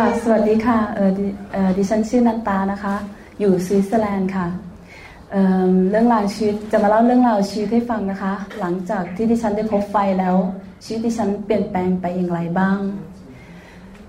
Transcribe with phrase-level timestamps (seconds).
[0.00, 1.00] ค่ะ สวัสดีค่ะเอ
[1.68, 2.94] อดิฉันชื่อนันตานะคะ
[3.40, 4.46] อยู่สวิตเซอร์แลนด์ค่ะ
[5.30, 10.36] เเรื่องราวชีวิตจะมาเล่าเรื่องราวชีวิตให้ฟังนะคะ หลังจากที่ดิฉันได้พบไฟแล้ว
[10.84, 12.78] ชีวิตดิฉันเปลี่ยนแปลงไปอย่างไรบ้าง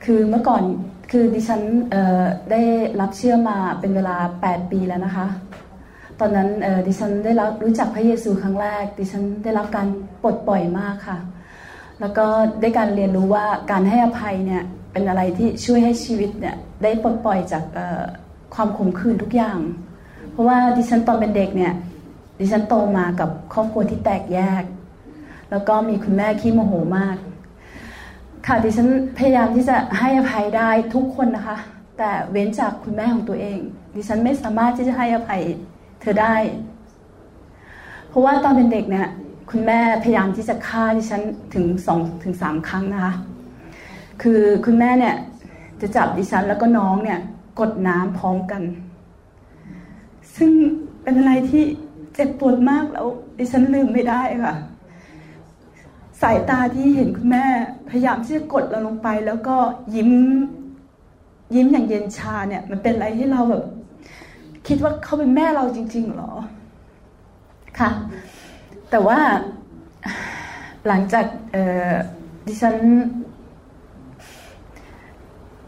[0.04, 0.64] คือเมื่อก่อน
[1.12, 1.62] คือดิฉัน
[2.52, 2.62] ได้
[3.02, 5.28] รับเชื่อมาเป็นเวลา 8 ปีแล้วนะคะ
[6.20, 6.50] ตอนนั้น
[6.88, 9.88] ดิฉันได้รับรู้จักพระเยซูครั้งแรก ดิฉันได้รับการ
[10.24, 11.18] ปลดปล่อยมากค่ะ
[12.00, 12.26] แล้วก็
[12.62, 17.64] ได้การเรียนรู้ว่าการให้อภัยเนี่ย เป็นอะไรที่ช่วยให้ชีวิตเนี่ยได้ปลดปล่อยจาก
[18.54, 19.60] ความขมขื่นทุกอย่าง
[20.32, 21.74] เพราะว่าดิฉันตอนเป็นเด็กเนี่ย
[22.40, 24.64] ดิฉันโตมากับครอบครัวที่แตกแยก
[25.52, 27.18] แล้วก็มีคุณแม่ขี้โมโหมาก
[28.48, 31.58] ค่ะดิฉันพยายามที่จะให้อภัยได้ทุกคนนะคะ
[31.98, 33.60] แต่เว้นจากคุณแม่ของตัวเอง
[33.96, 35.42] ดิฉันไม่สามารถที่จะให้อภัย
[36.02, 36.36] เธอได้
[38.10, 39.08] เพราะว่าตอนเป็นเด็กเนี่ย
[39.52, 41.22] คุณแม่พยายามที่จะฆ่าดิฉัน
[41.54, 43.14] ถึงสองถึงสามครั้งนะคะ
[44.22, 45.16] คือคุณแม่เนี่ย
[45.82, 47.20] จะจับดิฉันแล้วก็น้องเนี่ย
[47.60, 48.64] กดน้ำพร้อมกัน
[50.36, 50.52] ซึ่ง
[51.04, 51.64] เป็นอะไรที่
[52.14, 54.56] เจ็บปวดมากแล้วดิฉันลืมไม่ได้ค่ะ
[56.22, 57.46] สายตาที่เห็นคุณแม่
[57.90, 59.56] พยายามที่จะกดเราลงไป แล้วก็
[59.96, 60.12] ยิ้ม
[61.56, 63.64] ยิ้มอย่างเย็นชาเนี่ย มันเป็นอะไรที่เราแบบ
[64.68, 66.32] คิดว่าเขาเป็นแม่เราจริง ๆ หรอ
[67.80, 67.90] ค่ะ
[68.90, 69.20] แต่ว่า
[70.88, 71.26] หลังจาก
[72.48, 72.76] ดิฉัน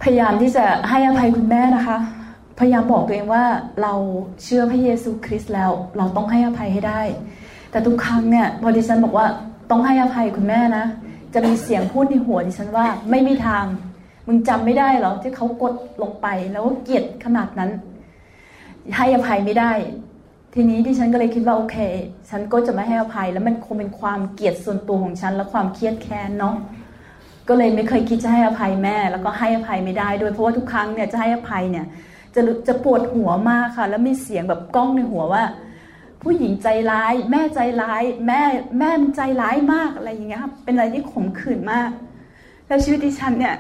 [0.04, 1.98] พยายามที่จะให้อภัยคุณแม่นะคะ
[2.60, 3.46] พยายามบอกตัวเองว่า
[3.82, 3.94] เรา
[4.44, 7.02] เชื่อพระเยซูคริสต์แล้ว เราต้องให้อภัยให้ได้
[7.72, 9.28] แต่ทุกครั้งเนี่ยพอดิฉันบอกว่า
[9.70, 10.86] ต้องให้อภัยคุณแม่นะ
[11.34, 13.66] จะมีเสียงพูดในหัวดิฉันว่าไม่มีทาง
[14.28, 17.72] มึงจำไม่ได้หรอที่เขากดลงไปแล้วเกลียดขนาดนั้น
[18.98, 19.72] ให้อภัยไม่ได้
[20.54, 21.78] ทีนี้ที่ฉันก็เลยคิดว่าโอเค
[22.30, 26.56] ฉันก็จะไม่ให้อภัย แล้วมันคงเป็นความเกลียดส่วนตัวของฉันและความเครียดแค้นเนาะ
[27.50, 31.86] ก็เลยไม่เคยคิดจะให้อภัยแม่ แล้วก็ให้อภัยไม่ได้ด้วยเพราะว่าทุกครั้งเนี่ยจะให้อภัยเนี่ย
[32.36, 35.44] จะจะปวดหัวมากค่ะ แล้วมีเสียงแบบก้องในหัวว่า
[36.24, 38.42] ผู้หญิงใจร้าย แม่ใจร้าย แม่
[38.80, 41.90] แม่ใจร้ายมากอะไรอย่างเงี้ยครับเป็นอะไรที่ขมขื่นมาก
[42.68, 43.56] แล้วชีวิตดิฉันเนี่ย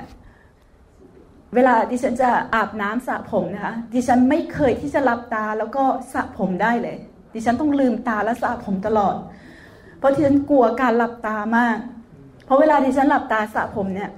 [1.56, 5.84] เวลาดิฉันจะอาบน้ำสระผมนะคะดิฉันไม่เคยที่จะหลับตาแล้วก็
[6.14, 6.98] สระผมได้เลย
[7.34, 9.16] ดิฉันต้องลืมตาแล้วสระผมตลอด
[10.00, 11.78] เพราะดิฉันกลัวการหลับตามาก
[12.50, 14.10] เพราะเวลาดิฉันหลับตาสระผมเนี่ย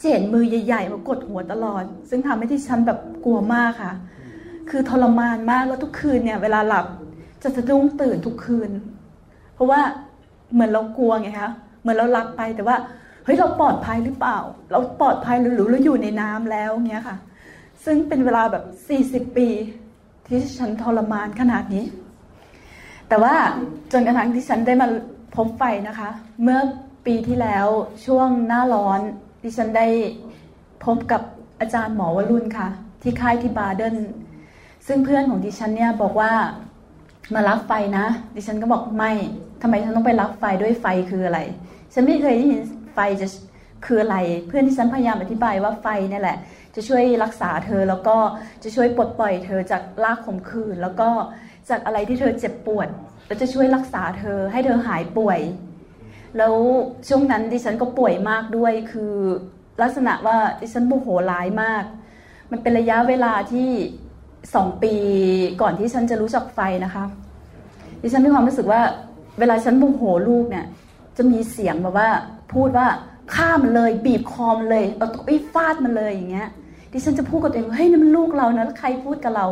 [0.00, 3.92] จะเห็นมือใหญ่ๆมากดหัวตลอด ซึ่งทำให้ดิฉันแบบกลัวมากค่ะ
[4.70, 6.86] คือทรมานมากแล้วทุกคืนเนี่ย เวลาหลับ
[7.42, 8.70] จะสะดุ้งตื่นทุกคืน
[9.54, 9.80] เพราะว่า
[10.52, 12.76] เหมือนเรากลัวไงคะเหมือนเราลักไปแต่ว่า
[13.24, 14.38] เฮ้ยเราปลอดภัยหรือเปล่า
[14.70, 17.16] เราปลอดภัยหรือเราอยู่ในน้ำแล้วเงี้ยค่ะ
[17.84, 19.48] ซึ่งเป็นเวลาแบบสี่สิบปี
[20.26, 21.84] ที่ฉันทรมานขนาดนี้
[23.08, 23.34] แต่ว่า
[23.92, 24.88] จนกระทั่งที่ฉันได้มา
[25.36, 26.10] พบไฟนะคะ
[26.42, 26.58] เมื่อ
[27.06, 27.66] ปีที่แล้ว
[28.06, 29.00] ช่วงหน้าร้อน
[29.42, 29.86] ที่ฉันได้
[30.84, 31.22] พบกับ
[31.60, 32.68] อาจารย์หมอวรุณค่ะ
[33.02, 33.96] ที่ค่ายที่บาเดน
[34.86, 36.32] ซึ่งเพื่อนของดิฉันเนี่ยบอกว่า
[37.34, 38.06] มารับไฟนะ
[38.36, 39.12] ดิฉันก็บอกไม่
[39.62, 41.40] ทำไมฉันต้องไปรับไฟด้วยไฟคืออะไร
[41.92, 42.60] ฉันไม่เคยได้ยิน
[42.94, 43.26] ไฟจะ
[43.86, 44.16] คืออะไร
[44.48, 46.38] เพื่อนที่ฉันพยายามอธิบายว่าไฟนี่แหละ
[46.74, 48.16] จะช่วยรักษาเธอแล้วก็
[48.62, 51.08] จะช่วยปลดปล่อยเธอจากลากข่มขืนแล้วก็
[51.70, 52.88] จากอะไรที่เธอเจ็บปวด
[53.26, 55.40] แล้วจะช่วยรักษาเธอให้เธอหายป่วย
[56.38, 56.54] แล้ว
[57.08, 59.14] ช่วงนั้นดิฉันก็ป่วยมากด้วย คือ
[59.82, 61.84] ลักษณะว่าดิฉันโมโหร้ายมาก
[62.50, 63.70] มันเป็นระยะเวลาที่
[64.54, 64.94] สองปี
[65.60, 67.04] ก่อนที่ฉันจะรู้จักไฟนะคะ
[68.02, 68.80] ดิฉันมีความรู้สึกว่า
[69.38, 70.66] เวลาฉันโมโหลูกเนี่ย
[71.16, 72.08] จะมีเสียงแบบว่า
[72.54, 72.86] พูดว่า
[73.34, 76.48] ฆ่ามันเลย บีบคอมเลยเอาตุ้ฟาดมันเลยอย่างเงี้ย
[76.92, 79.46] ดิฉันจะพูดกับตัวเองเฮ้ยนี่มันลูกเรานะแล้วใครพูดกับเรา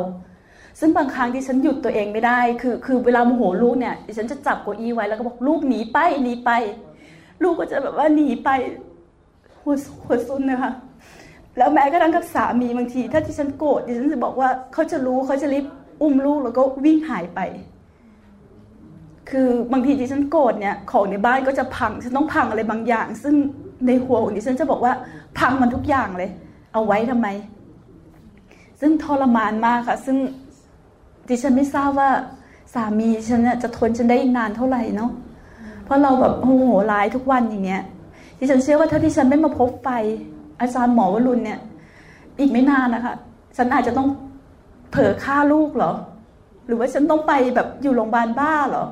[0.81, 6.51] ซึ่งบางครั้งดิฉันหยุดตัวเองไม่ได้ คือคือเวลาโมโหลูกเนี่ยดิฉันจะจับโกอี้ไว้แล้วก็บอกลูกหนีไปหนีไป
[7.43, 8.49] ลูกก็จะแบบว่าหนีไป
[9.61, 9.75] หัว
[10.05, 10.73] หัวซุนนะคะ
[11.59, 15.65] แล้วแม้กระทั่งกับสามีบางที ถ้าที่ฉันโกรธดิฉันจะบอกว่าเขาจะรู้เขาจะรีบ
[16.03, 17.41] อุ้มลูกแล้วก็วิ่งหายไป
[19.31, 23.35] คือบางทีที่ฉันโกรธเนี่ยของในบ้านก็จะพังฉันต้องพังอะไรบางอย่าง ซึ่ง
[23.87, 24.93] ในหัวของดิฉันจะบอกว่า
[25.39, 26.31] พังมันทุกอย่างเลย
[26.73, 27.29] เอาไว้ทำไม
[28.81, 30.17] ซึ่งทรมานมากค่ะ ซึ่ง
[31.29, 32.11] ดิฉันไม่ทราบว่า
[32.75, 35.11] สามีฉันเนี่ยจะทนฉันได้อีกนานเท่าไหร่เนาะ
[35.85, 37.83] เพราะเราแบบโมโหร้ายทุกวันอย่างเงี้ย
[38.39, 39.89] ดิฉันเชื่อว่าถ้าที่ฉันไม่มาพบไฟ
[40.61, 41.59] อาจารย์หมอวรุณเนี่ย
[42.39, 43.15] อีกไม่นานนะคะ
[43.57, 44.09] ฉันอาจจะต้อง
[44.91, 45.93] เผลอฆ่าลูกเหรอ
[46.67, 48.85] หรือว่าฉันต้องไปแบบอยู่โรงพยาบาลบ้าเหรอ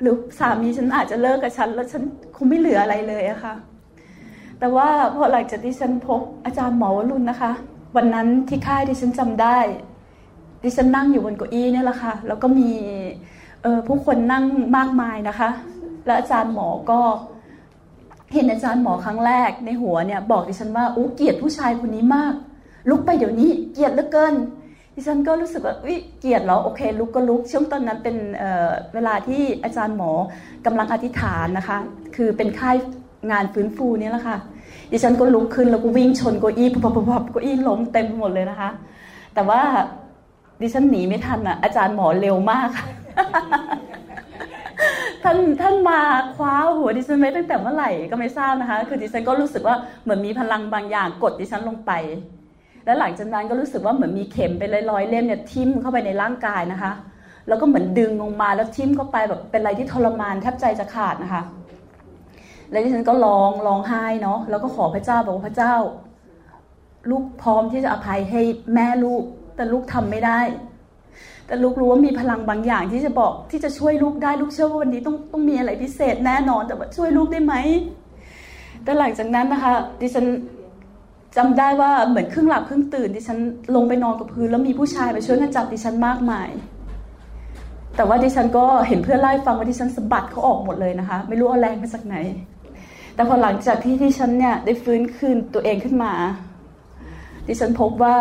[0.00, 2.02] หรือสามีฉันอาจจะเลิกกับฉัน แล้วฉัน
[2.36, 3.54] คงไม่เหลืออะไรเลยอะคะ่ะ
[4.58, 7.52] แต่ว่าพอหลังจากที่ฉันพบอาจารย์หมอวรุณนะคะ
[7.96, 9.58] วันนั้นที่ค่ายที่ฉันจำได้
[10.62, 12.70] ที่ฉันนั่งอยู่บนเก้าอี้เนี่แหละค่ะ แล้วก็มี
[13.86, 14.44] ผู้คนนั่ง
[14.76, 15.50] มากมายนะคะ
[16.06, 17.00] และอาจารย์หมอก็
[18.32, 22.34] เห็นอาจารย์หมอครั้งแรกในหัวเนี่ยบอกดิฉันว่าอู้เกลียดผู้ชายคนนี้มาก
[22.90, 24.34] ลุกไปเดี๋ยวนี้เกลียดเหลือเกิน
[24.94, 30.10] ดิฉันก็รู้สึกว่าวิเกียดเหรอโอเค ลุกก็ลุกช่วงตอนนั้นเป็นเเวลาที่อาจารย์หมอ
[30.66, 31.78] กำลังอธิษฐานนะคะ
[32.16, 32.76] คือเป็นค่าย
[33.30, 34.36] งานฟื้นฟูเนี่แหละค่ะ
[34.92, 38.70] ดิฉันก็ลุกขึ้นแล้วก็วิ่งชนเก้าอี้พับพับเก้าอี้ล้มเต็มหมดเลยนะคะ
[39.34, 39.62] แต่ว่า
[40.60, 42.86] ดิฉันหนีไม่ทันอะอาจารย์หมอเร็วมากค่ะ
[45.22, 46.00] ท่านท่านมา
[46.36, 51.92] คว้าหัวดิฉันไว้ตั้งแต่เมื่อไหร่ก็ไม่ทราบนะคะ คือดิฉันก็รู้สึกว่าเหมือนมีพลังบางอย่างกดดิฉันลงไป
[52.84, 56.92] แล้วหลังจากนั้นก็รู้สึกว่าเหมือนมีเข็มเป็นร้อยๆเล่มเนี่ยทิ่มเข้าไปในร่างกายนะคะ
[57.48, 61.42] แล้วก็เหมือนดึงลงมาแล้วทิ่มเข้าไปแบบเป็นอะไรที่ทรมานแทบใจจะขาดนะคะ
[62.70, 65.74] แล้วที่ฉันก็ร้องร้องไห้เนาะแล้วก็ขอพระเจ้าบอกว่าพระเจ้า
[67.10, 68.40] ลูกพร้อมที่จะอภัยให้
[68.74, 69.22] แม่ลูก
[69.56, 70.40] แต่ลูกทำไม่ได้
[71.46, 77.54] แต่ลูกรู้ว่ามีพลังบางอย่างที่จะบอกที่จะช่วยลูกได้ลูกเชื่อว่าวันนี้ต้องต้องมีอะไรพิเศษแน่นอน แต่ว่าช่วยลูกได้ไหม
[78.84, 80.26] แต่หลังจากนั้นนะคะ ดิฉัน
[81.36, 83.38] จำได้ว่าเหมือนครึ่งหลับครึ่งตื่นดิฉัน
[83.74, 86.48] ลงไปนอนกับพื้นแล้วมีผู้ชายมาช่วยกันจับดิฉันมากมาย
[87.96, 92.16] แต่ว่าดิฉันก็เห็นเพื่อนไล่ฟังว่าดิฉันสะบัดเขาออกหมดเลยนะคะ ไม่รู้เอาแรงมาจากไหน
[93.14, 96.12] แต่พอหลังจากที่ดิฉันเนี่ยได้ฟื้นคืนตัวเองขึ้นมา
[97.48, 98.16] ดิฉันพบว่า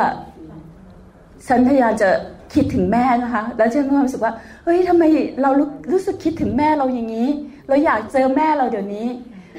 [1.47, 2.09] ฉันพยายามจะ
[2.53, 4.33] คิดถึงแม่นะคะ แล้วฉันมีความรู้สึกว่า
[4.63, 5.03] เฮ้ยทำไม
[5.41, 5.49] เรา
[5.91, 7.27] รู้สึกคิดถึงแม่เราอย่างนี้
[7.67, 9.07] เราอยากเจอแม่เราเดี๋ยวนี้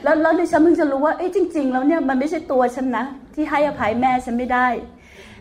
[0.05, 3.05] แล้วแล้วดิฉันเพิ่งจะรู้ว่า เอ้จริง ๆ แล้วเนี่ยมันไม่ใช่ตัวฉันนะ
[3.35, 4.67] ที่ให้อภัยแม่ฉันไม่ได้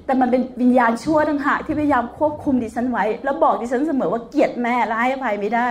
[0.05, 5.69] แต่มันเป็นวิญญาณชั่วต่างหากที่พยายามควบคุมดิฉันไว้ แล้วบอกดิฉันเสมอว่าเกลียดแม่และให้อภัยไม่ได้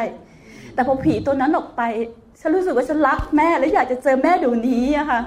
[0.74, 1.82] แต่พอผีตัวนั้นออกไป
[2.40, 5.20] ฉันรู้สึกว่าฉันรักแม่และอยากจะเจอแม่เดี๋ยวนี้อะค่ะ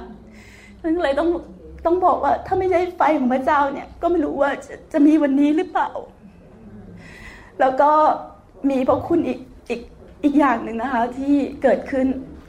[0.82, 1.30] ฉันเลยต้อง
[1.86, 5.90] ต้องบอกว่าถ้าไม่ใช่ไฟของพระเจ้าเนี่ย ก็ไม่รู้ว่าจะจะมีวันนี้หรือเปล่า
[7.60, 7.92] แล้วก็
[8.70, 9.40] มีพระคุณอีก
[9.70, 9.82] อีก
[10.24, 12.08] อีกอย่างหนึ่งนะคะ ที่เกิดขึ้น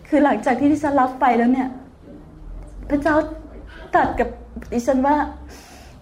[0.08, 1.68] คือหลังจากที่ดิฉันรับไปแล้วเนี่ย
[2.90, 3.16] พระเจ้า
[3.94, 4.28] ตัดกับ
[4.72, 5.16] ดิฉันว่า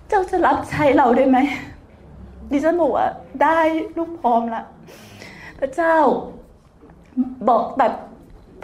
[0.08, 1.38] เจ้าจะรับใช้เราได้ไหม
[2.52, 3.08] ดิฉันบอกว่า
[3.42, 3.58] ได้
[3.96, 4.62] ลูกพร้อมละ
[5.60, 5.96] พระเจ้า
[7.48, 7.92] บอกแบบ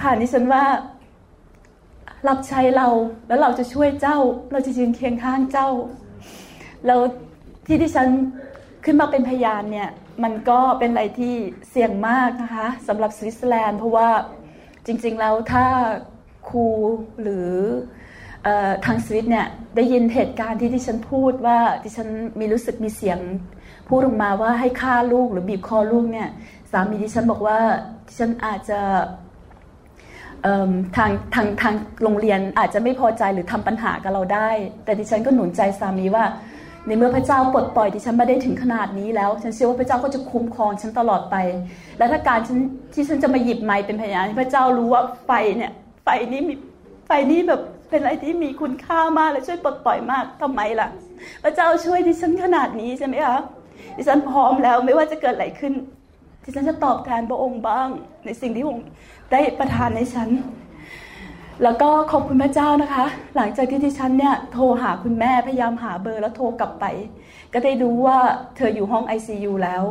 [0.01, 0.65] ผ่านดิฉันว่า
[2.29, 2.89] รับใช้เรา
[3.29, 4.19] แล้วเราจะช่วยเจ้า
[4.53, 5.69] เราจะยืนเคียงข้างเจ้า
[6.87, 7.01] แล้ว
[7.67, 8.09] ที่ดิฉัน
[8.85, 9.91] ขึ้นมาเป็นพยานเนี่ย
[10.23, 11.35] มันก็เป็นอะไรที่
[11.71, 14.09] เสี่ยงมากนะคะสำหรับสวิตเซอร์แลนด์เพราะว่า
[14.87, 15.67] จริงๆแล้วถ้า
[16.49, 16.67] ครู
[17.23, 17.51] หรือ
[18.85, 19.47] ทางสวิตเนี่ย
[19.77, 22.09] ได้ยินเหตุการณ์ที่ที่ฉันพูดว่าที่ฉัน
[22.39, 23.19] มีรู้สึกมีเสียง
[23.89, 26.29] พูดออกมาว่าให้ฆ่าลูกหรือบีบคอลูกเนี่ย
[26.71, 27.59] สามีที่ฉันบอกว่า
[28.07, 28.81] ที่ฉันอาจจะ
[30.97, 34.51] ทางทางทางโรงเรียนอาจจะไม่พอใจหรือทำปัญหากับเราได้
[34.85, 36.25] แต่ที่ฉันก็หนุนใจสามีว่า
[36.87, 41.37] ในเมื่อพระเจ้าปลดปล่อยที่ฉันมาได้ถึงขนาดนี้แล้ว ฉันเชื่อว่าพระเจ้าก็จะคุ้มครองฉันตลอดไป
[41.99, 42.59] และถ้าการฉัน
[42.95, 45.73] ที่ฉันจะมาหยิบไม้เป็นพยานพระเจ้ารู้ว่าไฟเนี่ย
[46.05, 46.55] ไฟนี้มี
[47.07, 47.61] ไฟนี้แบบ
[47.91, 50.89] เป็นอะไรที่มีคุณค่ามากและช่วยปลดปล่อยมากทำไมล่ะ
[51.45, 53.39] พระเจ้าช่วยที่ฉันขนาดนี้ใช่ไหมคะ
[53.97, 55.73] ที่ฉันพร้อมแล้วไม่ว่าจะเกิดอะไรขึ้น
[56.43, 57.89] ที่ฉันจะตอบแทนพระองค์บ้าง
[58.25, 58.87] ในสิ่งที่พระองค์
[59.33, 60.29] ได้ประทานในฉัน
[61.63, 63.05] แล้วก็ขอบคุณพระเจ้านะคะ
[63.37, 66.85] หลังจากที่ที่ฉันเนี่ยโทรหาคุณแม่พยายามหาเบอร์แล้วโทรกลับไป
[67.53, 68.19] ก็ได้รู้ว่า
[68.57, 69.85] เธออยู่ห้อง ICU แล้ว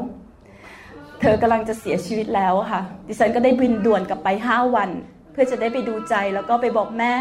[1.22, 4.90] เธอกำลังจะเสียชีวิตแล้วค่ะ ดิฉันก็ได้บินด่วนกลับไปห้าวัน
[5.32, 7.14] เพื่อจะได้ไปดูใจแล้วก็ไปบอกแม่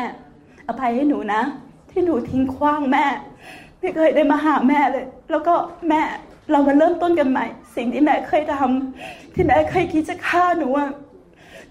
[0.68, 1.42] อภัยให้หนูนะ
[1.90, 3.04] ที่หนูทิ้งขว้างแม่
[3.80, 5.54] ไม่เคยได้มาหาแม่เลย แล้วก็
[5.88, 6.02] แม่
[6.50, 10.90] เรามาเริ่มต้นกันใหม่ สิ่งที่แม่เคยทำที่แม่เคยคิดจะฆ่าหนูอะ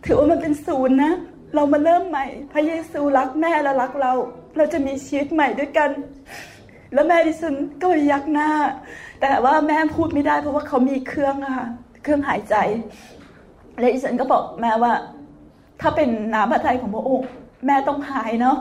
[0.06, 1.14] ถือว่ามันเป็นศูนย์นะ
[1.56, 4.14] เรามาเริ่มใหม่ พระเยซูรักแม่และรักเรา
[4.58, 5.90] เราจะมีชีวิตใหม่ด้วยกัน
[6.94, 8.50] แล้วแม่ดิฉันก็ยักหน้า
[9.22, 11.68] แต่ว่าแม่พูดไม่ได้เพราะว่าเขามีเครื่องอะค่ะ
[12.04, 12.56] เครื่องหายใจ
[13.80, 14.94] และดิฉันก็บอกแม่ว่า
[15.82, 17.30] ถ้าเป็นน้ำพระทัยของพระองค์
[17.66, 18.58] แม่ต้องหายเนาะ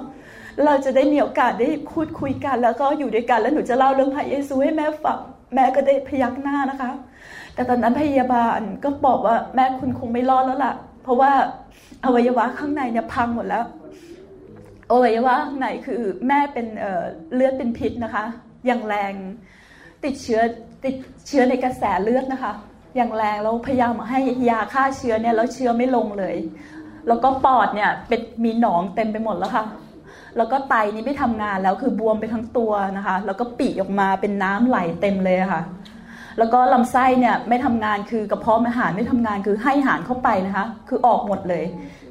[0.64, 5.20] เราจะได้มีโอกาสได้พูดคุยกัน แล้วก็อยู่ด้วยกันแล้วหนูจะเล่าเรื่องพระเยซูให้แม่ฟัง
[5.54, 6.90] แม่ก็ได้พยักหน้านะคะ
[7.54, 11.32] แต่ตอนนั้นพยาบาลก็บอกว่าแม่คุณคงไม่รอดแล้วล่ะ เพราะว่า
[12.04, 13.64] อวัยวะข้างในเนี่ยพังหมดแล้ว
[14.92, 18.24] อวัยวะข้างในคือแม่เป็นเเลือดเป็นพิษนะคะ
[18.66, 19.12] อย่างแรง
[20.04, 20.40] ติดเชื้อ
[20.84, 20.94] ติด
[21.26, 22.52] เชื้อในกระแสเลือดนะคะ
[22.96, 26.36] อย่างแรงแล้วพยายามให้ยาฆ่าเชื้อเนี่ยแล้วเชื้อไม่ลงเลย
[27.08, 29.64] แล้วก็ปอดเนี่ยเป็นมีหนองเต็มไปหมดแล้วค่ะ
[30.36, 35.62] แล้วก็ไตนี่ไม่ทำงานแล้วคือบวมไปทั้งตัวนะคะ แล้วก็ปีออกมาเป็นน้ำไหลเต็มเลยค่ะ
[36.38, 41.64] แล้วก็ลำไส้เนี่ยไม่ทำงานคือกระเพาะอาหารไม่ทำงานคือให้อาหารเข้าไปนะคะ คือออกหมดเลย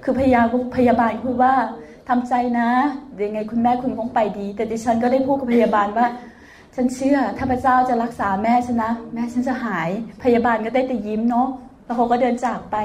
[0.04, 0.42] คือพยา
[0.76, 1.54] พยาบาลพูดว่า
[2.10, 2.70] ทำใจนะ
[3.26, 6.06] ยังไงคุณแม่คุณคงไปดี แต่ดิฉันก็ได้พูดกับพยาบาลว่า
[6.76, 9.90] ฉันเชื่อถ้าพระเจ้าจะรักษาแม่ฉันนะแม่ฉันจะหาย
[10.24, 11.48] พยาบาลก็ได้แต่ยิ้มเนาะ
[11.86, 12.78] แล้วเขาก็เดินจากไป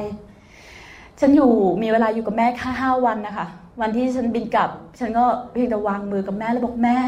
[1.21, 1.51] ฉันอยู่
[1.83, 3.47] มีเวลาอยู่กับแม่แค่ห้าวันนะคะ
[3.81, 6.99] วันที่ฉันบินกลับ ฉันก็เพียงแต่วางมือกับแม่แล้วบอกแม่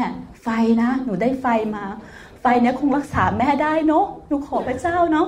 [0.43, 0.47] ไฟ
[0.81, 1.45] นะ หนูได้ไฟ
[1.75, 1.83] มา
[2.41, 5.27] ไฟเนี้ยคงรักษาแม่ได้เนาะหนูขอพระเจ้าเนาะ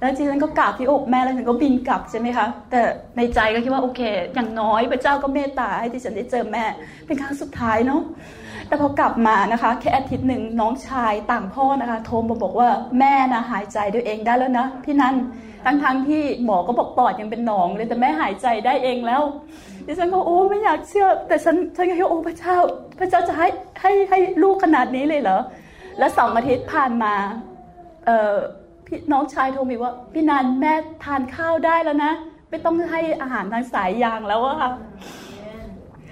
[0.00, 2.80] แล้วจีฉันก็กราบที่อกแม่แล้วฉันก็บินกลับใช่ไหมคะ แต่
[3.16, 4.00] ในใจก็คิดว่าโอเค
[4.34, 6.64] อย่างน้อยพระเจ้าก็เมตตาให้ที่ฉันได้เจอแม่
[7.06, 8.00] เป็นครั้งสุดท้ายเนาะ
[8.68, 15.16] แต่พอกลับมานะคะแค่อาทิตย์หนึ่งน้องชายต่างพ่อนะคะโทรมาบอกว่าแม่นะหายใจด้วยเองได้แล้วนะพี่นัน
[15.64, 19.22] ทั้งๆทที่หมอก็บอกปอดยังเป็นหนองเลยแต่แม่หายใจได้เองแล้ว
[19.86, 22.56] ดิฉันก็โอ้ไม่อยากเชื่อ แต่ฉันฉันก็คิดโอ้พระเจ้า
[22.98, 23.48] พระเจ้าจะให้
[23.80, 25.38] ให้ให้ลูกขนาดนี้เลยเหรอ
[25.98, 27.14] แล้วสองอาทิตย์ผ่านมา
[28.06, 28.34] เออ
[28.86, 30.72] พี่น้องชายโทรมาว่าพี่นันแม่
[31.04, 32.12] ทานข้าวได้แล้วนะ
[32.50, 34.70] ไม่ต้องให้อาหารทางสายยางแล้วอะค่ะ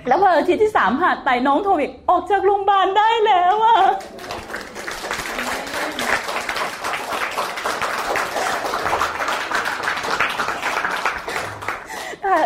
[0.09, 3.79] แล้วพออาทิตย์ที่สามผ่านไปน้องโทรอีกออกจากโรงพยาบาลได้แล้วอะ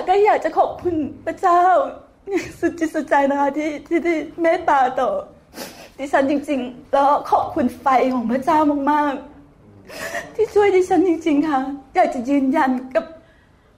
[0.09, 0.95] ก็อยากจะขอบคุณ
[1.26, 1.62] พระเจ้า
[2.61, 5.11] สุดจิตสุดใจนะคะที่ที่ที่เมตตาต่อ
[5.99, 8.59] ดิฉันจริง ๆ แล้วขอบคุณไฟของพระเจ้า
[8.90, 11.61] มากๆ ที่ช่วยดิฉันจริง ๆ ค่ะ
[11.95, 13.05] อยากจะยืนยันกับ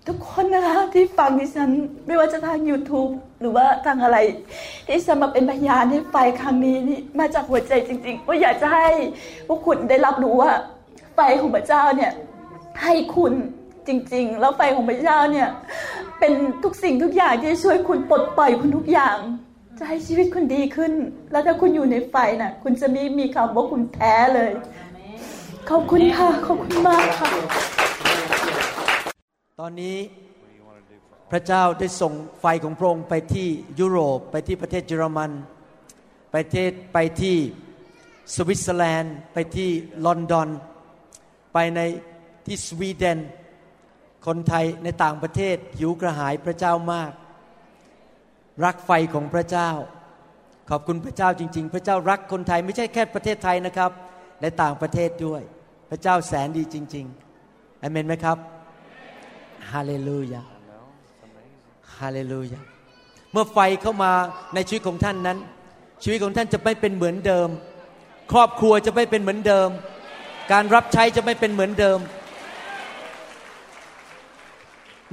[0.06, 1.70] ทุกคนนะคะที่ฟังดิฉัน
[2.06, 3.12] ไม่ว่าจะทาง YouTube
[3.42, 4.18] หรือว่าทางอะไร
[4.88, 8.88] ที่จะมาเป็นพยานให้ไฟครั้งนี้นี่มาจากหัวใจจริงๆว่าอยากจะให้
[9.48, 10.52] พวกคุณได้รับรู้ว่า
[11.14, 12.12] ไฟของพระเจ้าเนี่ย
[12.82, 13.32] ให้คุณ
[13.88, 15.48] จริง ๆ แล้วไฟของพระเจ้าเนี่ย
[16.20, 16.32] เป็น
[16.62, 19.16] ทุกสิ่งทุกอย่างที่ช่วยคุณปลดปล่อยคุณทุกอย่าง
[19.78, 20.92] จะให้ชีวิตคุณดีขึ้น
[21.30, 24.52] แล้วถ้าคุณอยู่ในไฟน่ะ คุณจะไม่มีคำว่าคุณแพ้เลย
[25.70, 27.28] ขอบคุณค่ะ ขอบคุณมากค่ะ
[29.60, 29.96] ตอนนี้
[31.32, 33.48] พระเจ้าได้ส่งไฟของพระองค์ไปที่
[33.80, 35.30] ยุโรป ไปที่ประเทศเยอรมัน
[36.30, 37.36] ไปเทศไปที่
[38.34, 39.70] สวิตเซอร์แลนด์ ไปที่
[40.04, 40.48] ลอนดอน
[41.52, 41.80] ไปใน
[42.46, 43.18] ที่สวีเดน
[44.26, 47.12] คนไทยในต่างประเทศหิวกระหายพระเจ้ามาก
[48.64, 49.70] รักไฟของพระเจ้า
[50.70, 53.90] ขอบคุณพระเจ้าจริง ๆ พระเจ้ารักคนไทยไม่ใช่แค่ประเทศไทยนะครับ
[54.42, 55.42] ในต่างประเทศด้วย
[55.90, 58.38] พระเจ้าแสนดีจริงๆอเมนไหมครับ
[59.70, 60.61] ฮาเลลูยา
[62.02, 62.60] ฮาเลลูยา
[63.32, 64.12] เมื่อไฟเข้ามา
[64.54, 65.38] ในชีวิตของท่านนั้น
[66.02, 67.48] ชีวิตของท่านจะไม่เป็นเหมือนเดิม
[68.32, 69.68] ครอบครัวจะไม่เป็นเหมือนเดิม
[70.52, 71.98] การรับใช้จะไม่เป็นเหมือนเดิม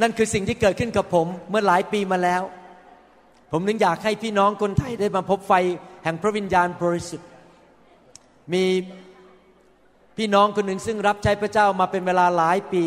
[0.02, 2.42] นั่นคือสิ่งที่เกิดขึ้นกับผมเมื่อหลายปีมาแล้ว
[3.52, 5.54] ผมนึงอยากให้พี่น้องคนไทยได้มาพบไฟ
[6.04, 7.28] แห่งพระวิญญาณบริสุทธิ์
[8.54, 8.66] มี
[10.18, 12.84] พี่น้องคนหนึ่งซึ่งรับใช้พระเจ้ามาเป็นเวลาหลายปี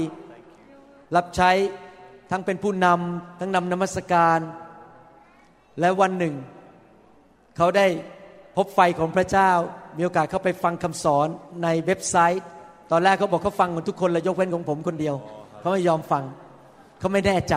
[1.16, 1.50] รับใช้
[2.32, 4.38] ทั้งเป็นผู้นำทั้งนำนมัสการ
[5.80, 6.34] และวันหนึ่ง
[7.56, 7.86] เขาได้
[8.56, 9.50] พบไฟของพระเจ้า
[9.96, 11.28] มีโอกาสเข้าไปฟังคำสอน
[11.62, 12.44] ในเว็บไซต์
[12.90, 15.14] ตอนแรกเขาบอกเขาฟังกันทุกคนเลยยกเว้นของผมคนเดียว
[15.60, 16.24] เขาไม่ยอมฟัง
[16.98, 17.54] เขาไม่แน่ใจ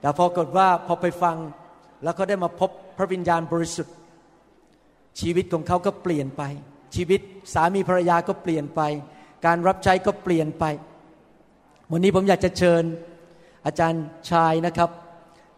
[0.00, 1.36] แต่พอกฏว่าพอไปฟัง
[2.02, 3.94] แล้วเขาได้มาพบพระวิญญาณบริสุทธิ์
[5.20, 6.42] ชีวิตของเขาก็เปลี่ยนไป
[6.96, 7.20] ชีวิต
[7.54, 8.80] สามีภรรยาก็เปลี่ยนไป
[9.46, 10.64] การรับใช้ก็เปลี่ยนไป
[11.92, 12.84] วันนี้ผมอยากจะเชิญ
[13.66, 14.90] อาจารย์ชายนะครับ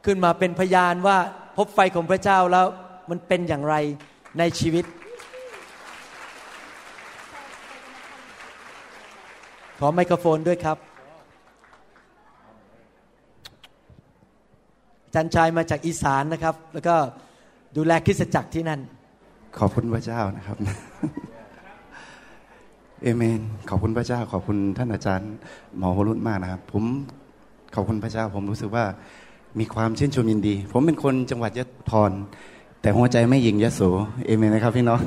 [0.04, 1.19] ขึ้นมาเป็นพยานว่า
[1.57, 2.66] พบไฟของพระเจ้าแล้ว
[3.11, 3.75] มันเป็นอย่างไร
[4.38, 4.85] ในชีวิต
[9.78, 10.78] ขอไมโครโฟนด้วยครับ
[15.07, 16.97] อาจารย์ชายมาจากอีสานนะครับ แล้วก็
[17.76, 18.80] ดูแลคริสตจักรที่นั่น
[19.59, 20.57] ขอบคุณพระเจ้านะครับ
[23.02, 25.30] เอเมน ขอบคุณพระเจ้า ขอบคุณท่านอาจารย์
[25.76, 26.85] หมอวรุณมากนะครับ ผม
[27.75, 28.85] ขอบคุณพระเจ้าผมรู้สึกว่า
[29.59, 32.12] มีความชื่นชมยินดี ผมเป็นคนจังหวัดยะทร
[32.81, 33.81] แต่หัวใจไม่ยิงยะโส
[34.25, 35.00] เอเมนนะครับพี่น้อง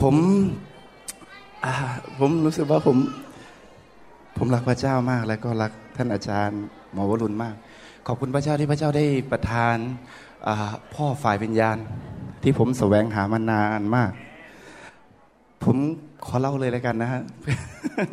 [0.00, 0.14] ผม
[2.18, 2.96] ผมรู้สึกว่าผม
[4.36, 6.60] ผมรักพระเจ้ามาก แล้วก็รักท่านอาจารย์
[6.92, 7.54] หมอวรุณมาก
[8.06, 9.76] ขอบคุณพระเจ้าที่พระเจ้าได้ประทาน
[10.94, 11.76] พ่อฝ่ายวิญญาณ
[12.42, 14.10] ที่ผมแสวงหามานานมาก
[15.64, 15.76] ผม
[16.26, 17.22] ขอเล่าเลยแล้วกันนะฮะ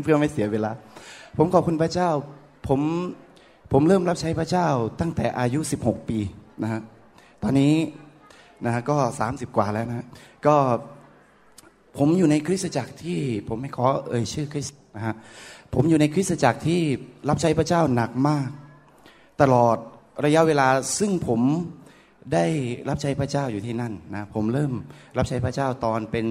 [0.02, 0.72] เพื่อไม่เสียเวลา
[1.38, 2.10] ผมขอบคุณพระเจ้า
[2.68, 2.82] ผม
[3.72, 4.68] ผมเริ่มรับใช้พระเจ้า
[5.00, 6.20] ตั้งแต่อายุ 16 ปี
[6.64, 6.82] นะฮะ
[7.44, 7.74] ตอนนี้
[8.66, 10.08] นะฮะก็ 30 กว่าแล้วนะ
[10.46, 10.56] ก็
[11.98, 15.16] ผมอยู่ในคริสตจักรที่ผมไม่ขอเอ่ยชื่อคริสนะฮะ
[15.74, 16.82] ผมอยู่ในคริสตจักรที่
[17.30, 18.50] รับใช้พระเจ้าหนักมาก
[19.42, 19.78] ตลอด
[20.26, 20.68] ระยะเวลา
[21.00, 21.42] ซึ่งผม
[22.34, 22.46] ได้
[22.90, 24.72] รับใช้พระเจ้าอยู่ที่นั่นนะผมเริ่ม
[25.18, 26.26] รับใช้พระเจ้าตอนเป็น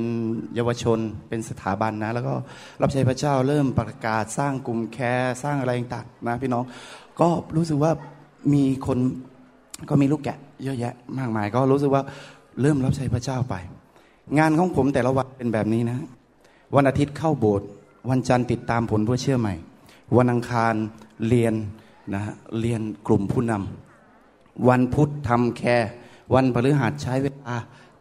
[0.54, 0.98] เยาวชน
[1.28, 2.34] เป็นสถาบันนะแล้วก็
[2.82, 6.64] รับใช้พระเจ้าเริ่มประกาศสร้างกลุ่มแคร์สร้างอะไรต่างๆนะพี่น้อง
[7.20, 7.92] ก็รู้สึกว่า
[8.54, 8.98] มีคน
[9.90, 12.02] ก็มีลูกแกะเยอะแยะมากมาย ก็รู้สึกว่า
[12.60, 13.54] เริ่มรับใช้พระเจ้าไป
[14.38, 15.98] งานของผมแต่ละวันเป็นแบบนี้นะ
[16.76, 17.68] วันอาทิตย์เข้าโบสถ์
[18.10, 19.54] วันจันทร์ติดตามผลเพื่อเชื่อใหม่
[20.16, 20.74] วันอังคาร
[21.28, 21.54] เรียน
[22.14, 22.22] นะ
[22.60, 23.85] เรียนกลุ่มผู้นำ
[24.68, 25.90] วันพุธทำแคร์
[26.34, 27.54] วันพฤหัสใช้เวลา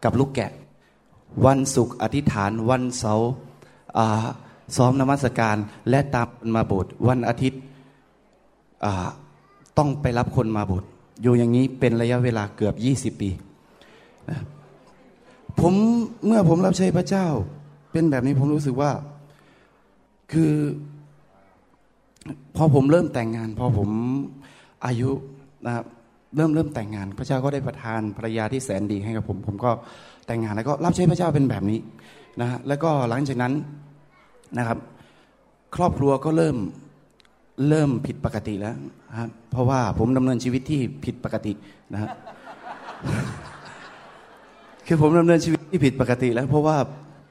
[0.04, 0.50] กับลูกแกะ
[1.46, 3.30] วันศุกร์อธิษฐานวันเสาร์
[4.76, 5.56] ซ้อมนมัสการ
[5.90, 7.60] และตามมาโบสถ์วันอาทิตย์
[9.78, 10.88] ต้องไปรับคนมาโบสถ์
[11.22, 12.74] อยู่อย่างนี้เป็นระยะเวลาเกือบ
[13.16, 13.30] 20 ปี
[14.30, 14.40] นะ
[15.60, 15.74] ผม
[16.26, 17.26] เมื่อผมรับใช้พระเจ้า
[17.92, 18.90] เป็นแบบนี้ผมรู้สึกว่า
[20.32, 20.52] คือ
[22.56, 23.88] พอผมเริ่มแต่งงาน พอผม
[24.86, 25.10] อายุ
[25.66, 25.84] นะครับ
[26.36, 29.70] เริ่มเริ่มแต่งงาน พระเจ้าก็ได้ประทานภรรยาที่แสนดีให้กับผม ผมก็
[30.26, 31.78] แต่งงานแล้วก็รับใช้พระเจ้าเป็นแบบนี้
[32.40, 33.52] นะแล้วก็หลังจากนั้น
[34.58, 34.78] นะครับ
[35.76, 36.56] ครอบครัวก็เริ่ม
[37.68, 38.76] เริ่มผิดปกติแล้ว
[39.20, 41.52] ครับเพราะว่าผมดำเนินชีวิตที่ผิดปกติ
[41.92, 42.10] นะครับ
[44.86, 46.76] คือผมดำเนินชีวิตที่ผิดปกติ แล้วเพราะว่า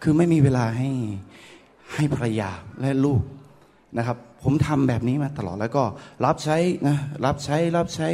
[0.04, 0.90] คือไม่มีเวลาให้
[1.94, 2.50] ให้ภรรยา
[2.82, 3.22] และลูก
[3.98, 5.84] นะครับ ผมทำแบบนี้มาตลอดแล้วก็
[6.26, 6.58] รับใช้
[6.88, 8.08] นะรับใช้รับใช้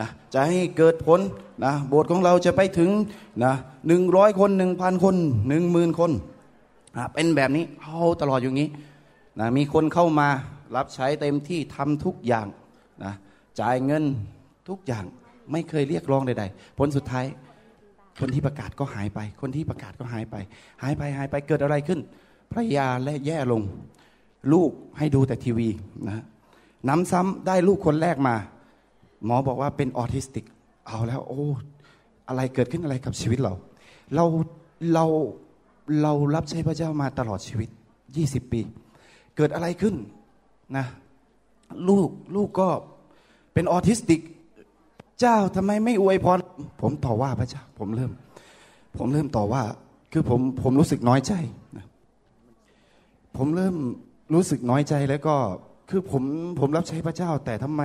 [0.00, 1.20] นะจะให้เกิดผล
[1.64, 2.90] นะโบสถ์ของเราจะไปถึง
[3.44, 3.54] นะ
[3.86, 5.16] หนึ่งร้อยคนหนึ่งพันคน
[5.48, 6.10] หนึ่งหมื่นคน
[6.96, 8.68] นะเป็นแบบนี้เอาตลอดอย่างนี้
[9.40, 10.28] นะมีคนเข้ามา
[10.76, 12.46] รับใช้เต็มที่ทำทุกอย่าง
[13.04, 13.12] นะ
[13.60, 14.04] จ่ายเงิน
[14.68, 15.04] ทุกอย่าง
[15.52, 17.24] ไม่เคยเรียกร้องใดๆ ผลสุดท้าย
[18.20, 20.36] คนที่ประกาศก็หายไป คนที่ประกาศก็หายไป
[20.82, 22.00] หายไปหายไปเกิดอะไรขึ้น
[22.50, 23.62] ภรรยาและแย่ลง
[24.52, 25.68] ลูกให้ดูแต่ทีวี
[26.08, 26.22] นะ
[26.88, 28.34] น้ำซ้ำได้ลูกคนแรกมา
[29.24, 30.44] หมอบอกว่าเป็นออทิสติก
[30.86, 31.44] เอาแล้ว โอ้
[32.28, 33.52] อะไรเกิดขึ้นอะไรกับชีวิตเรา
[34.14, 34.24] เรา
[34.94, 35.04] เรา
[36.02, 37.68] เรารับใช้พระเจ้ามาตลอดชีวิต
[38.10, 38.60] 20 ปี
[39.36, 39.94] เกิดอะไรขึ้น
[40.76, 40.86] นะ
[41.88, 42.68] ลูกลูกก็
[43.52, 44.20] เป็นออทิสติก
[45.20, 46.38] เจ้าทำไมไม่อวยพร
[46.80, 48.12] ผมต่อว่าพระเจ้า ผมเริ่ม
[48.98, 49.62] ผมเริ่มต่อว่า
[50.12, 51.32] คือผมผมรู้สึกน้อยใจ
[51.76, 51.86] นะ
[53.36, 53.76] ผมเริ่ม
[54.34, 55.36] รู้สึกน้อยใจแล้วก็
[55.90, 56.22] คือผม
[56.60, 57.82] ผมรับใช้พระเจ้า แต่ทำไม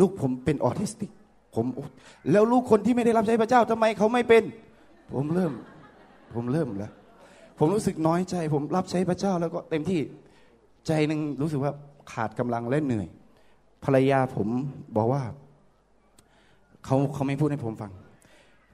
[0.00, 1.10] ลูกผมเป็นออทิสติก
[1.54, 1.66] ผม
[2.30, 4.42] แล้วลูกคนที่ไม่ได้รับใช้พระเจ้าทำไมเขาไม่เป็น
[5.14, 5.52] ผมเริ่ม
[6.34, 6.92] ผมเริ่มแล้ว
[7.58, 10.00] ผมรู้สึกน้อยใจ ผมรับใช้พระเจ้าแล้วก็เต็มที่
[10.86, 11.72] ใจหนึ่งรู้สึกว่า
[12.12, 13.06] ขาดกำลังและเหนื่อย
[13.84, 14.48] ภรรยาผม
[14.96, 15.22] บอกว่า
[16.84, 17.92] เขาเขาไม่พูดให้ผมฟัง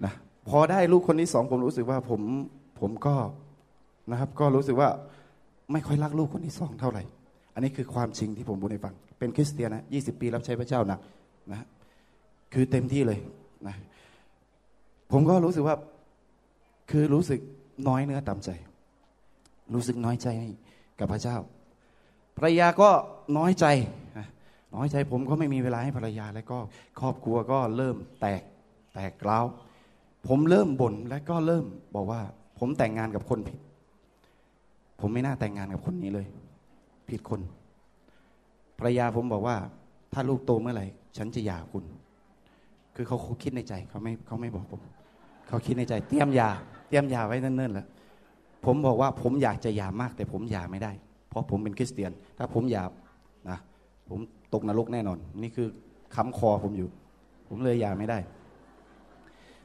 [0.05, 0.13] นะ
[0.49, 2.21] พอได้ลูกคนที่สองผมรู้สึกว่าผม
[2.81, 3.15] ผมก็
[4.11, 4.89] นะครับ ก็รู้สึกว่า
[5.73, 7.03] ไม่ค่อยรักลูกคนที่สองเท่าไหร่
[7.57, 11.01] อันนี้คือความจริงที่ผมพูดให้ฟัง เป็นคริสเตียนนะยี่สิบปีรับใช้พระเจ้าหนัก
[11.53, 11.67] นะ
[12.55, 13.19] คือเต็มที่เลย
[13.67, 13.75] นะ
[15.13, 15.77] ผมก็รู้สึกว่า
[16.91, 17.41] คือรู้สึก
[17.89, 18.51] น้อยเนื้อต่ำใจ
[19.75, 20.29] รู้สึกน้อยใจ
[20.99, 21.37] กับพระเจ้า
[22.37, 22.91] ภรรยาก็
[23.39, 23.67] น้อยใจ
[24.77, 26.59] น้อยใจผมก็ไม่มีเวลาให้ภรรยา แล้วก็
[27.01, 28.43] ครอบครัวก็เริ่มแตก
[28.95, 29.41] แตกเล้า
[30.29, 31.65] ผมเริ่มบ่นและก็เริ่ม
[31.95, 32.21] บอกว่า
[32.59, 33.59] ผมแต่งงานกับคนผิด
[35.01, 36.27] ผมไม่น่าแต่งงานกับคนนี้เลย
[37.11, 37.41] ผิดคน
[38.79, 39.57] ภรรยาผมบอกว่า
[40.13, 41.85] ถ้าลูกโตเมื่อไหร่ฉันจะหย่าคุณ
[42.97, 44.81] คือเขาคิดในใจเขาไม่เขาไม่บอกผม
[45.49, 46.49] เขาคิดในใจ เตรียมยา
[46.89, 47.87] เตรียมยาไว้เนิ่นๆแล้ว
[48.65, 50.93] ผมบอกว่าผมอยากจะหย่ามาก แต่ผมหย่าไม่ได้
[51.29, 52.85] เพราะผมเป็นคริสเตียน ถ้าผมหย่า
[53.51, 53.59] นะ
[54.09, 54.19] ผม
[54.55, 55.69] ตกนรกแน่นอน นี่คือ
[56.15, 56.89] คำคอผมอยู่
[57.49, 58.19] ผมเลยหย่าไม่ได้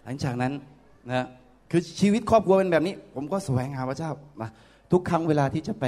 [0.04, 0.54] หลังจากนั้น
[1.12, 1.26] นะ
[1.72, 4.50] คือชีวิตครอบครัวเป็นแบบนี้ ผมก็แสวงหาพระเจ้านะ
[4.92, 5.86] ทุกครั้งเวลาที่จะไป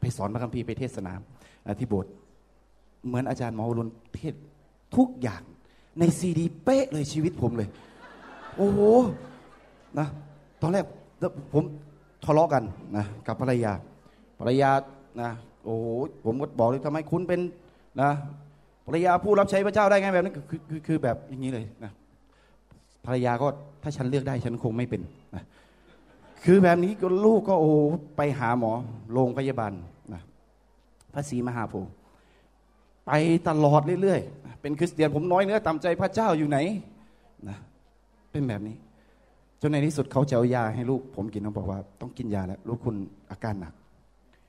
[0.00, 1.12] ไปสอนพระคัมภีร์ไปเทศนา
[1.80, 2.12] ที่โบสถ์
[3.06, 4.34] เหมือนอาจารย์หมอวรุณเทศ
[4.96, 5.42] ทุกอย่าง
[5.98, 7.68] ในซีดีเป๊ะเลยชีวิตผมเลย
[8.56, 8.80] โอ้โห
[9.98, 10.08] นะ
[10.62, 10.84] ตอนแรก
[11.52, 11.64] ผม
[12.24, 12.62] ทะเลาะกัน
[12.96, 13.72] นะกับภรรยา
[14.40, 14.70] ภรรยา
[15.20, 15.30] นะ
[15.64, 15.86] โอ้โห
[16.24, 17.40] ผมก็บอกเลยทำไมคุณเป็น
[18.00, 18.10] นะ
[18.86, 21.92] ภรรยาผู้รับใช้พระเจ้าได้ไงแบบนั้นคือคือคือแบบอย่างนี้เลยนะ
[23.06, 23.46] ภรรยาก็
[23.82, 25.02] ถ้าฉันเลือกได้ฉันคงไม่เป็น
[25.34, 25.42] นะ
[26.44, 27.72] คือแบบนี้ก็ลูกก็โอ้
[28.16, 28.72] ไปหาหมอ
[29.12, 29.72] โรงพยาบาล
[30.14, 30.22] นะ
[31.12, 31.90] พระศรีมหาโพธิ์
[33.06, 33.12] ไป
[33.48, 36.58] ตลอดเรื่อยๆ เป็นคริสเตียนผมน้อยเนื้อต่ำใจพระเจ้าอยู่ไหน
[37.48, 37.56] นะ
[38.30, 38.76] เป็นแบบนี้
[39.60, 42.96] จนในที่สุดเขาจะเอายาให้ลูกผมกินเขาบอกว่าต้องกินยาแล้วลูกคุณ
[43.30, 43.74] อาการหนัก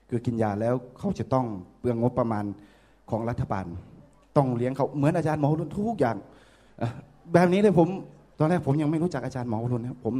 [0.08, 1.46] คือกินยาแล้วเขาจะต้อง
[1.78, 2.44] เปลืองงบประมาณ
[3.10, 3.64] ของรัฐบาล
[4.36, 6.16] ต้องเลี้ยงเขาเหมือนอาจารย์หมอรุนทุกอย่าง
[7.32, 7.88] แบบนี้เลยผม
[8.38, 10.14] ตอนแรกผมยังไม่รู้จักอาจารย์หมอรุนนะผม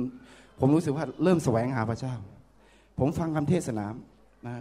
[0.60, 2.14] ผมรู้สึกว่าเริ่มแสวงหาพระเจ้า
[2.98, 3.84] ผมฟังคำเทศนา
[4.46, 4.54] นะ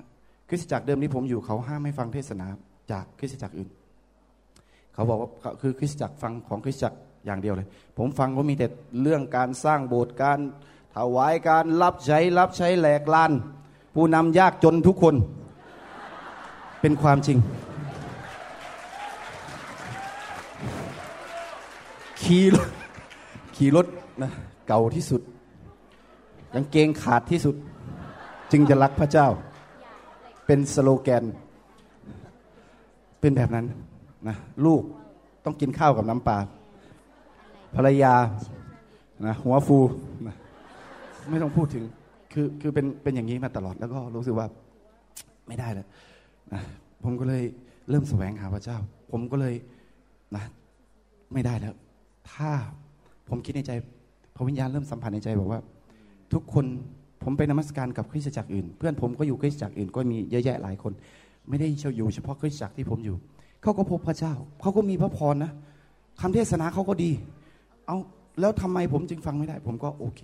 [0.50, 2.48] คริสตจักรเดิมที่ผมอยู่เขาห้ามไม่ฟังเทศนา
[2.92, 3.70] จากคริสตจักรอื่น
[4.94, 5.30] เขาบอกว่า
[5.62, 8.68] คือคริสตจักรฟังของคริสตจักรอย่างเดียวเลย ผมฟังก็มีแต่
[9.02, 10.40] เรื่องการสร้างโบสถ์การ
[10.96, 13.32] ถวายการรับใช้รับใช้แหลกลาน
[13.96, 15.16] ผู้นำยากจนทุกคน
[16.82, 17.38] เป็นความจริง
[22.22, 22.70] ขี่รถ
[23.56, 23.88] ขี่รถ
[24.22, 24.32] นะ
[24.68, 25.22] เก่าที่สุด
[26.54, 27.56] กางเกงขาดที่สุด
[28.52, 29.28] จึงจะรักพระเจ้า
[30.46, 31.24] เป็นสโลแกน
[33.20, 33.66] เป็นแบบนั้น
[34.28, 34.36] นะ
[34.66, 34.84] ลูก
[35.46, 36.38] ต้องกินข้าวกับน้ำปลา
[37.76, 38.14] ภรรยา
[39.26, 39.78] นะหัวฟู
[40.28, 40.36] นะ
[41.30, 41.84] ไม่ต้องพูดถึง
[42.34, 44.48] คือคือเป็นเป็นอย่างนี้มาตลอดแล้วก็รู้สึกว่า
[45.48, 45.88] ไม่ได้แล้ว
[46.54, 46.62] นะ
[47.04, 47.44] ผมก็เลย
[47.90, 48.78] เริ่มแสวงหาพระเจ้า
[49.12, 49.56] ผมก็เลย
[50.36, 50.44] นะ
[51.34, 51.74] ไม่ได้แล้ว
[52.32, 52.50] ถ้า
[53.30, 53.72] ผมคิดในใจ
[54.36, 55.60] พระวิญญาณเริ่มสัมผัสในใจบอกว่า
[56.34, 56.66] ทุกคน
[57.24, 60.94] ผมไปนมัสการกับคริสตจักรอื่น เพื่อนผมก็อยู่คริสตจักรอื่นก็มีเยอะแยะหลายคน
[61.50, 63.16] ไม่ได้อยู่เฉพาะคริสตจักรที่ผมอยู่
[63.62, 65.52] เขาก็พบพระเจ้าเขาก็มีพระพรนะ
[66.22, 67.12] คำเทศนาเขาก็ดี
[67.88, 67.98] เอา
[68.40, 70.22] แล้วทำไมผมจึงฟังไม่ได้ ผมก็โอเค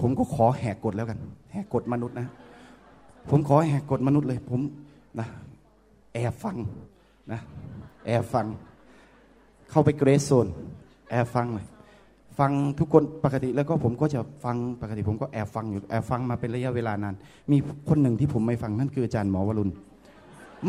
[0.00, 1.18] ผมก็ขอแหกกฎแล้วกัน
[1.52, 2.28] แหกกฎมนุษย์นะ
[3.30, 4.60] ผมขอแหกกฎมนุษย์เลย ผม
[5.18, 5.28] นะ
[6.14, 6.56] แอบฟัง
[7.32, 7.40] นะ
[8.06, 8.46] แอบฟัง
[9.70, 10.46] เข้าไปเกรสโซน
[11.10, 11.66] แอบฟังเลย
[12.40, 17.14] ฟังทุกคนปกติแล้วก็ผมก็จะฟังปกติผมก็แอบฟังอยู่แอบฟังมาเป็นระยะเวลานาน
[17.50, 17.56] มี
[17.88, 19.72] คนหนึ่งที่ผมไม่ฟังนั่นคืออาจารย์หมอวรุณ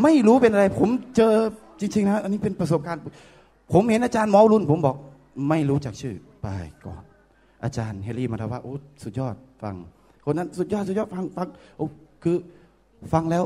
[0.02, 1.34] ไม่รู้เป็นอะไร ผมเจอ
[1.80, 3.02] จริงๆนะอันนี้เป็นประสบการณ์
[3.72, 4.96] ผมเห็นอาจารย์หมอวรุณ ผมบอก
[5.48, 6.48] ไม่รู้จักชื่อไป
[6.86, 7.02] ก่อน
[7.64, 9.74] อาจารย์เฮลี่มาทว่าโอ้สุดยอดฟัง
[10.24, 11.86] คนนั้นสุดยอดสุดยอดฟังฟังโอ้
[12.22, 12.36] คือ
[13.12, 13.44] ฟังแล้ว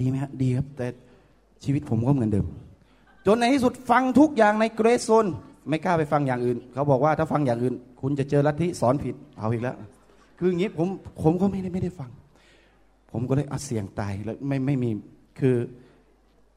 [0.00, 0.86] ดีไหมฮะดีครับ แต่
[1.64, 2.46] ชีวิตผมก็เหมือนเดิม
[3.26, 5.26] จนในที่สุดฟังทุกอย่างในเกรซโซน
[5.68, 9.76] ไม่กล้าไปฟังอย่างอื่น เขาบอกว่าถ้าฟังอย่างอื่น คุณจะเจอลัทธิสอนผิดเอาอีกแล้ว
[10.38, 10.88] คืออย่างนี้ผม
[11.22, 12.10] ผมก็ไม่ได้ไม่ได้ฟัง
[13.12, 14.90] ผมก็เลยอัดเสียงตายแล้วไม่ไม่มี
[15.38, 15.56] คือ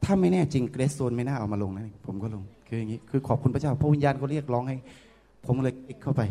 [0.04, 4.76] ถ้าไม่แน่จริงเกรซโซนไม่น่าเอามาลงนะผมก็ลง คืออย่างนี้ คือขอบคุณพระเจ้าพระวิญญาณเขาเรียกร้องให้
[5.46, 6.22] ผมเลยคลิกเข้าไป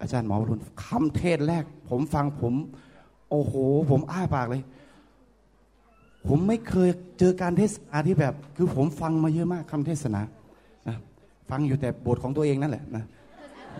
[0.00, 2.54] อาจารย์หมอวรุณคำเทศแรก ผมฟังผม
[3.30, 3.54] โอ้โห
[3.90, 4.62] ผมอ้าปากเลย
[6.26, 10.20] ผมไม่เคยเจอการเทศนาที่แบบ คือผมฟังมาเยอะมากคำเทศนา
[11.50, 13.04] ฟังอยู่แต่บทของตัวเองนั่นแหละนะ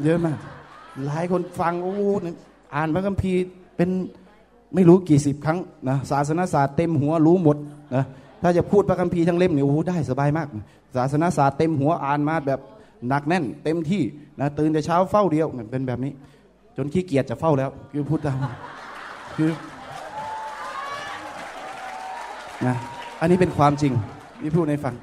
[0.05, 0.37] เยอะมาก
[1.07, 2.03] หลายคนฟังโอ้โห
[2.75, 3.41] อ่านพระคัมภีร์
[3.77, 3.91] เป็น
[4.75, 7.57] ไม่รู้กี่สิบครั้งนะศาสนาศาสตร์เต็มหัวรู้หมด
[7.95, 8.05] นะ
[8.43, 10.49] ถ้าจะพูดพระคัมภีร์ทั้งเล่มเนี่ยโอ้โหได้สบายมาก
[10.97, 12.61] ศาสนาศาสตร์เต็มหัวอ่านมาแบบ
[13.09, 14.03] หนักแน่น เต็มที่
[14.41, 16.13] นะตื่นแต่เช้าเฝ้าเดียวเป็นแบบนี้
[16.77, 18.39] จนขี้เกียจจะเฝ้าแล้วคือพูดตาม
[19.37, 19.51] คือ
[22.67, 22.77] นะ
[23.21, 23.93] อันนี้เป็นความจริง
[24.43, 24.97] ที่พูดในฟังน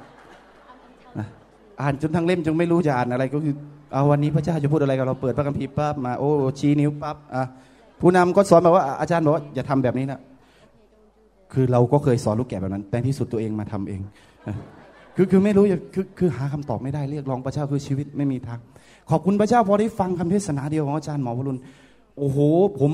[1.80, 3.54] อ่านจนทั้งเล่มจนไม่รู้จะอ่านอะไรก็คือ
[3.92, 7.42] เอาวันนี้พระเจ้าจะพูดอะไรกับเราเปิดพระคัมภีร์ปั๊บมาโอ้ชี้นิ้วปั๊บอะ
[8.00, 10.20] ผู้นำก็สอนมาว่าอาจารย์บอกว่าอย่าทำแบบนี้นะ
[11.52, 14.00] คือเราก็เคยสอนลูกแก่แบบนั้น แต่ที่สุดตัวเองมาทำเอง
[15.16, 18.58] คือคือไม่รู้คือคือหาคำตอบไม่ได้เรียกร้องพระเจ้าคือชีวิตไม่มีทาง
[19.10, 21.60] ขอบคุณพระเจ้าพอได้ฟังคำเทศนาเดียวของอาจารย์หมอวรุณ
[22.18, 22.38] โอ้โห
[22.80, 22.92] ผม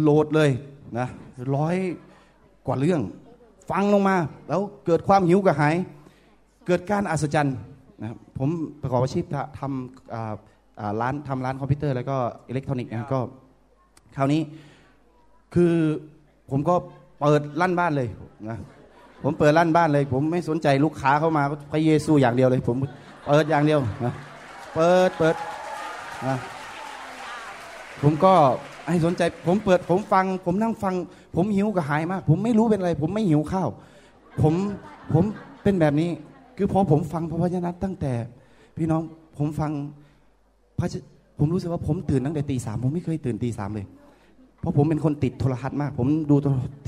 [0.00, 0.50] โหลดเลย
[0.98, 1.08] นะ
[1.56, 1.76] ร้อย
[2.66, 3.00] กว่าเรื่อง
[3.70, 4.16] ฟังลงมา
[4.48, 5.74] แล้วเกิดความหิวกระหาย
[6.66, 7.56] เกิดการอัศจรรย์
[8.02, 8.48] นะผม
[8.82, 9.24] ประกอบอาชีพ
[9.58, 12.16] ทำร้านทำร้านคอมพิวเตอร์แล้วก็
[12.48, 13.20] อิเล็กทรอนิกส์นะก็
[14.16, 14.40] คราวนี้
[15.54, 15.74] คือ
[16.50, 16.74] ผมก็
[17.20, 18.08] เปิดลั่นบ้านเลย
[18.48, 18.58] นะ
[19.24, 22.76] ผมเปิดลั่นบ้านเลย ผมไม่สนใจลูกค้าเข้ามาพระเยซูอย่างเดียวเลย ผม
[23.26, 24.14] เปิดอย่างเดียวนะ
[24.74, 25.34] เปิดเปิด
[26.28, 26.36] นะ
[28.02, 28.32] ผมก็
[28.88, 30.94] ให้สนใจผมเปิดผมฟัง ผมนั่งฟัง
[31.36, 33.68] ผมหิวกระหายมาก ผมไม่รู้เป็นอะไร ผมไม่หิวข้าว
[34.42, 34.54] ผม
[35.12, 35.24] ผม
[35.62, 36.10] เป็นแบบนี้
[36.62, 38.12] คือพอผมฟังพระวจนะตั้งแต่
[38.76, 39.02] พี่น้อง
[39.38, 39.72] ผมฟัง
[40.78, 40.86] พระ
[41.38, 43.86] ผมรู้สึกว่าผมตื่นตั้งแต่ตีสามผมไม่เคยตื่นตีสามเลย
[44.60, 46.36] เพราะผมเป็นคนติดโทรทัศน์มาก ผมดู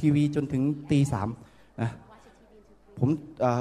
[0.00, 1.28] ทีวีจนถึงตีสาม
[1.82, 1.90] นะ
[2.98, 3.08] ผม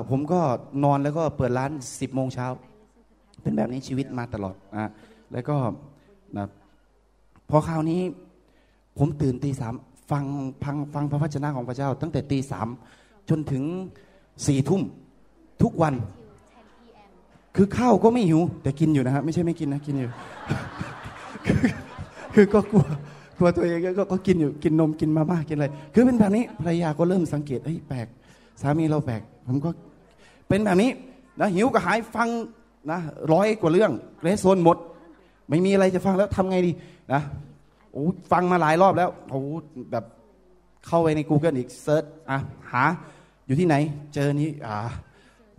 [0.10, 0.40] ผมก็
[0.84, 2.48] นอนแล้วก็เปิดร้านสิบโมงเช้า
[3.42, 4.92] เป็นแบบนี้ชีวิตมาตลอดอนะ
[5.34, 5.56] แล้วก็
[6.38, 6.48] นะ
[7.50, 8.02] พอคราวนี้
[8.98, 9.74] ผมตื่นตีสาม
[10.12, 10.26] ฟัง
[10.64, 12.68] ฟังฟังพระวจนะของพระเจ้า ตั้งแต่ตีสาม
[13.30, 13.64] จนถึง
[14.48, 14.84] สี่ทุ่ม
[15.64, 15.94] ทุกวัน
[17.56, 20.10] คือข้าวก็ไม่หิว แต่กินอยู่นะฮะไม่ใช่ไม่กินนะกินอยู่
[22.34, 22.84] คือก็กลัว
[23.38, 28.08] กลัวตัวเองก็ก็กินอยู่กินนมกินมาม่ากินอะไรคือเป็นแบบนี้ภรรยาก็เริ่มสังเกตเฮ้ยแปลก
[28.62, 29.70] สามีเราแปลกผมก็
[30.48, 30.92] เป็นแบบนี้
[31.40, 32.30] นะหิวก็หายฟัง
[32.92, 33.00] นะ
[33.34, 34.78] ร้อยกว่าเรื่องเรสโซนหมด
[35.50, 36.72] ไม่มีอะไรจะฟังแล้วทำไงดี
[37.14, 37.22] นะ
[37.92, 39.40] โอ้ฟังมาหลายรอบแล้วโอ้
[39.92, 40.06] แบบ
[40.88, 42.38] เข้าไปใน Google อีกเซิร์ชอะ
[42.72, 42.84] หา
[43.46, 43.76] อยู่ที่ไหน
[44.14, 44.78] เจอนี้อ่า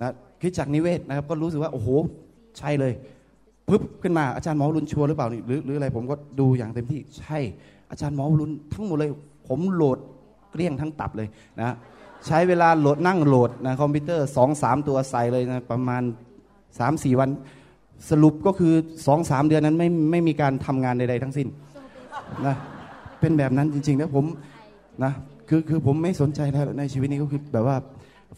[0.00, 1.88] นะคิดจากนิเวศนะครับ ก็รู้สึกว่าโอ้โห
[2.58, 2.92] ใช่เลย
[3.68, 7.38] ปึ๊บขึ้นมาอาจารย์หมอรุนชัวร์หรือเปล่าหรือหรืออะไรผมก็ดูอย่างเต็มที่ใช่
[7.90, 9.10] อาจารย์หมอรุนทั้งหมดเลย
[9.48, 9.98] ผมโหลด
[10.50, 11.28] เกลี้ยงทั้งตับเลย
[11.60, 11.74] นะ
[12.26, 16.02] ใช้เวลาโหลดนั่งโหลดนะคอมพิวเตอร์สองสามตัวใส่เลยนะประมาณ
[16.78, 17.30] สามสี่วัน
[18.10, 18.74] สรุปก็คือ
[19.06, 21.48] สองสามเดือนนั้นไม่ไม่มีการทำงานใดๆทั้งสิ้น
[22.46, 22.54] นะ
[23.20, 24.24] เป็นแบบนั้นจริงๆแล้วผม
[25.04, 25.12] นะ
[25.48, 27.76] คือคือผมไม่สนใจแล้วในชีวิตนี้ก็คือแบบว่า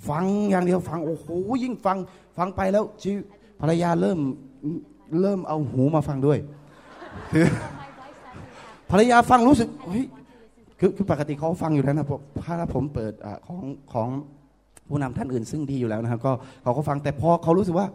[0.09, 1.27] ฟังอย่างเดียวฟังโอ้โห
[1.63, 1.97] ยิ่งฟัง
[2.39, 3.11] ฟังไปแล้วชี
[3.61, 4.19] ภรรยาเริ่ม
[5.21, 6.39] เริ่มเอาหูมาฟังด้วย
[7.33, 7.47] คือ
[8.91, 10.05] ภรรยาฟังรู้สึกเฮ้ย
[10.81, 12.07] คือคือปกติเขาฟังอยู่แล้วนะ
[12.45, 13.13] ถ้าผมเปิด
[13.47, 14.09] ของของ
[14.89, 17.87] ผู้นำท่านอื่นซึ่งดีอยู่แล้วนะครับ ก็เขาก็ฟังแต่พอเขารู้สึกว่า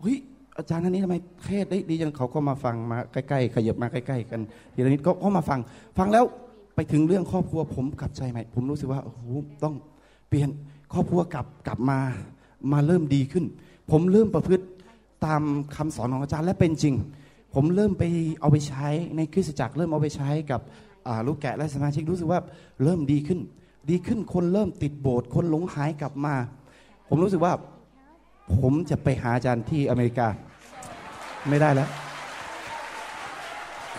[0.00, 0.16] เฮ้ย
[0.58, 4.40] อาจารย์ท่านนี้ทำไมเทศได้ดีจังเขาก็มาฟังมาใกล้ๆขยับมาใกล้ๆกัน
[4.74, 5.58] ทีละนิดก็ก็มาฟัง
[5.98, 6.24] ฟังแล้ว
[6.74, 9.20] ไปถึงเรื่องครอบครัวผมกลับใจใหม่ ผมรู้สึกว่าโอ้โห
[9.64, 9.74] ต้อง
[10.28, 10.48] เปลี่ยน
[10.92, 11.98] ครอบครัวกลับกลับมา
[12.72, 13.44] มาเริ่มดีขึ้น
[13.90, 14.66] ผมเริ่มประพฤติ
[15.26, 15.42] ตาม
[15.76, 16.94] คำสอนของอาจารย์และเป็นจริง
[17.54, 18.04] ผมเริ่มไป
[18.40, 20.60] เอาไปใช้ในคริสตจักรเริ่มเอาไปใช้กับ
[21.26, 22.40] ลูกแกะและสมาชิกรู้สึกว่า
[22.82, 23.40] เริ่มดีขึ้น
[23.90, 26.34] ดีขึ้นคนเริ่มติดโบสถ์คนหลงหายกลับมา
[27.08, 27.52] ผมรู้สึกว่า
[28.60, 30.28] ผมจะไปหาอาจารย์ที่อเมริกา
[31.48, 31.88] ไม่ได้แล้ว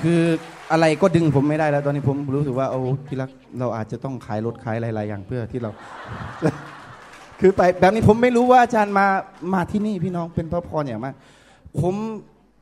[0.01, 0.21] คือ
[0.71, 5.71] อะไรก็ดึงผมไม่ได้แล้ว ตอนนี้ผมรู้สึกว่าโอ้ที่รักเราอาจจะต้องขายรถขายหลายๆอย่างเพื่อที่เรา
[7.39, 9.05] คือไปแบบนี้ผมไม่รู้ว่าอาจารย์มา
[9.53, 11.15] มาที่นี่พี่น้องเป็นพระพรอย่างมาก
[11.79, 11.93] ผม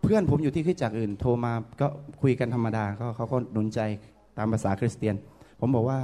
[0.02, 1.88] เพื่อนผมอยู่ที่คริสตจักอื่น โทรมาก็
[2.22, 3.80] คุยกันธรรมดาเขาเขาก็หนุนใจ
[4.38, 5.16] ตามภาษาคริสเตียน
[5.60, 6.00] ผมบอกว่า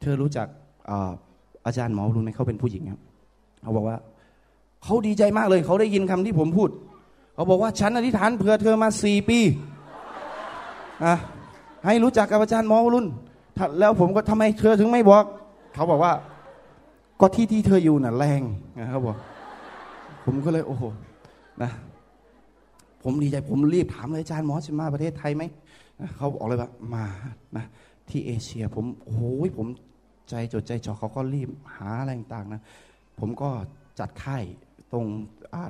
[0.00, 0.46] เธอรู้จัก
[0.90, 1.10] อา
[1.66, 3.00] อาจารย์หมอรุนไหมเขาเป็นผู้หญิงครับ
[3.62, 3.96] เขาบอกว่า
[4.84, 6.70] เขาดีใจมากเลยเขาได้ยินคำที่ผมพูด
[7.34, 9.38] เขาบอกว่าฉันอธิษฐานเผื่อเธอมาสี่ปี
[11.04, 11.14] อะ
[11.86, 13.06] ให้รู้จักกับอาจารย์หมอรุน
[13.78, 15.24] แล้วผมก็ทำไมเธอถึงไม่บอก
[15.74, 16.12] เขาบอกว่า
[17.20, 18.42] ก็ที่ที่เธออยู่น่ะแรง
[18.78, 19.16] นะเขาบอก
[20.24, 20.84] ผมก็เลยโอ้โห
[21.62, 21.70] นะ
[23.02, 25.42] ผมดีใจผมรีบถามเลยอาจารย์หมอจะมาประเทศไทยไหม
[26.16, 27.04] เขาบอกเลยว่ามา
[27.56, 27.64] นะ
[28.08, 29.22] ที่เอเชีย ผมโอ้โห
[29.58, 29.66] ผม
[30.28, 32.60] ใจจดใจจ่อเขาก็รีบหาอะไรต่างๆนะ
[33.18, 33.48] ผมก็
[33.98, 34.44] จัดค่าย
[34.92, 35.04] ตรง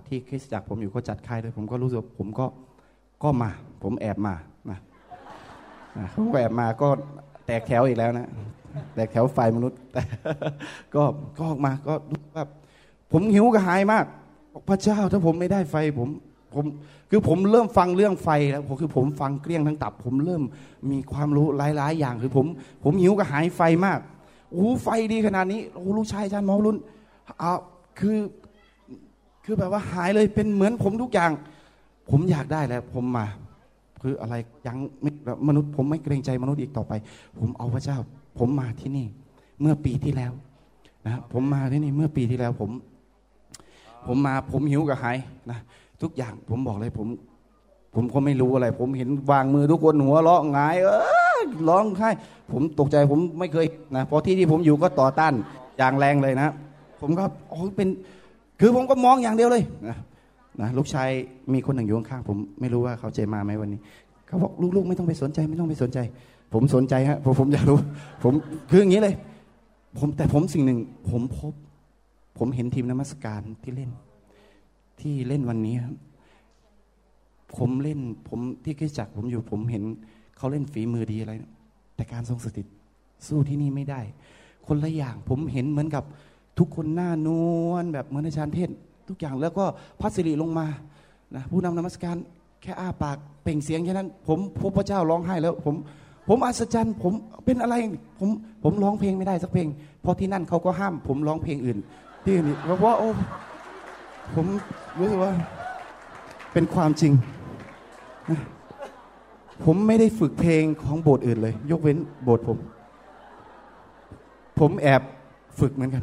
[0.08, 2.46] ที่คริสตจักรผมอยู่ก็จัดค่ายด้วยผมก็รู้สึกผมก็
[3.22, 3.50] ก็มา
[3.82, 4.34] ผมแอบมา
[4.70, 4.78] นะ
[5.98, 6.88] นะผมแอบมาก็
[7.46, 8.28] แตกแถวอีกแล้วนะ
[8.94, 10.02] แตกแถวฝ่ายมนุษย์ แต่
[10.94, 11.02] ก็
[11.36, 12.44] ก็ออกมาก็รู้ว่า
[13.12, 14.04] ผมหิวกระหายมาก
[14.52, 16.08] บอกพระเจ้าถ้าผมไม่ได้ไฟผม
[16.54, 16.64] ผม
[17.10, 20.42] คือผมเริ่มฟังเรื่องไฟแล้วผมคือผมฟังเกลี้ยงทั้งตับ ผมเริ่ม
[20.90, 22.46] มีความรู้หลายๆ อย่างคือผม
[22.84, 23.98] ผมหิวกระหายไฟมาก
[24.52, 26.76] โอ้ไฟดีขนาดนี้โอ้ลูกชายอาจารย์หมอรุ่น
[27.42, 27.50] อ่า
[27.98, 28.16] คือ
[29.44, 31.30] คือแบบว่าหายเลยเป็นเหมือนผมทุกอย่าง
[32.10, 33.26] ผมอยากได้แล้ว ผมมา
[34.02, 34.34] คืออะไร
[34.66, 35.10] ยังไม่
[35.48, 36.92] มนุษย์ ผมไม่เกรงใจมนุษย์อีกต่อไป
[37.38, 37.98] ผมเอาพระเจ้า
[38.38, 39.06] ผมมาที่นี่
[39.60, 40.32] เมื่อปีที่แล้ว
[41.06, 42.70] นะผมมาที่นี่เมื่อปีที่แล้วผม
[44.06, 45.16] ผมมาผมหิวกับหาย
[45.50, 45.58] นะ
[46.02, 47.06] ทุกอย่างผมบอกเลยผม
[47.94, 50.88] ผมก็ไม่รู้อะไร ผมเห็นวางมือทุกคนหัวเราะหงาย เอ
[51.36, 52.10] อร้องไห้
[52.52, 55.34] ผมตกใจผมไม่เคยนะพราะที่ที่ผมอยู่ก็ต่อต้าน
[55.78, 56.48] อย่างแรงเลยนะ
[57.00, 57.88] ผมก็โอ้ยเป็น
[58.60, 59.96] คือผมก็มองอย่างเดียวเลยนะ
[60.60, 61.08] นะลูกชาย
[61.52, 63.80] มีคนหนึ่งอยู่ข้างๆผมไม่รู้ว่าเขาจมาไหมวันนี้
[64.26, 65.98] เขาบอกลูกๆ ไม่ต้องไปสนใจ ไม่ต้องไปสนใจ
[66.52, 67.78] ผมสนใจฮะเพราะผมอยากรู้
[68.22, 68.32] ผม
[68.70, 69.14] คืออย่างนี้เลย
[69.98, 70.78] ผมแต่ผมสิ่งหนึ่ง
[71.10, 71.52] ผมพบ
[72.38, 73.90] ผมเห็นทีมนมัสการที่เล่น
[75.00, 75.94] ที่เล่นวันนี้ครับ
[77.56, 79.82] ผมเล่น ผมที่คริสตจักผมอยู่ ผมเห็น
[80.36, 81.32] เขาเล่นฝีมือดีอะไร
[81.96, 82.66] แต่การทรงสถิต
[83.26, 84.00] สู้ที่นี่ไม่ได้
[84.66, 86.04] คนละอย่างผมเห็นเหมือนกับ
[86.58, 87.28] ทุกคนหน้าน
[87.68, 88.70] วลแบบเหมือนอาจารย์เทศ
[89.08, 89.64] ทุกอย่างแล้วก็
[90.00, 90.66] พัสริลงมา
[91.34, 92.16] นะผู้นำนมัสการ
[92.62, 95.74] แค่อ้าปากเป่งเสียงแค่นั้น ผมพบพระเจ้าร้องไห้แล้วผม
[96.28, 97.12] ผมอัศจรรย์ผม
[97.44, 97.74] เป็นอะไร
[98.18, 98.28] ผม
[98.62, 99.68] ผมร้องเพลงไม่ได้สักเพลง
[100.02, 101.78] เพราะที่นั่นเขาก็ห้าม ผมร้องเพลงอื่น
[102.24, 103.10] ที่อื่นอีกเพราะว่าโอ้
[104.34, 104.46] ผม
[104.98, 105.32] รู้สึกว่า
[106.52, 107.12] เป็นความจริง
[108.30, 108.40] นะ
[109.64, 112.58] ผมไม่ได้ฝึกเพลงของโบสถ์อื่นเลย ยกเว้นโบสถ์ผม
[114.58, 115.02] ผมแอบ
[115.60, 116.02] ฝึกเหมือนกัน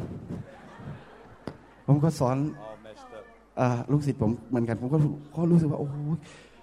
[1.86, 2.36] ผมก็สอน
[3.60, 4.98] อาลูกศิษย์ผมเหมือนกัน ผมก็
[5.34, 5.96] ก็รู้สึกว่าโอ้โห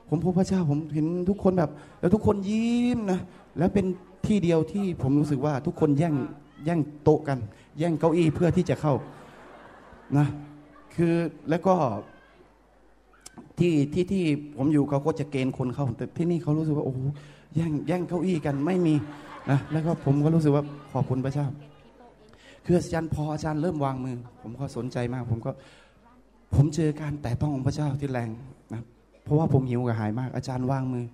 [0.10, 3.20] ผมพบพระเจ้าผมเห็นทุกคนแบบ แล้วทุกคนยิ้มนะ
[3.58, 3.86] แล้วเป็น
[4.26, 6.16] ที่เดียวที่ผมรู้สึกว่าทุกคนแย่ง
[6.66, 7.40] แย่งโต๊ะกัน
[7.80, 8.94] แย่งเก้าอี้เพื่อที่จะเข้า
[10.18, 10.28] นะ
[10.96, 11.14] คือ
[11.50, 11.76] แล้วก็
[13.60, 14.24] ที่ที่ที่
[14.58, 17.00] ผมอยู่เขาก็จะเกณฑ์คนเข้าแต่ที่นี่เขารู้สึกว่าโอ้โห
[17.56, 18.96] แย่งแย่งเก้าอี้กันไม่มี
[19.52, 21.48] นะแล้วก็ผมก็รู้สึกว่าขอบคุณพระเจ้า
[22.66, 25.52] คืออาจารย์พออาจารย์เริ่มวางมือ ผมก็สนใจมาก ผมก็
[26.56, 28.30] ผมเจอการแต่ต้องของพระเจ้าที่แรง
[29.24, 31.06] เพราะว่าผมหิวกระหายมาก อาจารย์วางมือ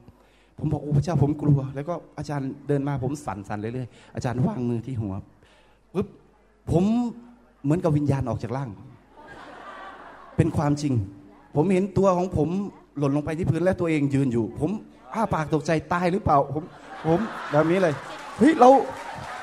[0.57, 5.13] ผมบอกโอ้พระเจ้าผมกลัว แล้วก็อาจารย์เดินมาผมสั่นสั่นเรื่อยๆอาจารย์วางมือที่หัว
[5.93, 6.07] ปุ๊บ
[6.71, 6.83] ผม
[7.63, 8.69] เหมือนกับวิญญาณออกจากร่าง
[10.37, 10.93] เป็นความจริง
[11.55, 12.49] ผมเห็นตัวของผม
[12.97, 14.69] หล่นลงไปที่พื้นและตัวเองยืนอยู่ ผม
[15.13, 16.63] อ้าปากตกใจตายหรือเปล่า ผม
[17.07, 17.19] ผม
[17.51, 17.93] แบบนี้เลย
[18.37, 18.69] เฮ้ยเรา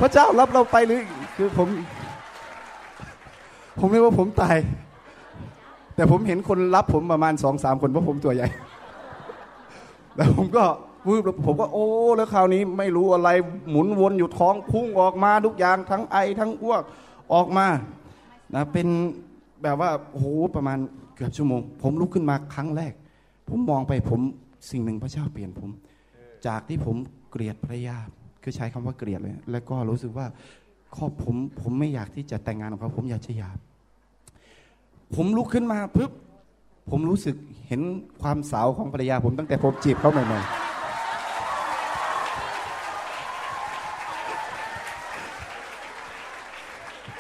[0.01, 1.01] พระเจ้ารับเราไปหรือ
[1.37, 1.69] คือผม
[3.79, 4.57] ผมไม่ว่าผมตาย
[5.97, 8.49] แต่ผมเห็นคนรับผมประมาณสองสามคนเพราะผมตัวใหญ่
[10.17, 10.65] แล้วผมก็
[11.09, 13.31] วืบแล้วผมก็โอ้แล้วคราวนี้ไม่รู้อะไร
[13.71, 16.83] หมุนวนอยู่ท้องพุ่งออกมาทุกอย่างทั้งไอทั้งอ้วก
[17.35, 17.67] ออกมา
[18.55, 18.87] นะเป็น
[19.63, 20.79] แบบว่าโอ้โหประมาณ
[21.15, 22.93] เกือบชั่วโมง ผมลุกขึ้นมาครั้งแรก
[23.49, 24.21] ผมมองไปผม
[24.71, 25.71] สิ่งหนึ่งพระเจ้าเปลี่ยนผม
[26.47, 26.97] จากที่ผม
[27.31, 27.97] เกลียดภรรยา
[28.43, 30.27] คือใช้คำว่าเกลียดเลย แล้วก็รู้สึกว่า
[30.97, 33.51] ครอบผมผมไม่อยากที่จะแต่งงานกับเขาผมอยากจะหย่า
[35.15, 36.11] ผมลุกขึ้นมาปุ๊บ
[36.91, 37.37] ผมรู้สึก
[37.69, 37.81] เห็น
[38.23, 40.67] ความสาวของภรรยาผมตั้งแต่ผมจีบเขาใหม่ๆ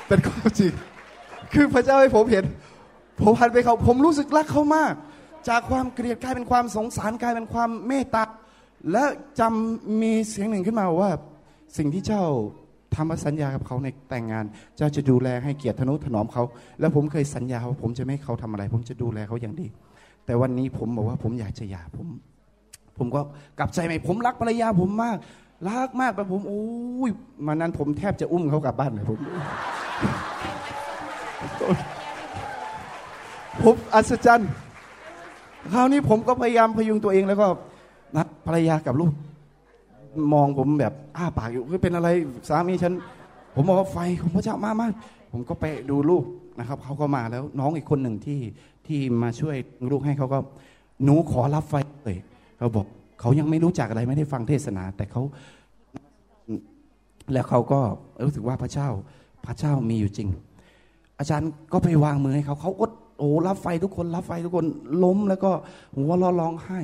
[0.08, 0.72] เป็นความจริง
[1.52, 2.44] คือพระเจ้าให้ผมเห็น
[3.20, 4.94] ผมหันไปเขาผมรู้สึกรักเขามาก
[5.48, 8.24] จากความเกลียดกลายเป็นความสงสารกลายเป็นความเมตตา
[8.92, 9.04] และ
[9.40, 11.10] จำมีเสียงหนึ่งขึ้นมาว่า
[11.76, 12.24] สิ่งที่เจ้า
[12.96, 14.44] ทำสัญญากับเขาในแต่งงาน
[14.76, 16.42] เจ้าจะดูแลให้เกียรติทนุถนอมเขา
[16.80, 19.66] แล้วผมเคยสัญญาว่าผมจะไม่ให้เขาทำอะไร ผมจะดูแลเขาอย่างดี
[20.26, 22.06] แต่วันนี้ผมบอกว่าผมอยากจะหย่าผม
[22.98, 23.20] ผมก็
[23.58, 25.16] กลับใจใหม่ผมรักภรรยาผมมาก
[25.68, 26.64] รักมากแบบผมโอ้
[27.08, 27.10] ย
[27.46, 29.18] มานั้นผมแทบจะอุ้มเขากลับบ้านเลยผม
[33.62, 34.50] ผมอัศจรรย์
[35.72, 37.46] คราวนี้ผมก็พยายามพยุงตัวเองแล้วก็
[38.16, 39.12] นัดภรรยากับลูก
[40.32, 42.08] มองผมแบบอ้าปากอยู่คือเป็นอะไร
[42.48, 42.94] สามีฉัน
[43.54, 44.88] ผมบอกว่าไฟของพระเจ้ามามา
[45.32, 46.24] ผมก็ไปดูลูก
[46.58, 48.40] นะครับเขาก็มาแล้วน้องอีกคนหนึ่งที่
[48.86, 49.56] ที่มาช่วย
[49.90, 50.38] ลูกให้เขาก็
[51.04, 51.74] หนูขอรับไฟ
[52.04, 52.18] เลย
[52.58, 52.86] เขาบอก
[53.20, 55.22] เขายังไม่รู้จักอะไรไม่ได้ฟังเทศนา แต่เขา
[57.32, 57.80] แล้วเขาก็
[58.24, 58.88] รู้สึกว่าพระเจ้า
[59.46, 60.28] พระเจ้ามีอยู่จริง
[61.18, 64.66] อาจารย์ก็ไปวางมือให้เขาเขาอดโอ้รับไฟทุกคนรับไฟทุกคน
[65.04, 65.50] ล้มแล้วก็
[65.96, 66.80] หัวเราะร้องไห้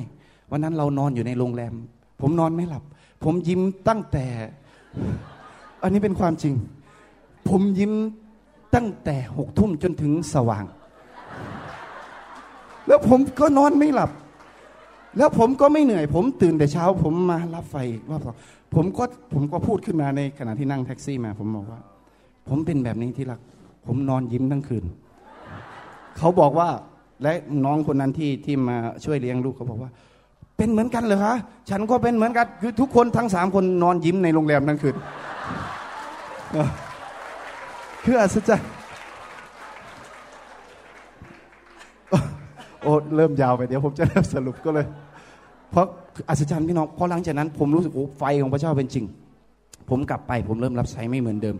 [0.51, 1.73] วันนั้นเรานอนอยู่ในโรงแรม
[2.21, 2.83] ผมนอนไม่หลับ
[3.23, 4.25] ผมยิ้มตั้งแต่
[5.83, 6.53] อันนี้เป็นความจริง
[7.49, 7.93] ผมยิ้ม
[8.75, 10.65] ตั้งแต่หกทุ่มจนถึงสว่าง
[12.87, 14.11] แล้วผมก็นอนไม่หลับ
[15.17, 17.75] แล้วผมก็ไม่เหนื่อย ผมตื่นแต่เช้า ผมมารับไฟ
[18.09, 18.35] รอบสอง
[18.75, 21.79] ผมก็ผมก็พูดขึ้นมาในขณะที่นั่งแท็กซี่มา ผมบอกว่า
[22.49, 23.39] ผมเป็นแบบนี้ที่รัก
[23.85, 24.85] ผมนอนยิ้มทั้งคืน
[26.17, 26.69] เขาบอกว่า
[27.23, 27.33] และ
[27.65, 29.91] น้องคนนั้นที่ที่มาช่วยเลี้ยงลูกเขาบอกว่า
[30.57, 31.35] เป็นเหมือนกันเหรอคะ
[31.69, 34.95] ฉันก็เป็นเหมือนกันคือทุกคนทั้งสามคนนอนยิ้มในโรงแรมทั้งคืน
[38.03, 38.69] คืออัศจรรย์
[42.81, 44.85] โอ้เริ่มยาวไปเดี๋ยวผมจะเริ่มสรุปก็เลย
[45.71, 45.85] เพราะ
[46.29, 49.05] อัศจรรย์พี่น้องพอหลังจากนั้น ผมรู้สึกโอ้ไฟของพระเจ้าเป็นจริง
[49.89, 51.55] ผมกลับไปผมเริ่มรับใช้ไม่เหมือนเดิม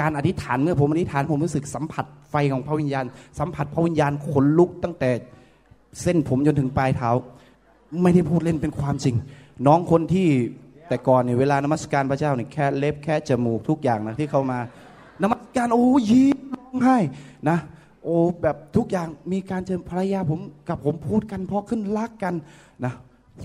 [0.00, 3.04] การอธิษฐานเมื่อผมอธิษฐานผมรู้สึกสัมผัสไฟของพระวิญญาณ
[3.38, 5.10] สัมผัสพระวิญญาณขนลุกตั้งแต่
[6.02, 7.10] เส้นผมจนถึงปลายเท้า
[8.02, 9.16] ไม่ได้พูดเล่นเป็นความจริง
[9.66, 10.28] น้องคนที่
[10.88, 14.58] แต่ก่อนเนี่ยเวลานมัสการพระเจ้าเนี่ยแค่เล็บแค่จมูกทุกอย่างนะที่เขามา
[15.22, 16.98] นมัสการโอ้ยิ้มร้องไห้
[17.48, 17.58] นะ
[18.04, 22.34] โอ้แบบทุกอย่างมีการเจอภรรยาผมกับผมพูดกันเพราะขึ้นรักกัน
[22.84, 22.92] นะ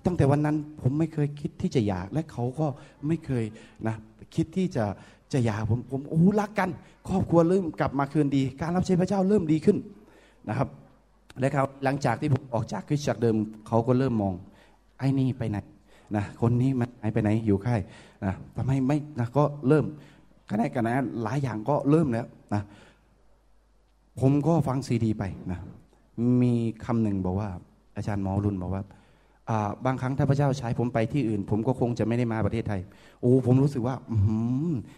[0.05, 2.67] ตั้งแต่วันนั้นผมไม่เคยคิดที่จะหย่าและเขาก็
[3.07, 3.43] ไม่เคย
[3.87, 3.95] นะ
[4.35, 4.85] คิดที่จะ
[5.33, 6.69] จะหย่าผมผมโอ้รักกัน
[7.09, 9.77] ครอบครัวเริ่มกลับมาคืนดี การรับใช้พระเจ้าเริ่มดีขึ้น
[10.49, 10.67] นะครับ
[11.39, 13.35] และเขาหลังจากที่ผมออกจากคริสตจักรเดิม
[13.67, 14.33] เขาก็เริ่มมอง
[14.97, 15.57] ไอ้นี่ไปไหน
[16.15, 17.81] นะคนนี้มันหายไปไหนอยู่ค่าย
[18.25, 19.85] นะทำไมไม่นะก็เริ่ม
[20.49, 22.61] ขณะกันนะหลายอย่างก็เริ่มแล้วนะ
[24.19, 25.59] ผมก็ฟังซีดีไปนะ
[26.41, 26.53] มี
[26.85, 27.49] คำหนึ่งบอกว่า
[27.95, 28.83] อาจารย์หมอรุนบอกว่า
[29.85, 32.81] บางครั้งถ้าพระเจ้าใช้ผมไปที่อื่น ผมก็คงจะไม่ได้มาประเทศไทย
[33.21, 34.13] โอ้ผมรู้สึกว่าอ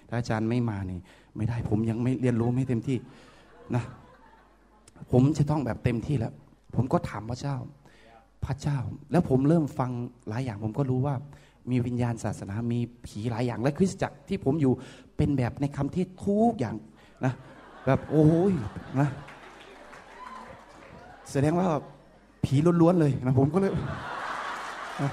[0.10, 1.00] ถ้าอาจารย์ไม่มานี่
[1.36, 2.98] ไม่ได้ผมยังไม่เรียนรู้ไม่เต็มที่
[3.76, 3.84] นะ
[5.12, 6.34] ผมจะต้องแบบเต็มที่แล้ว
[6.76, 7.56] ผมก็ถามพระเจ้า
[8.46, 8.78] พระเจ้า
[9.12, 9.91] แล้วผมเริ่มฟัง
[10.30, 11.15] หลายอย่างผมก็รู้ว่า
[11.72, 14.74] มีวิญญาณศาสนา มีผีหลายอย่าง และคริสตจักรที่ผมอยู่
[15.18, 16.76] เป็นแบบในคำเทศทุกอย่าง
[17.26, 17.34] นะ
[17.86, 18.54] แบบโอ้ย
[19.00, 19.08] นะ
[21.32, 21.68] แสดงว่า
[22.44, 23.74] ผีล้วนๆเลยนะผมก็เลย
[25.02, 25.12] นะ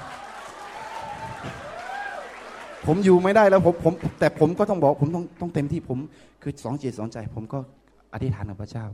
[2.87, 5.99] ผมอยู่ไม่ได้แล้วผมผมแต่ผมก็ต้องบอกผมต้องต้องเต็มที่ผม
[6.43, 7.59] คือสองจิตสองใจ ผมก็
[8.13, 8.87] อธิษฐานกับพระเจ้า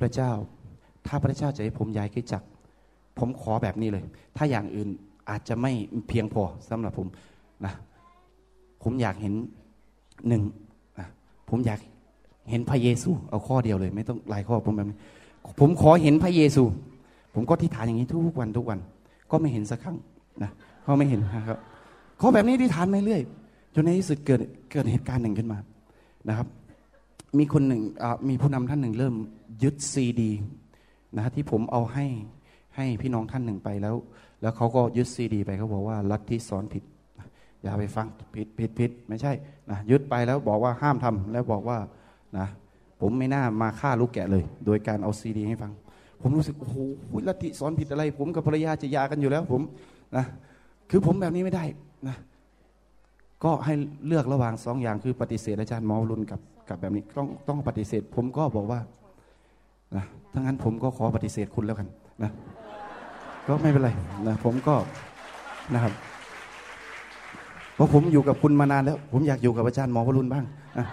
[0.00, 0.30] พระเจ้า
[1.06, 2.42] ถ้าพระเจ้าจะให้ผมย้ายคริสตจัก
[3.18, 4.04] ผมขอแบบนี้เลย
[4.36, 4.88] ถ้าอย่างอื่น
[5.30, 5.72] อาจจะไม่
[6.08, 7.06] เพียงพอสำหรับผม
[7.64, 7.74] นะ
[8.82, 9.34] ผมอยากเห็น
[10.28, 10.42] หนึ่ง
[10.98, 11.08] นะ
[11.50, 11.80] ผมอยาก
[12.50, 14.96] เห็นพระเยซู เอาข้อเดียวเลย ไม่ต้องหลายข้อผมแบบนี้
[15.60, 16.62] ผมขอเห็นพระเยซู
[17.34, 18.78] ผมก็ที่ฐานอย่างนี้ทุกวันทุกวัน
[19.30, 19.96] ก็ไม่เห็นสักครั้ง
[20.42, 20.50] นะ
[20.82, 21.58] เขาไม่เห็นนะครับ
[22.20, 23.22] ขอแบบนี้ที่ฐานไมาเรื่อย
[23.74, 25.58] จนในที่สุดเกิดเกิดเหตุการณ์หนึ่งขึ้นมา
[26.28, 26.46] นะครับ
[27.38, 27.80] มีคนหนึ่ง
[28.28, 29.14] มีผู้นำท่านหนึ่งเริ่ม
[29.62, 30.32] ยึดซีดี
[31.16, 32.06] นะที่ผมเอาให้
[32.76, 33.96] ให้พี่น้องท่านหนึ่งไปแล้ว
[34.42, 36.84] แล้วเขาก็ยึดซีดี ไปเขาบอกว่าลัทธิสอนผิด
[37.62, 39.32] อย่าไปฟังผิดผิดผิดไม่ใช่
[39.70, 41.78] นะยึดไปแล้วบอกว่าห้ามทำแล้วบอกว่า
[42.38, 42.46] นะ
[43.00, 45.72] ผมไม่น่ามาฆ่าลูกแกะเลย โดยการเอาซีดี ให้ฟัง
[46.20, 46.76] ผมรู้สึกโอ้โห
[47.28, 49.62] ลัทธิสอนผิดอะไร ผมกับภรรยาจะยากันอยู่แล้วผม
[50.16, 50.24] นะ
[50.90, 51.64] คือผมแบบนี้ไม่ได้
[52.08, 52.16] นะ
[53.44, 53.74] ก็ให้
[54.06, 58.80] เลือกระหว่างสองอย่างคือปฏิเสธอาจารย์มอรุนกับ กับแบบนี้ต้องต้องปฏิเสธ ผมก็บอกว่า
[59.96, 61.88] นะถ้างั้นผมก็ขอปฏิเสธคุณแล้วกัน
[62.22, 62.30] นะ
[63.46, 63.90] ก็ไม่เป็นไร
[64.26, 64.74] นะผมก็
[65.74, 65.92] นะครับ
[67.74, 70.44] เพราะผมอยู่กับคุณมานานแล้ว ผมอยากอยู่กับอาจารย์หมอวรุณบ้าง
[70.78, 70.86] นะ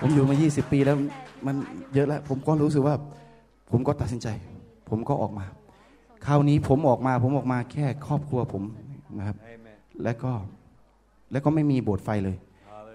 [0.00, 0.96] ผมอยู่มา 20 ปีแล้ว
[1.46, 1.56] มัน
[1.94, 2.94] เยอะแล้ว ผมก็รู้สึกว่า
[3.70, 4.28] ผมก็ตัดสินใจ
[4.90, 5.44] ผมก็ออกมา
[6.26, 8.62] คราวนี้ผมออกมา ผมออกมาแค่ครอบครัวผม
[9.18, 9.36] นะครับ
[10.02, 10.32] แล้วก็
[11.32, 12.36] แล้วก็ไม่มีโบสถ์ไฟเลย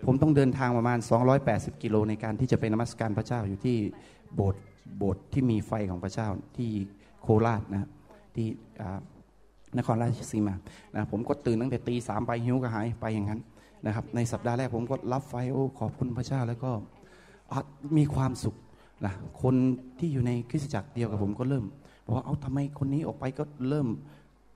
[0.05, 0.99] ผมต้องเดินทางประมาณ
[1.41, 3.77] 280 กิโลในการที่จะไปนมัสการพระเจ้าอยู่ที่
[4.35, 4.63] โบสถ์
[4.97, 6.27] โบสถ์ที่มีไฟของพระเจ้า
[6.57, 6.69] ที่
[7.21, 7.89] โคราชนะ
[8.35, 8.47] ที่
[9.77, 10.55] นครราชสีมา
[10.95, 13.39] นะผมก็ตื่นตั้งแต่ตีสามไปหิวกระหายไปอย่างนั้น
[13.85, 16.71] นะครับ ในสัปดาห์แรกผมก็รับไฟโอ้ขอบคุณพระเจ้าแล้วก็
[17.97, 18.55] มีความสุข
[19.05, 19.55] นะคน
[19.99, 21.65] ที่อยู่ในคริสตจักรเดียวกับผมก็เริ่ม
[22.05, 23.87] บอกว่าเอาทำไมคนนี้ออกไปก็เริ่ม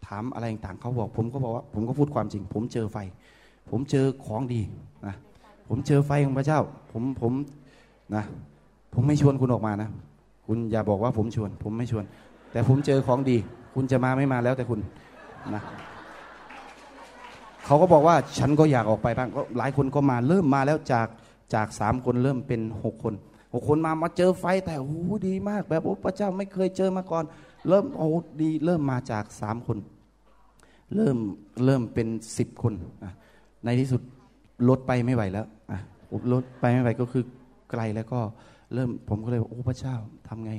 [0.07, 2.97] ถามอะไรต่างเขาบอก ผมก็บอกว่าผมก็พูดความจริง ผมเจอไฟ
[3.71, 4.61] ผมเจอของดี
[5.07, 5.15] นะ
[5.70, 6.59] ผมเจอไฟของพระเจ้า
[6.91, 7.34] ผมผม
[8.16, 8.24] นะ
[8.93, 9.89] ผมไม่ชวนคุณออกมานะ
[10.47, 12.03] คุณอย่าบอกว่าผมชวน ผมไม่ชวน
[12.51, 13.38] แต่ผมเจอของดี
[13.76, 14.80] คุณจะมาไม่มาแล้วแต่คุณ
[15.55, 15.61] นะ
[17.66, 21.07] เขาก็บอกว่าฉันก็อยากออกไปบ้างก็หลายคนก็มาเริ่มมาแล้วจาก
[21.53, 23.13] จากสามคนเริ่มเป็นหกคน
[23.53, 27.24] หกคนมามาเจอไฟแต่โอ้ดีมาก แบบโอ้พระเจ้าไม่เคยเจอมาก่อน
[27.68, 28.07] เริ่มโอ้
[28.41, 29.78] ดีเริ่มมาจากสามคน
[30.95, 31.18] เริ่ม
[31.66, 32.07] เริ่มเป็น
[32.38, 32.74] สิบคน
[33.66, 34.01] ในที่สุด
[34.70, 35.45] ลดไปไม่ไหวแล้ว
[36.34, 37.24] ลดไปไม่ไหวก็คือ
[37.72, 38.20] ไกลแล้วก็
[38.74, 39.95] เริ่มผมก็เลยโอ้พระเจ้า
[40.28, 40.53] ทำไง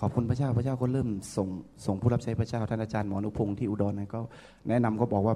[0.00, 1.48] ขอบคุณพระเจ้าพระเจ้าก็เริ่มส่ง
[1.86, 4.20] ส่งผู้รับใช้พระเจ้าท่านอาจารย์หมอนุพงศ์ที่อุดรนะก็
[4.68, 5.34] แนะนำก็บอกว่า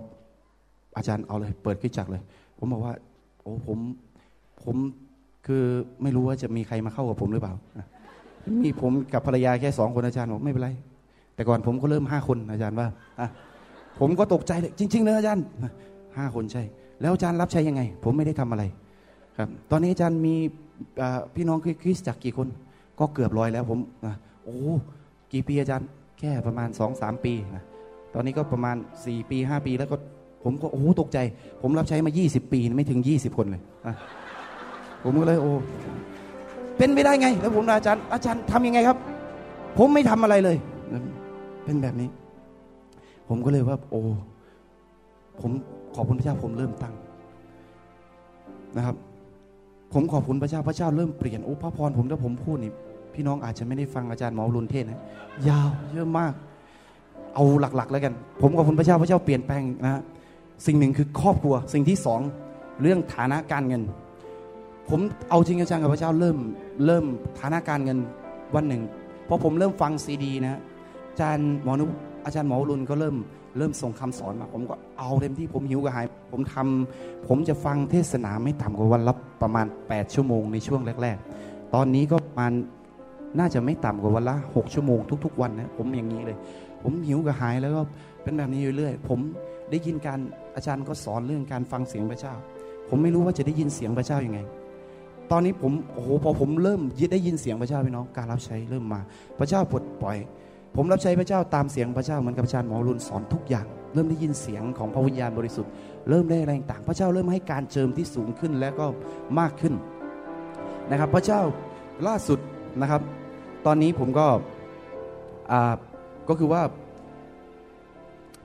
[0.96, 2.22] อาจารย์เอาเลย เปิดขึ้นจักเลย
[2.58, 2.94] ผมบอกว่า
[3.42, 3.78] โอ้ผม
[4.64, 4.76] ผม
[5.46, 5.62] คือ
[6.02, 7.54] ไม่รู้ว่าจะมีใครมาเข้ากับผมหรือเปล่า
[8.62, 10.70] มีผมกับภรรยาแค่สองคนอาจารย์บอกไม่เป็นไร
[11.34, 12.88] แต่ก่อนผมก็เริ่มห้าคนอาจารย์ว่า
[13.98, 15.44] ผมก็ตกใจเลยจริง ๆ เลยอาจารย์
[16.18, 16.62] ห้าคนใช่
[17.04, 18.64] แล้วอาจารย์รับใช้ยังไง ผมไม่ได้ทำอะไร
[19.38, 20.34] ครับ ตอนนี้อาจารย์มี
[21.34, 22.48] พี่น้องคริสจักกี่คน
[22.98, 23.78] ก็เกือบร้อยแล้วผม
[24.44, 24.56] โอ้
[25.32, 25.88] กี่ปีอาจารย์
[26.18, 27.64] แค่ประมาณสองสามปีนะ
[28.14, 28.76] ตอนนี้ก็ประมาณ
[29.06, 29.96] สี่ปีห้าปีแล้วก็
[30.44, 31.18] ผมก็โอ้ตกใจ
[31.62, 33.94] ผมรับใช้มายี่สิบปีไม่ถึงยี่สิบคนเลยนะ
[35.02, 35.52] ผมก็เลยโอ้
[36.78, 38.98] เป็นไปได้ไง แล้วผมอาจารย์ อาจารย์ทำยังไงครับ
[39.78, 40.56] ผมไม่ทำอะไรเลย
[41.64, 42.08] เป็นแบบนี้
[43.28, 44.00] ผมก็เลยว่า โอ้
[45.40, 45.52] ผม
[45.96, 46.94] ขอบคุณพระเจ้าผมเริ่มตั้ง
[48.76, 48.96] นะครับ
[49.92, 52.72] ผมขอบคุณพระเจ้าพระเจ้าเริ่มเปลี่ยนโอ้พระพรผมถ้าผมพูดนี่
[53.14, 55.00] พี่น้องอาจจะไม่ได้ฟังอาจารย์หมอรุนเทศนะ
[55.48, 56.32] ยาวเยอะมาก
[57.34, 60.00] เอาหลักๆ แล้วกัน ผมขอบคุณพระเจ้าพระเจ้าเปลี่ยนแปลงนะ
[60.66, 62.20] สิ่งหนึ่งคือครอบครัว สิ่งที่สอง
[62.82, 63.82] เรื่องฐานะการเงิน
[64.90, 66.38] ผมเอาจริงจังกับพระเจ้าเริ่ม
[66.86, 67.04] เริ่ม
[67.40, 67.98] ฐานะการเงิน
[68.54, 68.82] วันหนึ่ง
[69.28, 70.60] พอผมเริ่มฟังซีดีนะ
[71.10, 71.84] อาจารย์หมอนุ
[72.24, 73.16] อาจารย์หมอรุนก็เริ่ม
[73.56, 82.52] เริ่มส่งคำสอนมา ผมก็เอาเต็มที่ผมหิวกระหาย ผมทำผมจะฟังเทศนาไม่ต่ำกว่าวันละประมาณ 8 ชั่วโมงในช่วงแรก ๆ ตอนนี้ก็ประมาณ
[83.38, 86.36] น่าจะไม่ต่ำกว่าวันละหกชั่วโมงทุก ๆ วันนะผมอย่างนี้เลย
[86.82, 87.82] ผมหิวกระหายแล้วก็
[88.22, 89.18] เป็นแบบนี้เรื่อยๆผม
[89.70, 90.18] ได้ยินการ
[90.54, 92.34] อาจารย์ก็สอนเรื่องการฟังเสียงพระเจ้า
[92.88, 94.40] ผมไม่รู้ว่าจะได้ยินเสียงพระเจ้ายัางไง
[95.30, 96.80] ตอนนี้ผมโอ้โหพอผมเริ่ม
[97.12, 99.00] ได้ยินเสียงพระเจ้าพี่น้องการรับใช้เริ่มมา
[99.38, 100.16] พระเจ้าปลดปล่อย
[100.76, 105.70] ผมรับใช้พระเจ้าตามเสียงพระเจ้าเหมือนกับอาจารย์หมอรุนสอนทุกอย่าง เริ่มได้ยินเสียงของพระวิญญาณบริสุทธิ์
[106.08, 108.86] เริ่มได้อะไรต่างพระเจ้าเริ่มให้การเจิมที่สูงขึ้นและก็
[109.38, 109.74] มากขึ้น
[110.90, 111.40] นะครับ พระเจ้า
[112.06, 112.38] ล่าสุด
[112.80, 113.02] นะครับ
[113.66, 114.26] ตอนนี้ผมก็
[116.28, 116.62] ก็คือว่า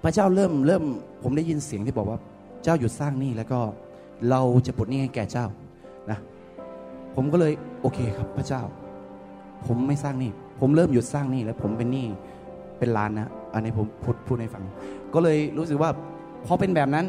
[0.03, 0.83] พระเจ้าเริ่มเริ่ม
[1.23, 2.19] ผมได้ยินเสียงที่บอกว่า
[2.63, 3.59] เจ้าหยุดสร้างนี่แล้วก็
[4.29, 5.45] เราจะปลดหนี้ให้แก่เจ้า
[6.11, 6.19] นะ
[7.15, 8.61] ผมก็เลยโอเคครับพระเจ้า
[9.65, 12.05] ผมไม่สร้างนี่ ผมเริ่มหยุดสร้างนี่แล้วผมเป็นหนี้
[12.79, 14.63] เป็นล้านนะอันนี้ผมพูดพูดให้ฟัง
[15.13, 15.89] ก็เลยรู้สึกว่า
[16.45, 17.05] พอเป็นแบบนั้น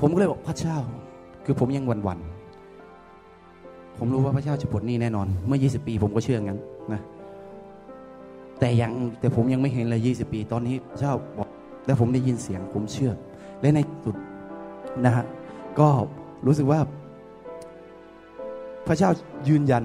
[0.00, 0.76] ผมก็เลยบอกพระเจ้า
[1.44, 2.18] คือผมยังวันวัน
[3.98, 6.58] ผมรู้ว่าพระเจ้าจะปลดหนี้แน่นอน เมื่อ 20 ปีผมก็เชื่องั้น
[6.92, 7.00] นะ
[8.58, 11.48] แต่ยังแต่ผมยังไม่เห็นเลย 20 ปี ตอนนี้พระเจ้าบอก
[11.86, 13.12] แล้วผมได้ยินเสียงผมเชื่อ
[13.60, 14.16] และในสุด
[15.04, 15.24] นะฮะ
[15.80, 15.88] ก็
[16.46, 16.80] รู้สึกว่า
[18.86, 19.10] พระเจ้า
[19.48, 19.84] ยืนยัน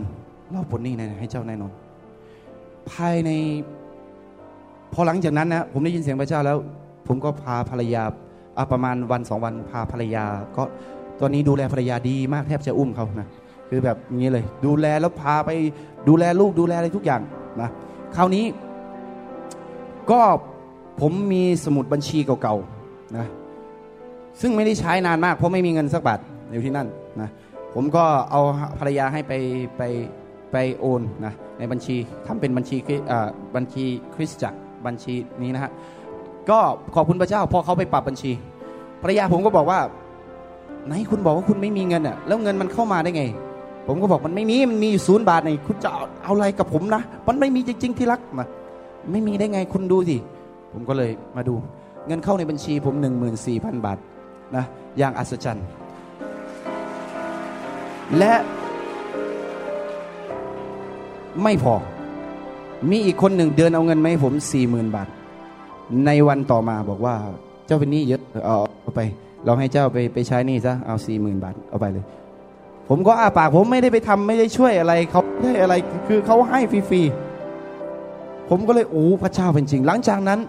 [0.51, 1.71] เราปลดหนี้ให้เจ้าแน่นอน
[2.91, 3.31] ภายใน
[4.93, 6.57] พอหลังจากนั้นนะผมได้ยินเสียงพระเจ้าแล้ว
[7.07, 8.03] ผมก็พาภรรยา
[8.71, 10.25] ประมาณวันสองวันพาภรรยา
[10.57, 10.63] ก็
[11.21, 13.27] ตอนนี้ดูแลภรรยาดีมากแทบจะอุ้มเขานะ
[13.69, 15.49] คือแบบนี้เลย ดูแลแล้วพาไป
[16.07, 17.21] ดูแลลูกดูแลอะไรทุกอย่าง
[17.61, 17.69] นะ
[18.15, 18.45] คราวนี้
[20.11, 20.21] ก็
[21.01, 23.25] ผมมีสมุดบัญชีเก่าๆนะ
[24.41, 26.19] ซึ่งไม่ได้ใช้นานมากเพราะไม่มีเงินสักบาท
[26.51, 26.87] อยู่ที่นั่น
[27.21, 27.29] นะ
[27.73, 28.41] ผมก็เอา
[28.79, 29.33] ภรรยาให้ไป
[29.77, 29.81] ไป
[30.51, 31.95] ไปโอนนะ ในบัญชี
[32.27, 32.77] ทำเป็นบัญชี
[33.55, 33.85] บัญชี
[34.15, 35.71] คริสตจักรบัญชีนี้นะฮะ
[36.49, 36.59] ก็
[36.95, 38.31] ขอบคุณพระเจ้าพอเขาไปปรับบัญชี
[39.01, 39.79] ภรรยาผมก็บอกว่า
[40.85, 43.23] ไหนคุณบอกว่าคุณไม่มีเงินอะแล้วเงินมันเข้ามาได้ไง
[43.87, 45.89] ผมก็บอกมันไม่มีมันมีอยู่ศูนย์บาทในคุณจะ
[46.23, 48.45] เอาอะไรกับผมนะมันไม่มีจริง ๆ ที่รักมา
[49.11, 50.17] ไม่มีได้ไงคุณดูสิ
[50.73, 51.55] ผมก็เลยมาดู
[52.07, 53.97] เงินเข้าในบัญชีผมหนึ่งหมื่นสี่พันบาท
[54.55, 54.63] นะ
[54.97, 55.65] อย่างอัศจรรย์
[58.17, 58.33] และ
[61.43, 61.75] ไม่พอ
[62.89, 65.07] มีอีกคนหนึ่งเดินเอาเงินมาให้ผมสี่หมื่นบาท
[66.05, 67.15] ในวันต่อมาบอกว่า
[67.65, 69.01] เจ้าเป็นหนี้เยอะเอาเอาไป
[69.45, 72.05] เราให้เจ้าไปไปใช้หนี้ซะเอาสี่หมื่นบาทเอาไปเลย
[72.89, 75.73] ผมก็อาปากผมไม่ได้ไปทำไม่ได้ช่วยอะไรเขาได้อะไร
[76.07, 80.39] คือเขาให้ฟรีๆผมก็เลยโอ้พระเจ้าเป็นจริง หลังจากนั้น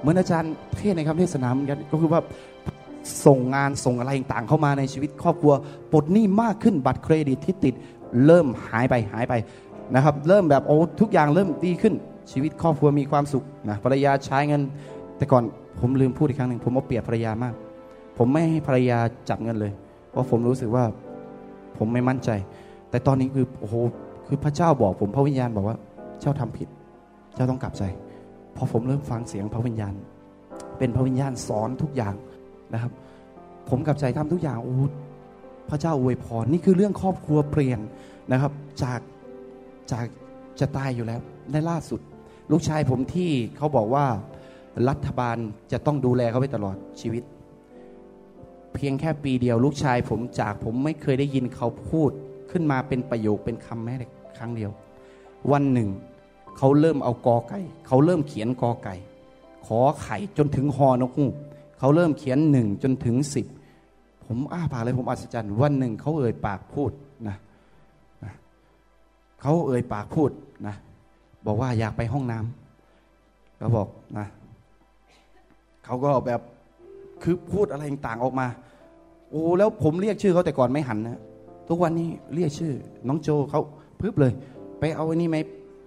[0.00, 2.20] เหมือนอาจารย์เทศในคำเทศนาเหมือนกันก็คือว่า
[3.26, 5.52] ส่งงานส่งอะไรต่างเข้ามาในชีวิตครอบครัว
[5.92, 7.74] ปลดหนี้มากขึ้นบัตรเครดิตที่ติด
[8.26, 9.34] เริ่มหายไปหายไป
[9.94, 11.94] นะครับเริ่มแบบโอ้ทุกอย่างเริ่มดีขึ้น
[12.32, 14.62] ชีวิตครอบครัวมีความสุขนะภรรยาใช้เงิน
[15.16, 15.42] แต่ก่อน
[15.80, 17.54] ผมลืมพูดอีกครั้งหนึ่งผมเอาเปรียบภรรยามาก
[18.18, 19.72] ผมไม่ให้ภรรยาจับเงินเลย
[20.10, 20.84] เพราะผมรู้สึกว่า
[21.78, 22.30] ผมไม่มั่นใจ
[22.90, 23.74] แต่ตอนนี้คือโอ้โห
[24.26, 25.76] คือพระเจ้าบอกผมพระวิญญาณบอกว่า
[26.20, 26.68] เจ้าทำผิด
[27.34, 27.82] เจ้าต้องกลับใจ
[28.56, 29.94] พอผมเริ่มฟังเสียงพระวิญญาณ
[30.78, 32.14] เป็นพระวิญญาณสอนทุกอย่าง
[32.74, 32.92] นะครับ
[33.68, 34.76] ผมกลับใจทำทุกอย่างโอ้
[35.70, 37.80] พระเจ้าอวยพรนี่คือเรื่องครอบครัวเปลี่ยน
[38.32, 39.00] นะครับ จาก
[39.92, 40.06] จาก
[40.60, 41.20] จะตายอยู่แล้ว
[41.52, 42.00] ในล่าสุด
[42.50, 44.06] ลูกชายผมที่เขาบอกว่า
[44.88, 45.36] รัฐบาล
[45.72, 47.22] จะต้องดูแลเขาไปตลอดชีวิต
[48.74, 52.10] เพียงแค่ปีเดียว ลูกชายผมจากผมไม่เคยได้ยินเขาพูด
[52.50, 54.06] ขึ้นมาเป็นประโยคเป็นคำแม้แต่
[54.38, 54.70] ครั้งเดียว
[55.52, 55.90] วันหนึ่ง
[56.58, 58.94] เขาเริ่มเอากอไก่เขาเริ่มเขียนกอไก่
[59.66, 61.34] ขอไข่จนถึงฮอนกฮูก
[61.78, 63.46] เขาเริ่มเขียนหนึ่งจนถึงสิบ
[64.26, 66.90] ผมอ้าปากเลยผมอัศจรรย์ วันหนึ่งเขาเอ่ยปากพูด
[69.40, 70.30] เขาเอ่ยปากพูด
[70.66, 70.74] นะ
[71.46, 74.26] บอกว่าอยากไปห้องน้ำเขาบอกนะ
[75.84, 76.40] เขาก็แบบ
[77.22, 78.46] คือพูดอะไรต่างออกมา
[79.30, 81.18] โอ้แล้วผมเรียกชื่อเขาแต่ก่อนไม่หันนะ
[81.68, 82.72] ทุกวันนี้เรียกชื่อ
[83.08, 83.60] น้องโจเขา
[84.00, 84.32] พึบเลย
[84.78, 85.36] ไปเอาอันนี้ไหม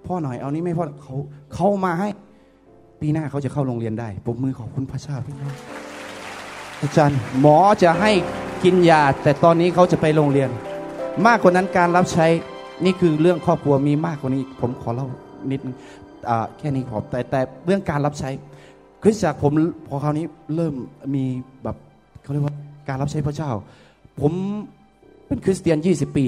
[0.06, 1.16] พ่อหน่อยเอานี้ไหมพ่อเขา
[1.54, 2.10] เขามาให้
[3.02, 5.54] ปีหน้าเขาจะเข้าโรงเรียนได้ปรบมือขอบคุณพระเจ้าพี่น้อง
[6.82, 8.12] อาจารย์หมอจะให้
[8.64, 10.50] กินยาแต่ตอนนี้เขาจะไปโรงเรียน
[11.26, 12.28] มากกว่านั้นการรับใช้
[12.86, 15.08] นี่คือเรื่องครอบครัวมีมากกว่านี้ ผมขอเล่า
[15.52, 15.76] นิดนึง
[16.58, 18.30] แค่นี้พอแต่แต่เรื่องการรับใช้
[19.04, 19.52] คริสตจักรผม
[19.88, 20.26] พอคราวนี้
[20.56, 20.74] เริ่ม
[21.16, 21.24] มี
[21.64, 21.76] แบบ
[22.22, 22.56] เขาเรียกว่า
[22.88, 23.52] การรับใช้พระเจ้า
[24.22, 24.32] ผม
[25.28, 26.26] เป็นคริสเตียน 20 ปี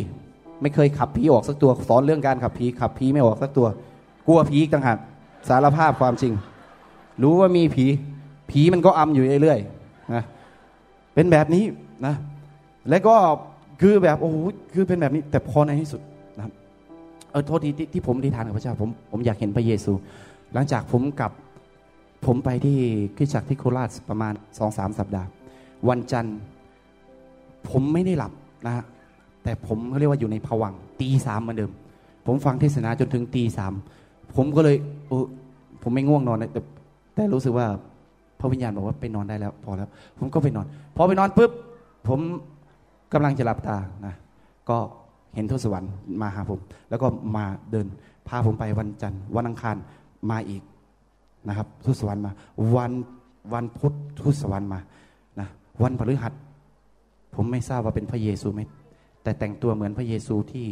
[0.62, 3.68] ไม่เคยขับผีออกสักตัวสอนเรื่องการขับผีขับผีไม่ออกสักตัว
[4.28, 4.98] กลัวผีต่างหาก
[5.50, 6.34] สารภาพความจริง
[7.24, 7.86] รู้ว่ามีผี
[8.52, 10.24] ผีมันก็อำอยู่เรื่อยๆนะ
[11.14, 11.64] เป็นแบบนี้
[12.06, 12.16] นะ
[12.90, 13.16] แล้วก็
[13.82, 14.36] คือแบบโอ้โห
[14.74, 16.02] คือเป็นแบบนี้ แต่พอในที่สุด
[17.34, 19.94] เออโทษทีที่ที่ผมที่ทานกับพระเจ้าผมผมอยากเห็นพระเยซู
[20.54, 21.32] หลังจากผมกลับ
[22.26, 22.78] ผมไปที่
[23.18, 25.28] คริสตจักรที่โคราชประมาณสองสามสัปดาห์
[25.90, 26.38] วันจันทร์
[27.70, 28.32] ผมไม่ได้หลับ
[28.66, 28.86] นะฮะ
[29.44, 31.72] แต่ผมเขาเรียกว่าอยู่ในผวังตีสามเหมือนเดิม
[32.26, 33.74] ผมฟังเทศนาจนถึงตีสาม
[34.36, 34.76] ผมก็เลย
[35.08, 35.26] เออ
[35.84, 36.62] ผมไม่ง่วงนอนนะแต่
[37.16, 37.68] แต่รู้สึกว่า
[38.40, 40.66] พระวิญญาณบอกว่าไปนอนได้แล้ว พอแล้ว ผมก็ไปนอน
[40.96, 41.52] พอไปนอนปุ๊บ
[42.08, 42.20] ผม
[43.14, 44.14] กำลังจะหลับตานะ
[44.70, 44.78] ก็
[45.36, 46.60] เห็นทูตสวรรค์มาหาผม
[46.90, 47.88] แล้วก็มาเดิน
[48.28, 49.76] พาผมไปวันจันทร์วันอังคาร
[50.32, 50.62] มาอีก
[51.48, 52.32] นะครับทูตสวรรค์มา
[52.76, 52.92] วัน
[53.54, 54.80] วันพุธทูตสวรรค์มา
[55.40, 55.48] นะ
[55.84, 56.34] วันพฤหัส
[57.36, 58.62] ผมไม่ทราบว่าเป็นพระเยซูไหม
[59.24, 60.68] แต่แต่งตัวเหมือนพระเยซูที่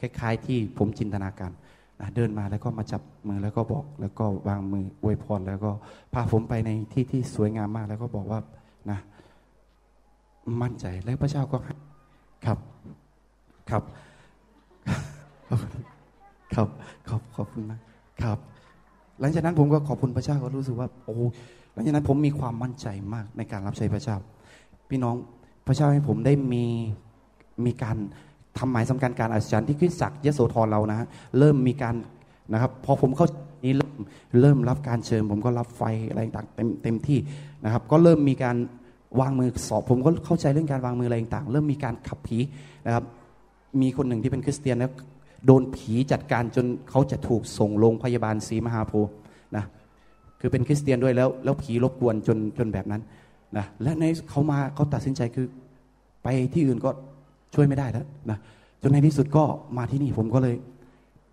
[0.00, 1.52] คล้ายๆ ที่ผมจินตนาการ
[2.00, 5.70] นะเดินมาแล้วก็มาจับมือแล้วก็บอกแล้วก็วางมืออวยพรแล้วก็
[6.14, 8.40] พาผมไปในที่ที่สวยงามมาก แล้วก็บอกว่า
[8.90, 8.98] นะ
[10.62, 11.74] มั่นใจแล้วพระเจ้าก็ให้
[12.46, 12.58] ครับ
[13.70, 13.82] ครับ
[16.54, 16.68] ครับ
[17.08, 17.80] ขอบขอบคุณมาก
[18.22, 18.38] ครับ
[19.20, 21.14] หลังจากนั้นผมก็ขอบคุณพระเจ้าก็รู้สึกว่า โอ้
[21.72, 24.16] หลังจากนั้นผมมีความมั่นใจมากในการรับใช้พระเจ้า
[24.88, 25.16] พี่น้อง
[25.66, 26.64] พระเจ้าให้ผมได้มี
[27.64, 27.96] มีการ
[28.58, 31.06] ทำหมายสำคัญการอัศจรรย์ที่คริสตจักรยโสธรเรานะฮะ
[31.38, 31.94] เริ่มมีการ
[32.52, 33.28] นะครับ พอผมเข้า
[33.64, 33.92] นี้เริ่ม
[34.40, 37.18] เริ่มรับการเชิญ ผมก็รับไฟอะไรต่างเต็มเต็มที่
[37.64, 38.56] นะครับ ก็เริ่มมีการ
[39.20, 42.38] วางมือสอบ ผมก็เข้าใจเรื่องการวางมืออะไรต่างเริ่มมีการขับผี
[42.86, 43.04] นะครับ
[43.80, 44.90] มีคนหนึ่งที่เป็นคริสเตียนแล้ว
[45.46, 49.12] โดนผีจัดการจนเขาจะถูกส่งโรงพยาบาลศรีมหาโพธิ์
[49.56, 49.64] นะ
[50.40, 53.02] คือเป็นคริสเตียนด้วยแล้ว แล้วผีรบกวนจนจนแบบนั้น
[53.56, 55.46] นะและในเขามาเขาตัดสินใจคือ
[56.22, 56.90] ไปที่อื่นก็
[57.54, 58.38] ช่วยไม่ได้แล้วนะ
[58.82, 59.44] จนในที่สุดก็
[59.76, 60.56] มาที่นี่ผมก็เลย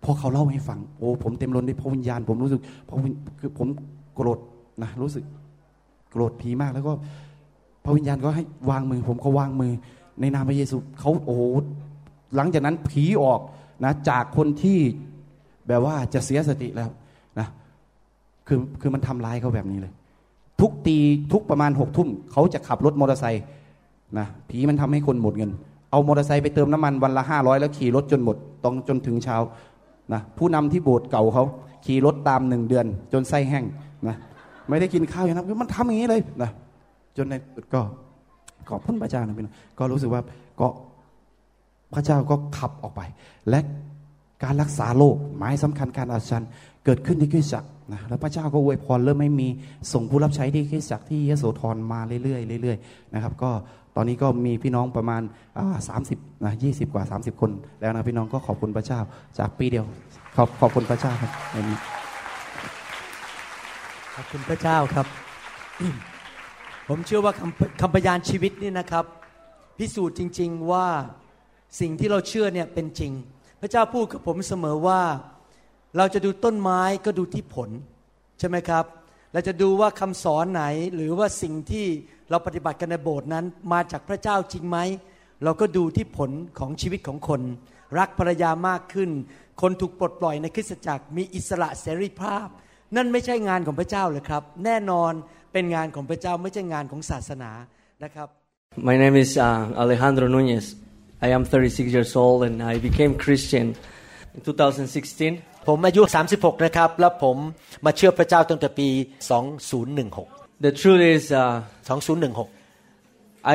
[0.04, 3.68] พอเขาเล่าให้ฟังโอ้ผมเต็มล้นด้วยพระวิญญาณ ผมรู้สึกพระวิญคือผม
[4.14, 4.38] โกรธ
[4.82, 5.24] นะรู้สึก
[6.10, 6.92] โกรธผีมากแล้วก็
[7.84, 9.72] พระวิญญาณก็ให้วางมือ ผมก็วางมือ
[10.20, 11.38] ในนามพระเยซูเขาโอ้
[12.36, 13.40] หลังจากนั้นผีออก
[13.84, 14.78] นะจากคนที่
[15.68, 16.90] แบบว่าจะเสียสติแล้ว
[17.38, 17.46] นะ
[18.48, 19.92] คือคือมันทำร้ายเขาแบบนี้เลย
[20.60, 20.96] ทุกตี
[21.32, 23.42] ทุกประมาณหกทุ่มเขาจะขับรถมอเตอร์ไซค์
[24.18, 25.50] นะผีมันทำให้คนหมดเงิน
[25.90, 29.36] เอามอเตอร์ไซค์ไปเติมน้ำมันวันละห้าร้อยแล้วขี่รถจนหมดต้องจนถึงเช้า
[30.12, 31.44] นะผู้นำที่โบสถ์เก่าเขา
[31.84, 33.64] ขี่รถตามหนึ่งเดือน จนไส้แห้ง
[34.08, 34.16] นะ
[34.68, 36.50] ไม่ได้กินข้าวอย่างนั้นคือมันทำอย่างนี้เลยนะ
[37.16, 37.80] จนในสุดก็
[38.70, 40.22] ขอบคุณพระเจ้านะพี่น้องก็รู้สึกว่า
[40.60, 40.68] ก็
[41.94, 43.00] พระเจ้าก็ขับออกไป
[43.50, 43.60] และ
[44.44, 46.48] การรักษาโรคหมายสำคัญการอัศจรรย์
[46.84, 49.48] เกิดขึ้นในคริสตจักรนะแล้วพระเจ้าก็อวยพรเริ่มไม่มี
[49.92, 53.50] ส่งผู้รับใช้ที่คริสตจักรที่ยโสธรมาเรื่อยๆเรื่อยๆนะครับก็
[53.96, 55.22] ตอนนี้ก็มีพี่น้องประมาณ
[55.88, 59.00] สามสิบนะยี่สิบกว่า 30 คน แล้วนะพี่น้องก็ขอบคุณพระเจ้า
[59.38, 59.84] จากปีเดียว
[60.36, 61.78] ขอบขอบคุณพระเจ้าครับในนี้
[64.14, 65.06] ขอบคุณพระเจ้าครับ
[66.88, 69.04] ผมเชื่อว่าคำคำพยานชีวิตนี่นะครับ
[69.78, 70.86] พิสูจน์จริง ๆว่า
[71.80, 73.12] สิ่งที่เราเชื่อเนี่ยเป็นจริง
[73.60, 75.02] พระเจ้าพูดกับผมเสมอว่า
[75.96, 77.70] เราจะดูต้นไม้ก็ดูที่ผล
[78.38, 78.84] ใช่ไหมครับ
[79.32, 80.64] เราจะดูว่าคำสอนไหน
[80.94, 81.86] หรือว่าสิ่งที่
[82.30, 84.78] เราปฏิบัติกันในโบสถ์นั้น มาจากพระเจ้าจริงไหม
[85.44, 87.40] เราก็ดูที่ผลของชีวิตของคน
[87.98, 89.10] รักภรรยามากขึ้น
[89.60, 92.46] คนถูกปลดปล่อยในคริสตจักรมีอิสระเสรีภาพ
[92.96, 95.12] นั่นไม่ใช่งานของพระเจ้าเลยครับ แน่นอน
[95.52, 97.50] เป็นงานของพระเจ้าไม่ใช่งานของศาสนา
[98.04, 98.28] นะครับ
[98.88, 100.66] My name is uh, Alejandro Nunez.
[101.25, 103.65] I am 36 years old and I became Christian
[104.35, 105.33] in 2016.
[105.67, 106.01] ผมอายุ
[106.33, 107.37] 36 นะครับ แล้วผม
[107.85, 108.87] มาเชื่อพระเจ้าตั้งแต่ปี
[109.71, 112.49] 2016 The truth is, uh, 2016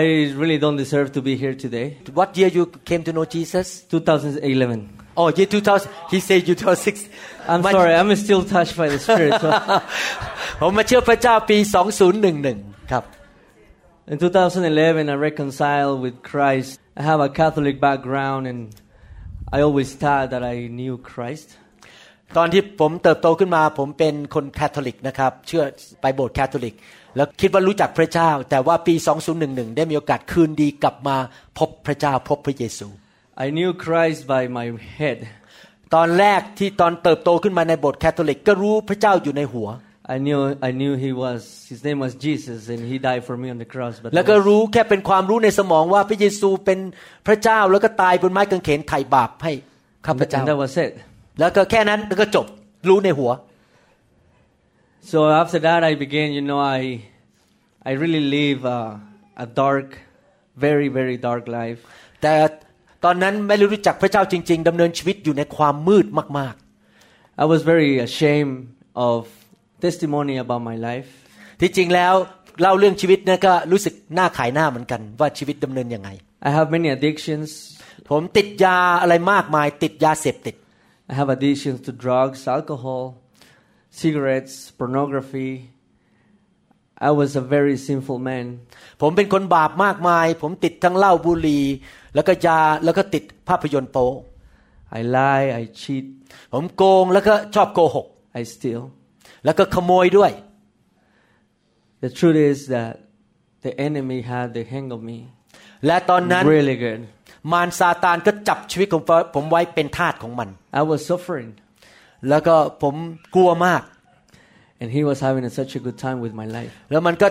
[0.00, 0.02] I
[0.40, 1.86] really don't deserve to be here today.
[2.18, 4.88] What year you came to know Jesus 2011.
[5.20, 7.08] Oh year 2000 He said you 2006
[7.50, 9.32] I'm My- sorry, I'm still touched by the Spirit.
[9.42, 9.48] So
[10.60, 11.56] ผมมาเชื่อพระเจ้าปี
[12.24, 13.04] 2011 ครับ
[14.12, 16.80] in 2011, I reconciled with Christ.
[16.99, 18.61] I have a Catholic background and
[19.53, 21.47] I always thought that I knew Christ.
[22.37, 25.63] ตอนที่ผมเติบโตขึ้นมาผมเป็นคนแคทอลิกนะครับ เชื่อ
[26.01, 26.75] ไปโบสถ์แคทอลิก
[27.15, 28.95] แล้วคิดว่ารู้จักพระเจ้า แต่ว่าปี
[29.35, 31.17] 2011 ได้มีโอกาสคืนดีกลับมา
[31.57, 32.87] พบพระเจ้าพบพระเยซู
[33.45, 34.67] I knew Christ by my
[34.99, 35.17] head.
[35.95, 39.69] ตอนแรกที่ตอนเติบโตขึ้นมาในโบสถ์แคทอลิก ก็รู้พระเจ้าอยู่ในหัว
[40.14, 41.40] I knew I knew he was
[41.72, 43.94] his name was Jesus and he died for me on the cross.
[44.02, 46.78] But แล้วก็รู้แค่เป็นความรู้ในสมองว่าพระเยซูเป็น
[47.26, 49.52] พระเจ้าแล้วก็ตายบนไม้กางเขนไถ่บาปให้
[50.06, 50.92] ข้าพเจ้า and that was it.
[51.38, 52.46] แล้วก็แค่นั้นแล้วก็จบ
[52.88, 53.32] รู้ในหัว
[55.10, 56.28] So after that, I began.
[56.38, 56.80] You know, I
[57.90, 59.88] I really live uh, a dark,
[60.66, 61.80] very very dark life.
[62.22, 62.34] แต่
[63.04, 66.06] ตอนนั้นไม่ได้รู้จักพระเจ้าจริง ๆดำเนินชีวิตอยู่ในความมืด
[66.38, 66.54] มาก
[67.42, 68.56] I was very ashamed
[69.08, 69.20] of
[69.83, 71.09] testimony about my life.
[71.35, 72.13] ๆที่จริงแล้ว
[72.61, 76.09] เล่าเรื่องชีวิตเนะก็รู้สึกหน้าขายหน้าเหมือนกันว่าชีวิตดำเนินยังไง
[76.47, 77.49] I have many addictions.
[78.09, 80.55] ผมติดยาอะไรมากมายติดยาเสพติด
[81.11, 83.03] I have addictions to drugs, alcohol,
[84.01, 85.51] cigarettes, pornography.
[87.09, 88.45] I was a very sinful man.
[89.01, 91.63] ผมเป็นคนบาปมากมาย ผมติดทั้งเหล้าบุหรี่
[92.15, 94.07] แล้วก็ยาแล้วก็ติดภาพยนตร์โป๊
[94.99, 96.05] I lie, I cheat,
[96.53, 98.07] ผมโกงแล้วก็ชอบโกหก
[98.39, 98.81] I steal.
[99.47, 100.31] แล้วก็ขโมยด้วย
[102.03, 102.93] The truth is that
[103.65, 105.17] the enemy had the hang of me
[105.85, 106.99] และตอนนั้น really good.
[107.51, 109.03] มารซาตานก็จับชีวิตของ
[109.35, 111.49] ผมไว้เป็นทาสของมัน I was suffering,
[112.29, 112.95] แล้วก็ผม
[113.35, 113.81] กลัวมาก
[114.81, 116.73] and he was having such a good time with my life.
[116.91, 117.27] แล้วมันก็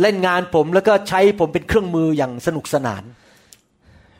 [0.00, 3.04] เล่นงานผมแล้วก็ใช้ผมเป็นเครื่องมืออย่างสนุกสนาน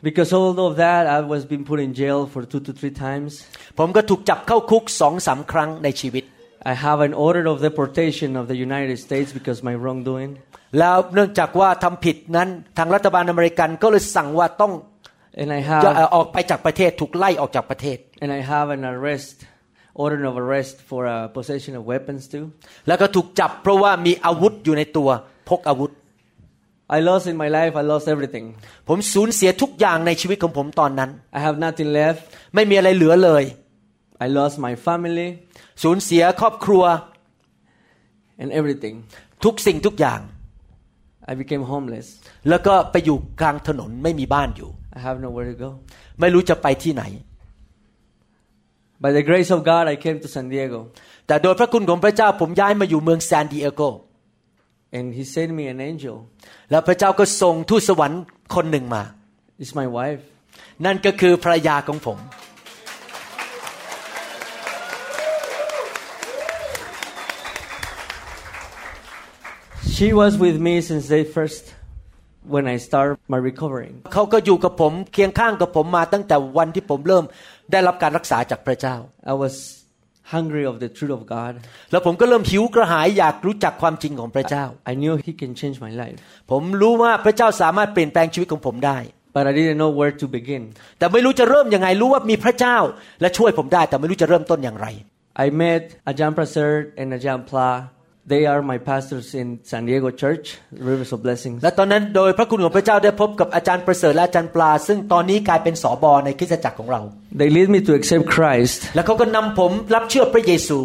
[0.07, 3.31] Because all of that, I was being put in jail for two to three times.
[3.79, 6.23] ผมก็ถูกจับเข้าคุกสองสามครั้งในชีวิต
[6.71, 10.31] I have an order of deportation of the United States because my wrongdoing.
[10.79, 12.47] แล้วเนื่องจากว่าทำผิดนั้น
[12.77, 14.73] ทางรัฐบาลอเมริกันก็เลยสั่งว่าต้อง
[15.41, 19.35] And I จะ have ออกไปจากประเทศถูกไล่ออกจากประเทศ and I have an arrest,
[20.03, 22.45] order of arrest for uh, possession of weapons too.
[22.87, 25.09] แล้วก็ถูกจับเพราะว่ามีอาวุธอยู่ในตัว
[25.49, 25.91] พกอาวุธ
[26.97, 27.73] I lost in my life.
[27.81, 28.45] I lost everything.
[28.87, 32.21] ผมสูญเสียทุกอย่างในชีวิตของผมตอนนั้น I have nothing left.
[32.55, 33.43] ไม่มีอะไรเหลือเลย
[34.25, 35.27] I lost my family
[35.83, 36.83] สูญเสียครอบครัว
[38.41, 38.95] and everything.
[39.43, 40.19] ทุกสิ่งทุกอย่าง
[41.31, 42.07] I became homeless.
[42.49, 45.69] แล้วก็ไปอยู่กลางถนนไม่มีบ้านอยู่ I have nowhere to go.
[46.19, 47.03] ไม่รู้จะไปที่ไหน
[49.03, 50.79] By the grace of God, I came to San Diego,
[51.27, 53.81] แต่โดยพระคุณของพระเจ้าผมย้ายมาอยู่เมืองซานดิเอโก
[54.97, 56.15] and He sent me an angel.
[56.71, 58.21] แล้วพระเจ้าก็ส่งทูตสวรรค์
[58.55, 59.03] คนหนึ่งมา
[59.61, 60.21] It's my wife.
[60.85, 62.17] นั่นก็คือภรรยาของผม
[69.97, 71.63] She was with me since day first
[72.53, 73.93] when I started my recovering.
[74.13, 77.25] เขาก็อยู่กับผมเคียงข้างกับผมมาตั้งแต่วันที่ผมเริ่ม
[77.71, 78.95] ได้รับการรักษาจากพระเจ้า
[79.31, 79.53] I was
[80.33, 81.53] hungry of the truth of God.
[81.91, 86.17] แล้วผมก็เริ่มหิวกระหายอยากรู้จักความจริงของพระเจ้า I knew He can change my life,
[86.51, 88.97] ผมรู้ว่าพระเจ้าสามารถเปลี่ยนแปลงชีวิตของผมได้
[89.35, 90.63] but I didn't know where to begin.
[90.99, 92.77] แต่ไม่รู้จะเริ่มยังไงรู้ว่ามีพระเจ้า
[93.21, 94.87] และช่วยผมได้ แต่ไม่รู้จะเริ่มต้นอย่างไร
[95.45, 97.69] I met Ajahn Prasad and Ajahn Pla
[98.33, 100.45] They are my pastors in San Diego Church,
[100.89, 101.57] Rivers of Blessings.
[101.63, 107.01] และตอนนั้นโดยพระคุณของพระเจ้าได้พบกับอาจารย์ประเสริฐและอาจารย์ปลา ซึ่งตอนนี้กลายเป็นสอบอในคริสตจักรของเรา
[107.39, 110.79] They lead me to accept Christ, แล้วเขาก็นำผมรับเชื่อพระเยซู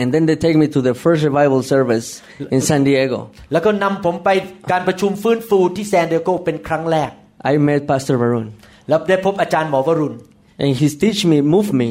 [0.00, 2.08] and then they take me to the first revival service
[2.54, 3.18] in San Diego.
[3.52, 4.28] แล้วก็นำผมไป
[4.72, 7.10] การประชุมฟื้นฟูที่แซนดิเอโกเป็นครั้งแรก
[7.50, 8.46] I met Pastor Varun,
[8.88, 10.14] แล้วได้พบอาจารย์หมอวรุณ
[10.62, 11.90] and his teach me, move me.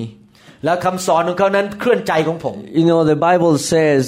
[0.66, 4.04] แล้วคำสอนของเขานั้นเคลื่อนใจของผม You know, the Bible says,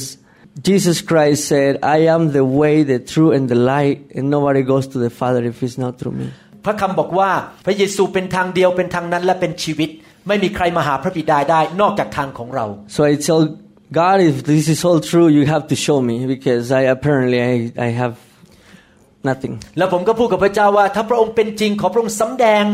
[0.68, 4.86] Jesus Christ said, I am the way, the truth, and the light, and nobody goes
[4.88, 6.28] to the Father if it's not through me.
[6.64, 7.30] พระคำบอกว่า
[7.66, 9.90] พระเยซูเป็นทางเดียวเป็นทางนั้นและเป็นชีวิต
[10.28, 13.42] ไม่มีใครมาหาพระบิดาได้นอกจากทางของเรา So I tell
[14.00, 17.54] God, if this is all true, you have to show me because I apparently I,
[17.86, 18.14] I have
[19.28, 19.54] nothing.
[19.78, 22.64] แล้วผมก็พูดกับพระเจ้าว่า ถ้าพระองค์เป็นจริงขอพระองค์สำแดง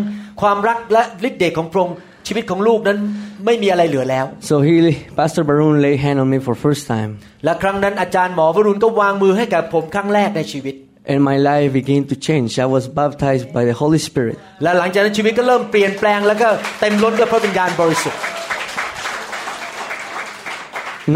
[0.41, 1.97] ความรักและฤทธิ์เดชของพระองค์
[2.28, 2.98] ชีวิตของลูกนั้น
[3.46, 4.76] ไม่มีอะไรเหลือแล้ว So he,
[5.20, 7.12] Pastor Barun, lay hand on me for first time,
[7.46, 10.76] และครั้งนั้นอาจารย์หมอวรุณก็วางมือให้กับผมครั้งแรกในชีวิต
[11.12, 12.58] and my life began to change.
[12.60, 14.36] I was baptized by the Holy Spirit.
[14.64, 16.50] และหลังจากนั้นชีวิตก็เริ่มเปลี่ยนแปลงแล้วก็
[16.80, 18.22] เต็มล้นด้วยพระวิญญาณบริสุทธิ์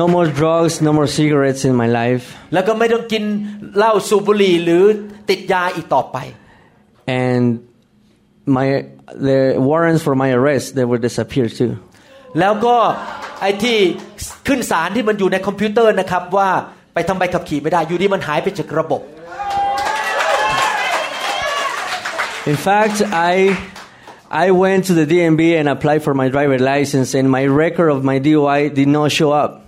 [0.01, 3.24] No more drugs, no more cigarettes in my life, แล้วก็ไม่ต้องกิน
[3.78, 4.84] เหล้าสูบบุหรี่หรือ
[5.30, 6.18] ติดยาอีกต่อไป
[7.24, 7.45] and
[8.57, 8.66] my
[9.28, 9.38] the
[9.68, 11.72] warrants for my arrest they will disappear too.
[12.40, 12.76] แล้วก็
[13.40, 13.78] ไอ้ที่
[14.46, 16.50] ขึ้นสารที่มันอยู่ในคอมพิวเตอร์นะครับว่า
[16.94, 19.02] ไปทำใบขับขี่ไม่ได้อยู่ดีมันหายไปจากระบบ
[22.52, 22.96] In fact,
[23.32, 23.34] I
[24.44, 28.05] I went to the DMV and applied for my driver license, and my record of
[28.05, 29.50] my DUI did not show up.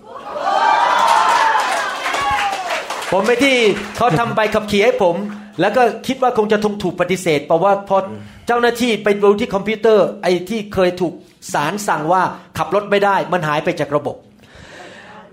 [3.13, 3.57] ผมไปที่
[3.97, 5.15] เขาทำใบขับขี่ให้ผม
[5.62, 7.98] แล้วก็คิดว่าคงจะถูกถูกปฏิเสธเพราะว่าพอ
[8.48, 11.14] เจ้าหน้าที่ไปดูที่คอมพิวเตอร์ไอ้ที่เคยถูก
[11.54, 12.22] ศาลสั่งว่า
[12.58, 14.18] ขับรถไม่ได้มันหายไปจากระบบ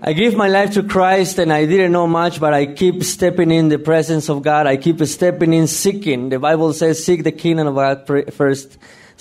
[0.09, 3.51] I give my life to Christ, and I didn't know much, but I keep stepping
[3.59, 4.63] in the presence of God.
[4.73, 6.19] I keep stepping in seeking.
[6.35, 8.67] The Bible says, "Seek the kingdom of God pr- first.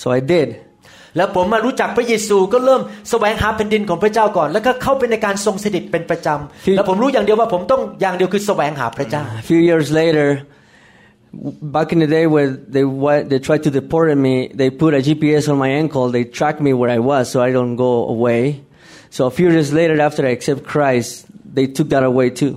[0.02, 0.48] So I did.
[1.16, 10.57] แล้วผมมารู้จักพระเยซูก็เริ่มแสวงหาแผ่นดินของพระเจ้าก่อน แล้วก็เข้าไปในการทรงสถิตเป็นประจำ แล้วผมรู้อย่างเดียวว่าผมต้องอย่างเดียวคือแสวงหาพระเจ้า A few years later, w-
[11.77, 15.01] back in the day when they wa- they tried to deport me, they put a
[15.07, 16.09] GPS on my ankle.
[16.15, 18.41] They tracked me where I was, so I don't go away.
[19.09, 21.25] So a few years later, after I accept Christ,
[21.57, 22.53] they took that away too.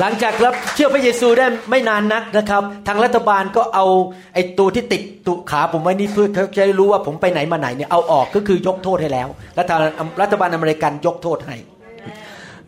[0.00, 3.86] หลังจากรับเชื่อพระเยซูได้ไม่นานนักนะครับ ทางรัฐบาลก็เอา
[4.34, 9.28] ไอ้ตัวที่ติดตุขาผมไว้นี่เพื่อเขาจะได้รู้ว่าผมไปไหนมาไหนเนี่ยเอาออกก็คือยกโทษให้แล้ว
[9.58, 9.80] รัฐบาล
[10.22, 11.56] รัฐบาลอเมริกันยกโทษให้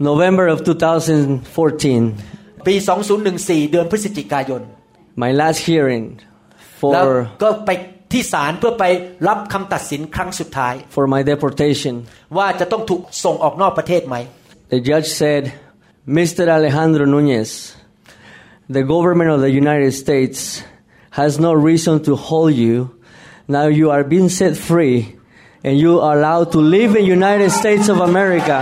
[0.09, 2.74] November of 2014, ปี
[3.22, 4.62] 2014 เดือนพฤศจิกายน
[5.22, 6.05] my last hearing
[6.93, 7.70] แล้ว for ก็ไป
[8.12, 8.85] ที่ศาลเพื่อไป
[9.29, 11.95] รับคำตัดสินครั้งสุดท้าย for my deportation.
[12.37, 14.16] ว่าจะต้องถูกส่งออกนอกประเทศไหม
[14.74, 15.43] The judge said,
[16.18, 16.45] Mr.
[16.57, 17.51] Alejandro Nunez,
[18.76, 20.39] the government of the United States
[21.20, 22.76] has no reason to hold you.
[23.57, 24.99] Now you are being set free
[25.64, 28.59] and you are allowed to live in the United States of America.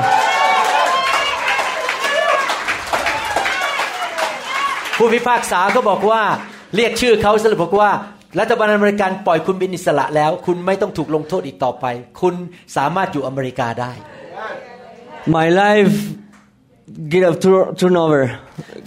[5.01, 6.21] ผู้พิพากษาก็บอกว่า
[6.75, 7.89] เรียกชื่อเขาสรุปบอกว่า
[8.39, 11.85] รัฐบาลอเมริกันปล่อยคุณเป็นอิสระแล้ว คุณไม่ต้องถูกลงโทษอีกต่อไป
[12.21, 12.33] คุณ
[12.75, 13.91] สามารถอยู่อเมริกาได้
[15.35, 15.95] My life
[17.11, 18.23] get a tur- turnover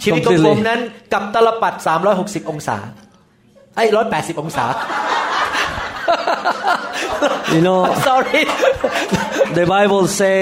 [0.03, 0.67] ชีวิตของผม completely.
[0.69, 0.79] นั้น
[1.13, 1.73] กลับตลปัด
[2.13, 2.77] 360 องศา
[3.75, 4.65] ไอ้180 องศา
[7.55, 8.41] You know, sorry
[9.57, 10.37] the Bible say,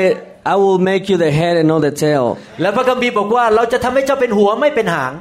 [0.53, 2.25] I will make you the head and not the tail.
[2.61, 5.13] แล้วพระคัมภีร์บอกว่าเราจะทำให้เจ้าเป็นหัวไม่เป็นหาง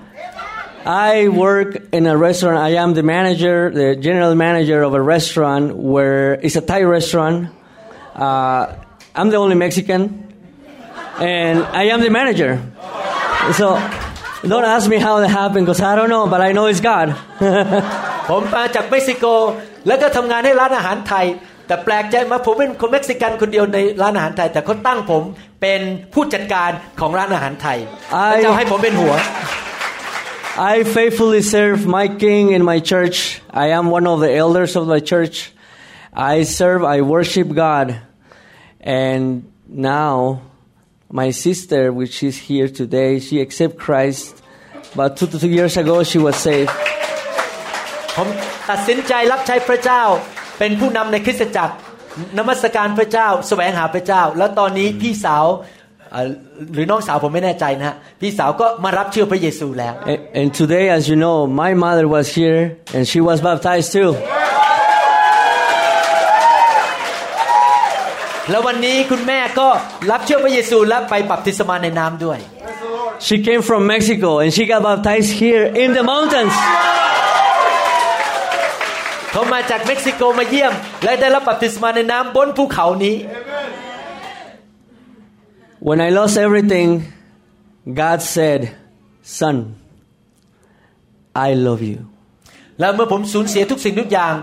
[0.85, 2.57] I work in a restaurant.
[2.59, 7.49] I am the manager, the general manager of a restaurant where it's a Thai restaurant.
[8.15, 8.73] Uh,
[9.15, 10.01] I'm the only Mexican,
[11.19, 12.51] and I am the manager.
[13.59, 13.67] So
[14.47, 17.07] don't ask me how that happened because I don't know, but I know it's God.
[18.29, 19.25] ผมมาจากเม็กซิโก
[19.87, 21.25] แล้วก็ทำงานให้ร้านอาหารไทย
[21.67, 25.23] แต่แปลกใจมาผมเป็นคนเม็กซิกันคนเดียวในร้านอาหารไทย แต่เขาตั้งผม
[25.61, 25.81] เป็น
[26.13, 27.77] ผู้จัดการของร้านอาหารไทย
[28.13, 29.13] I- พระเจ้าให้ผมเป็นหัว
[30.57, 33.41] I faithfully serve my king in my church.
[33.51, 35.53] I am one of the elders of my church.
[36.13, 38.01] I serve, I worship God.
[38.81, 40.41] And now,
[41.11, 44.41] my sister, which is here today, she accepted Christ.
[44.95, 46.71] But two to three years ago, she was saved.
[48.15, 48.27] ผม
[48.69, 50.03] ตัดสินใจรับใช้พระเจ้า
[50.59, 51.75] เป็นผู้นำในคริสตจักร
[52.37, 55.80] นมัสการพระเจ้า แสวงหาพระเจ้า แล้วตอนนี้พี่สาวเอ่อ
[56.74, 62.60] หรือน้องสาวผมไม่แน่ใจนะฮะพี่สาวก็มารับเชื่อพระเยซูแล้ว And, and today, as you know, my mother was here
[62.94, 64.10] and she was baptized too.
[68.50, 69.68] แล้ววันนี้คุณแม่ก็
[70.10, 72.38] รับเชื่อพระเยซูและไปบัพติศมาในน้ำด้วย
[73.26, 76.54] She came from Mexico and she got baptized here in the mountains.
[79.32, 80.72] เขามาจากเม็กซิโกมาเยี่ยม
[81.04, 83.16] และได้รับบัพติศมาในน้ำบนภูเขานี้
[85.88, 87.12] When I lost everything,
[87.92, 88.60] God said,
[89.20, 89.56] Son,
[91.34, 91.98] I love you.
[92.80, 94.34] และเมื่อผมสูญเสียทุกสิ่งทุกอย่าง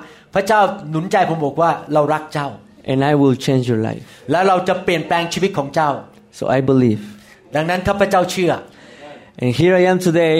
[2.92, 4.04] And I will change your life.
[4.32, 5.90] และเราจะเปลี่ยนแปลงชีวิตของเจ้า
[6.38, 7.02] So I believe.
[7.56, 8.52] ดังนั้นข้าพเจ้าเชื่อ
[9.42, 10.36] And here I am today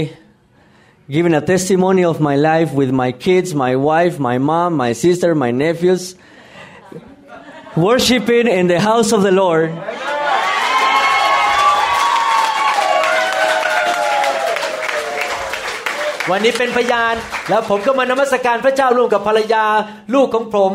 [1.16, 5.30] giving a testimony of my life with my kids, my wife, my mom, my sister,
[5.46, 6.04] my nephews
[7.88, 9.70] worshiping in the house of the Lord.
[16.32, 17.16] วันนี้เป็นพยาน
[17.50, 19.66] แล้วผมก็มานมัสการพระเจ้าร่วมกับภรรยา
[20.14, 20.72] ลูกของผม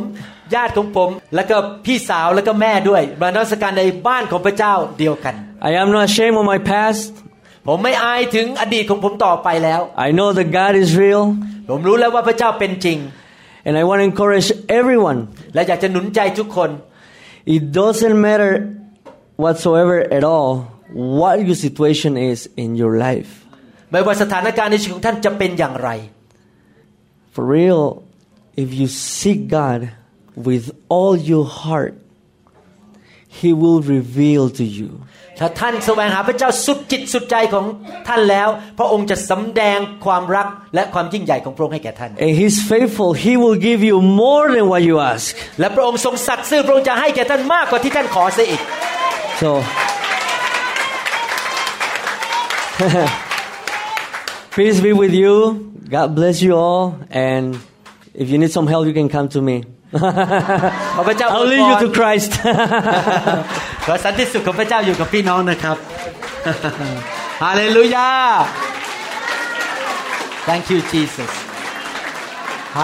[0.54, 5.34] ญาติของผม แล้วก็พี่สาวแล้วก็แม่ด้วยมานมัสการในบ้านของพระเจ้าเดียวกัน
[5.68, 7.02] I am not ashamed of my past.
[7.66, 11.22] ผมไม่อายถึงอดีตของผมต่อไปแล้ว I know that God is real.
[11.70, 12.98] ผมรู้แล้วว่าพระเจ้าเป็นจริง
[13.66, 14.48] And I want to encourage
[14.78, 15.18] everyone.
[15.54, 16.70] และอยากจะหนุนใจทุกคน
[17.54, 18.52] It doesn't matter
[19.44, 20.50] whatsoever at all
[21.20, 23.30] what your situation is in your life.
[23.94, 25.88] ไม่ว่าสถานการณ์ในชีวิตของท่านจะเป็นอย่างไร
[27.34, 27.82] For real,
[28.62, 28.86] if you
[29.18, 29.80] seek God
[30.48, 30.64] with
[30.94, 31.94] all your heart,
[33.38, 34.90] He will reveal to you.
[35.38, 37.64] ถ้าท่านแสวงหาพระเจ้าสุดจิตสุดใจของ
[38.08, 43.10] ท่านแล้ว พระองค์จะสำแดงความรักและความยิ่งใหญ่ของพระองค์ให้แก่ท่าน And He's faithful.
[43.26, 45.26] He will give you more than what you ask.
[45.60, 48.62] และพระองค์ทรงสัตย์ซื่อพระองค์จะให้แก่ท่านมากกว่าที่ท่านขอเสียอีก
[49.42, 49.50] So,
[54.55, 55.33] peace be with you.
[55.95, 56.83] God bless you all.
[57.09, 57.45] And
[58.13, 59.57] if you need some help, you can come to me.
[60.95, 62.31] ขอพระเจ้าอ I'll วย lead พ you ร to Christ.
[63.85, 65.77] ขอสันติสุขของพระเจ้าอยู่กับพี่น้องนะครับ
[67.43, 68.09] ฮาเลลูยา
[70.47, 71.31] Thank you Jesus
[72.77, 72.79] ฮ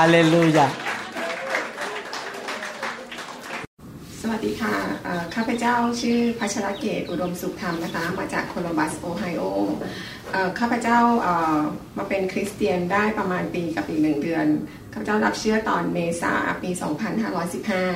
[4.43, 4.77] สวัสดีค่ะ
[5.35, 9.43] ข้าพเจ้าชื่อพัชรเกตอุดมสุขธรรมนะคะ มาจากโคลัมบัสโอไฮโอ
[10.59, 10.99] ข้าพเจ้า
[11.99, 14.47] มาเป็นคริสเตียนได้ประมาณปีกับอีกหนึ่งเดือน
[14.93, 16.71] ข้าพเจ้ารับเชื่อตอนเมษาปี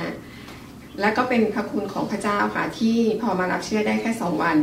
[0.07, 4.57] 2515 และก็เป็นพระคุณของพระเจ้าค่ะที่พอมารับเชื่อได้แค่สองวัน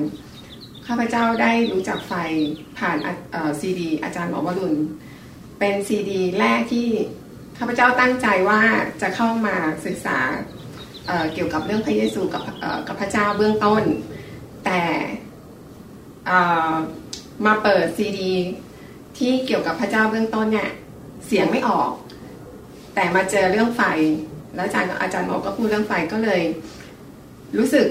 [0.87, 2.13] ข้าพเจ้าได้รู้จักไฟ
[2.79, 2.97] ผ่าน
[3.61, 4.79] ซีดี อาจารย์หมอวรุณ
[5.59, 6.89] เป็นซีดี แรกที่
[7.59, 8.63] ข้าพเจ้าตั้งใจว่า
[9.03, 9.57] จะเข้ามา
[9.87, 10.19] ศึกษา
[11.35, 12.43] เกี่ยวกับเรื่องพระเยซูกับ
[12.87, 13.83] กับพระเจ้าเบื้องต้น
[14.65, 14.83] แต่
[17.47, 18.33] มาเปิดซีดี
[19.19, 20.71] ที่เกี่ยวกับพระเจ้าเบื้องต้นเนี่ย
[21.27, 21.91] เสียงไม่ออก
[22.95, 23.83] แต่มาเจอเรื่องไฟ
[24.55, 26.43] แล้วอาจารย์อาจารย์หมอก็พูดเรื่องไฟก็เลย
[27.59, 27.87] รู้สึก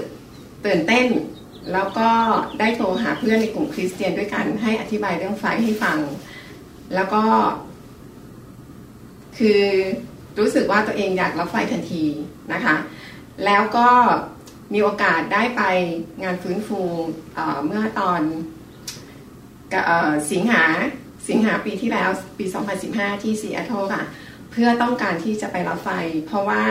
[0.66, 1.06] ตื่นเต้น
[1.72, 2.08] แล้วก็
[2.60, 5.98] ได้โทรหาเพื่อนในกลุ่มคริสเตียนด้วยกัน ให้อธิบายเรื่องไฟให้ฟัง
[6.94, 7.22] แล้วก็
[9.38, 9.60] คือ
[10.38, 12.04] รู้สึกว่าตัวเองอยากรับไฟทันที
[12.52, 12.76] นะคะ
[13.46, 13.88] แล้วก็
[14.72, 15.62] มีโอกาสได้ไป
[16.22, 16.80] งานฟื้นฟู
[17.66, 18.20] เมื่อตอน
[20.32, 20.64] สิงหา
[21.28, 22.44] สิงหาปีที่แล้วปี
[22.84, 24.04] 2015 ที่ซีแอตเทิลค่ะ
[24.52, 25.90] เพื่อต้องการที่จะไปรับไฟ
[26.26, 26.62] เพราะว่า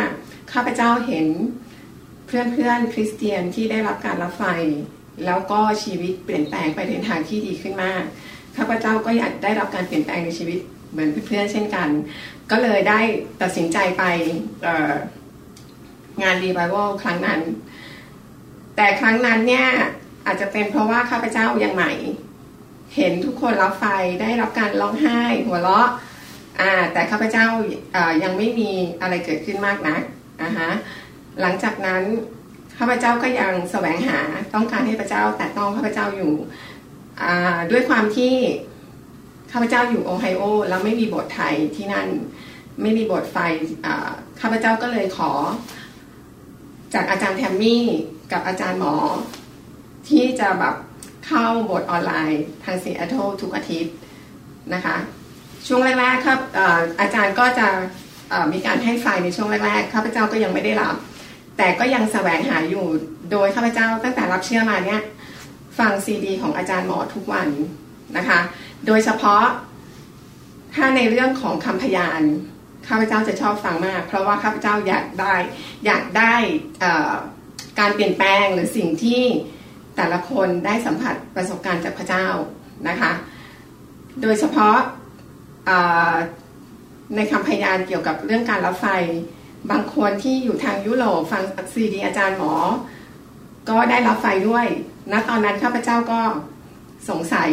[0.52, 1.28] ข้าพเจ้าเห็น
[2.28, 4.44] เพื่อนๆคริสเตียนที่ได้รับการรับไฟ
[5.26, 8.04] แล้วก็ชีวิตเปลี่ยนแปลงไปในทางที่ดีขึ้นมาก
[8.58, 10.60] ข้าพเจ้าก็อยากได้รับการเปลี่ยนแปลงในชีวิต
[10.92, 11.90] เหมือนเพื่อนๆเช่นกัน
[12.52, 13.00] ก็เลยได้
[13.42, 14.04] ตัดสินใจไป
[14.64, 17.42] เงานรีไวเวลครั้งนั้น
[18.76, 19.68] แต่ครั้งนั้นเนี่ย
[20.26, 21.92] อาจจะเป็นเพราะว่าข้าพเจ้ายังใหม่
[22.96, 23.86] เห็นทุกคนรับไฟ
[24.22, 25.88] ได้รับการร้องไห้ หัวเราะ
[26.62, 27.46] อ่าแต่ข้าพเจ้า
[27.96, 30.02] อ่ายังไม่มีอะไรเกิดขึ้นมากนัก
[30.42, 30.70] อ่าฮะ
[31.42, 32.04] หลังจากนั้น
[32.78, 34.20] ข้าพเจ้าก็ยังแสวงหา
[34.54, 36.34] ต้องการให้พระเจ้าแต่ต้องข้าพเจ้าอยู่
[37.22, 38.34] อ่าด้วยความที่
[39.52, 42.08] ข้าพเจ้าอยู่โอไฮโอแล้วไม่มีโบสถ์ไทยที่นั่น
[42.82, 43.38] ไม่มีโบสถ์ไฟ
[43.86, 44.10] อ่า
[44.42, 45.32] ข้าพเจ้าก็เลยขอ
[46.94, 47.84] จากอาจารย์แทมมี่
[48.32, 48.94] กับอาจารย์หมอ
[50.10, 50.76] ที่จะแบบ
[51.26, 53.94] เข้าโบสถ์ออนไลน์ทางซีแอตเทิลทุกอาทิตย์
[54.74, 54.96] นะคะ
[55.68, 57.68] ช่วงแรกๆครับอออาจารย์ก็จะ
[58.54, 60.96] มีการให้ไฟในช่วงแรกๆข้าพเจ้าก็ยังไม่ได้รับ
[61.58, 62.86] แต่ก็ยังแสวงหาอยู่
[63.32, 65.02] โดยข้าพเจ้าตั้งแต่รับเชื่อมาเนี่ย
[65.80, 67.48] ฟังซีดีของอาจารย์หมอทุกวัน
[68.18, 68.40] นะคะ
[68.88, 69.44] โดยเฉพาะ
[70.76, 72.22] ถ้าในเรื่องของคำพยาน
[72.88, 75.36] ข้าพเจ้าจะชอบฟังมาก เพราะว่าข้าพเจ้าอยากได้
[75.86, 76.34] อยากได้
[77.80, 79.24] การเปลี่ยนแปลงหรือสิ่งที่
[79.96, 82.28] แต่ละคนได้สัมผัสประสบการณ์จากพระเจ้า
[82.90, 83.12] นะคะ
[84.22, 84.78] โดยเฉพาะ
[87.16, 88.88] ในคำพยานเกี่ยวกับเรื่องการรับไฟ
[89.72, 92.54] บางคนที่อยู่ทางยุโรปฟังซีดีอาจารย์หมอ
[93.70, 94.66] ก็ได้รับไฟด้วย
[95.12, 96.20] ณตอนนั้นข้าพเจ้าก็
[97.10, 97.50] สงสัย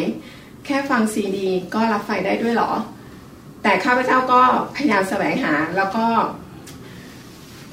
[0.66, 2.72] แค่ฟังซีดีก็รับไฟได้ด้วยหรอ
[3.69, 4.43] แต่ข้าพเจ้าก็
[4.77, 6.07] พยายามแสวงหา แล้วก็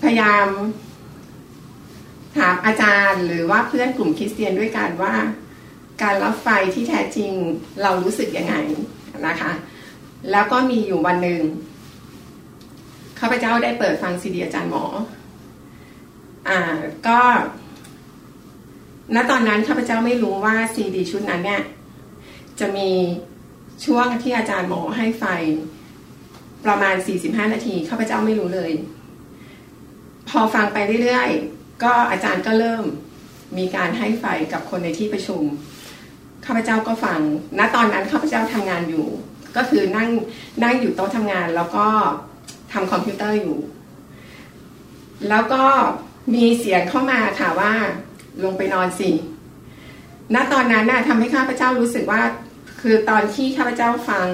[0.04, 0.48] พยายาม
[2.38, 5.14] ถามอาจารย์ หรือว่าเพื่อนกลุ่มคริสเตียนด้วยกันว่า
[6.02, 7.32] การรับไฟที่แท้จริง
[7.82, 8.56] เรารู้สึกยังไง
[9.28, 9.52] นะคะ
[10.32, 11.41] แล้วก็มีอยู่วันหนึ่ง
[13.20, 14.86] ข้าพเจ้าได้เปิดฟังซีดีอาจารย์หมอ
[16.48, 16.60] อ่า
[17.08, 17.20] ก็
[19.16, 21.64] ณตอนนั้นข้าพเจ้าไม่รู้ว่าซีดีชุดนั้นเนี่ย
[22.60, 22.89] จะมี
[23.86, 25.26] ช่วงที่อาจารย์หมอให้ไฟ
[26.66, 26.95] ประมาณ
[27.26, 28.72] 45 นาทีข้าพเจ้าไม่รู้เลย
[30.30, 32.84] พอฟังไปเรื่อยๆ ก็อาจารย์ก็เริ่ม
[33.57, 35.41] มีการให้ไฟกับคนในที่ประชุม
[36.45, 37.20] ข้าพเจ้าก็ฟัง
[37.59, 39.07] ณ ตอนนั้นข้าพเจ้าทำงานอยู่
[39.55, 40.09] ก็คือนั่ง
[40.63, 41.86] นั่งอยู่โต๊ะทำงานแล้วก็
[42.74, 43.57] ทำคอมพิวเตอร์อยู่
[45.30, 45.63] แล้วก็
[46.36, 47.74] มีเสียงเข้ามาค่ะว่า
[48.43, 49.09] ลงไปนอนสิ
[50.34, 52.22] ณ ตอนนั้นน่ะทำให้ข้าพเจ้ารู้สึกว่า
[52.82, 54.28] คือตอนที่ข้าพเจ้าฟัง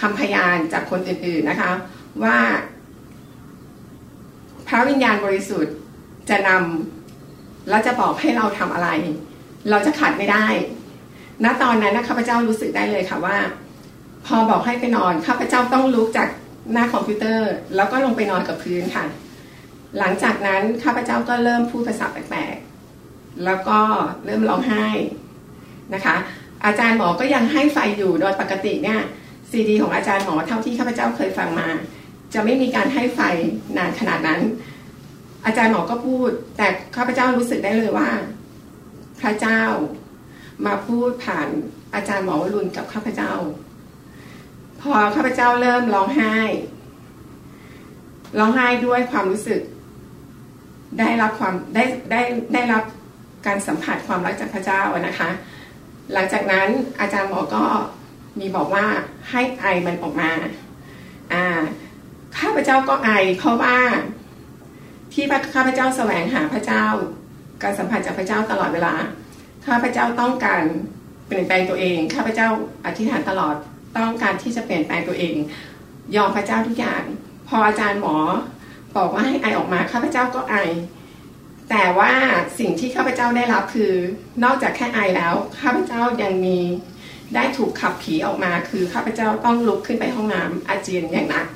[0.00, 1.72] คำพยานจากคนอื่นๆนะคะ
[2.22, 2.36] ว่า
[4.68, 5.74] พระวิญญาณบริสุทธิ์
[6.28, 8.88] จะนำแล้วจะบอกให้เราทำอะไร
[9.70, 10.46] เราจะขัดไม่ได้
[11.44, 13.36] ณตอนนั้นนะข้าพเจ้ารู้สึกได้เลยค่ะว่า
[14.26, 16.28] พอบอกให้ไปนอนข้าพเจ้าต้องลุกจาก
[16.72, 19.04] หน้าคอมพิวเตอร์ แล้วก็ลงไปนอนกับพื้นค่ะ
[19.98, 23.78] หลังจากนั้นข้าพเจ้าก็เริ่มพูดภาษาแปลกๆแล้วก็
[24.24, 24.86] เริ่มร้องไห้
[25.94, 26.16] นะคะ
[26.64, 29.00] อาจารย์หมอก็ยังให้ไฟอยู่โดยปกติเนี่ย
[29.50, 31.68] ซีดีของอาจารย์หมอเท่าที่ข้าพเจ้าเคยฟังมา
[32.34, 33.20] จะไม่มีการให้ไฟ
[33.76, 34.40] นานขนาดนั้น
[35.46, 38.08] อาจารย์หมอก็พูด แต่ข้าพเจ้ารู้สึกได้เลยว่า
[39.20, 39.62] พระเจ้า
[40.66, 41.48] มาพูดผ่าน
[41.94, 43.32] อาจารย์หมอวรุณกับข้าพเจ้า
[44.80, 46.36] พอข้าพเจ้าเริ่มร้องไห้
[48.38, 49.60] ร้องไห้ด้วยความรู้สึก
[50.98, 52.20] ได้รับความได้ได้
[52.54, 52.84] ได้รับ
[53.46, 55.30] การสัมผัสความรักจากพระเจ้านะคะ
[56.12, 56.68] หลังจากนั้น
[57.00, 57.64] อาจารย์หมอก็
[58.38, 58.86] มีบอกว่า
[59.30, 60.30] ให้ไอมันออกมา
[61.32, 61.44] อ่า
[62.38, 63.76] ข้าพเจ้าก็ไอเพราะว่า
[65.12, 65.24] ที่
[65.54, 66.84] ข้าพเจ้าแสวงหาพระเจ้า
[67.62, 68.94] การสัมผัสจากพระเจ้าตลอดเวลา
[69.66, 70.62] ข้าพเจ้าต้องการ
[71.26, 72.48] เปลี่ยนแปลงตัวเอง ข้าพเจ้า
[72.86, 73.54] อธิษฐานตลอด
[73.96, 75.34] ต้องการที่จะเปลี่ยนแปลงตัวเอง
[76.16, 77.02] ยอมพระเจ้าทุกอย่าง
[77.48, 78.16] พออาจารย์หมอ
[78.96, 80.56] บอกว่าให้ไอออกมาข้าพเจ้าก็ไอ
[81.70, 82.12] แต่ว่า
[82.58, 83.92] สิ่งที่ข้าพเจ้าได้รับคือ
[84.44, 86.58] นอกจากแค่ไอแล้ว ข้าพเจ้ายังมี
[87.34, 91.46] ได้ถูกขับผีออกมาคือข้าพเจ้าต้องลุกขึ้นไปห้องน้ำอาเจียนอย่างหนัก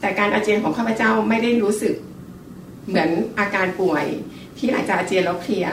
[0.00, 1.94] แต่การอาเจียนของข้าพเจ้าไม่ได้รู้สึก
[2.88, 4.04] เหมือนอาการป่วย
[4.58, 5.66] ที่หลังจากอาเจียนแล้วเพลีย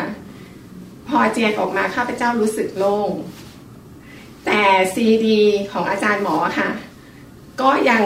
[1.08, 3.10] พออาเจียนออกมาข้าพเจ้ารู้สึกโล่ง
[4.46, 4.62] แต่
[4.94, 5.40] ซีดี
[5.72, 6.70] ของอาจารย์หมอค่ะ
[7.62, 8.04] ก็ยัง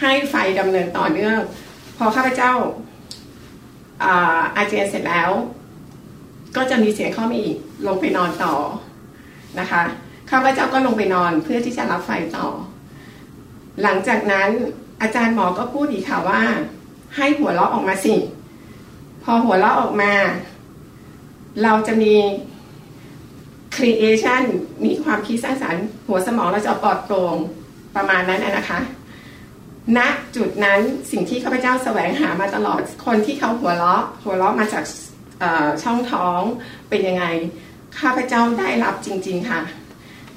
[0.00, 1.38] ให้ไฟดำเนินต่อเนื่อง
[1.96, 2.52] พอข้าพเจ้า
[4.56, 5.30] อาเจียนเสร็จแล้ว
[6.56, 7.56] ก็จะมีเสียงเข้ามาอีก
[7.86, 8.54] ลงไปนอนต่อ
[9.60, 9.82] นะคะ
[10.30, 12.46] ข้าพเจ้าก็ลงไปนอนเพื่อที่จะรับไฟต่อ
[13.82, 14.48] หลังจากนั้น
[15.02, 16.40] อาจารย์หมอก็พูดอีกค่ะว่า
[17.16, 18.14] ให้หัวเราะออกมาสิ
[19.22, 20.12] พอหัวเราะออกมา
[21.62, 22.14] เราจะมี
[23.76, 24.42] creation
[24.84, 27.36] มีความคิดสร้างสรรค์ หัวสมองเราจะปลอดโปร่ง
[27.96, 28.80] ประมาณนั้นนะคะ
[29.96, 29.98] ณ
[30.36, 34.84] จุดนั้นสิ่งที่ข้าพเจ้าแสวงหามาตลอดคนที่เขาหัวเราะ หัวเราะมาจาก
[35.82, 36.40] ช่องท้อง
[36.88, 37.24] เป็นยังไง
[37.98, 39.60] ข้าพเจ้าได้รับจริง ๆค่ะ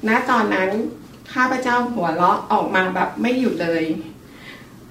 [0.08, 0.70] ณตอนนั้น
[1.32, 3.84] ข้าพเจ้าหัวเราะออกมาแบบไม่หยุดเลย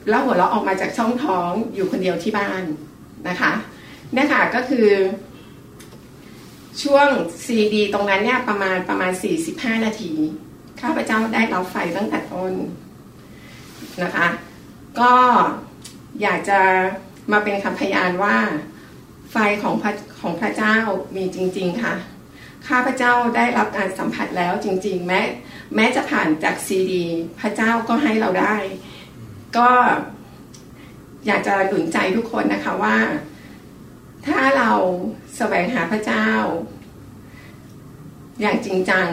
[0.09, 2.63] แล้วหัวเราะออกมาจากช่องท้องอยู่คนเดียวที่บ้าน
[3.29, 3.51] นะคะ
[4.13, 4.87] เนี่ยค่ะก็คือ
[6.83, 7.07] ช่วง
[7.45, 9.11] ซีดีตรงนั้นเนี่ยประมาณประมาณ
[9.47, 10.13] 45 นาที
[10.81, 12.53] ข้าพเจ้าได้รับไฟตั้งแต่ต้น
[14.03, 14.27] นะคะ
[14.99, 15.13] ก็
[16.21, 16.59] อยากจะ
[17.31, 18.37] มาเป็นคำพยานว่า
[19.31, 19.91] ไฟของพระ
[20.21, 20.75] ของพระเจ้า
[21.15, 21.93] มีจริง ๆค่ะ
[22.67, 25.21] ข้าพเจ้าได้รับการสัมผัสแล้วจริง ๆ แม้
[25.75, 27.05] แม้จะผ่านจากซีดี
[27.39, 28.55] พระเจ้าก็ให้เราได้
[29.57, 29.69] ก็
[31.25, 32.97] อยากจะหนุนใจทุกคนนะคะว่า
[34.27, 34.71] ถ้าเรา
[35.37, 36.27] แสวงหาพระเจ้า
[38.41, 39.07] อย่างจริงจัง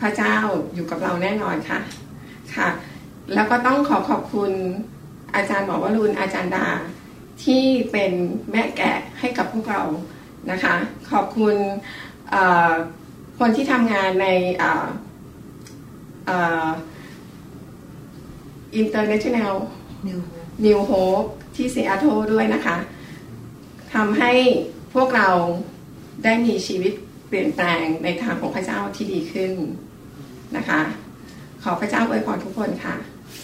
[0.00, 0.36] พระเจ้า
[0.74, 1.80] อยู่กับเราแน่นอนค่ะ
[2.54, 2.68] ค่ะ
[3.34, 4.52] แล้วก็ต้องขอขอบคุณ
[5.34, 6.68] อาจารย์หมอวรุณอาจารย์ดา
[7.44, 8.12] ที่เป็น
[8.50, 9.82] แม่แกะให้กับพวกเรา
[10.50, 10.74] นะคะ
[11.10, 11.56] ขอบคุณ
[13.38, 14.26] คนที่ทำงานใน
[16.28, 19.54] อินเตอร์เนชั่นแนล
[20.66, 21.22] นิวโฮป
[21.56, 22.76] ที่ซีแอตเทิลด้วยนะคะ
[23.94, 24.32] ทำให้
[24.94, 25.28] พวกเรา
[26.24, 26.92] ได้มีชีวิต
[27.28, 29.52] เปลี่ยนแปลงในทางของพระเจ้าที่ดีขึ้น
[30.56, 30.80] นะคะ
[31.62, 32.94] ขอพระเจ้าอวยพรทุกคนค่ะ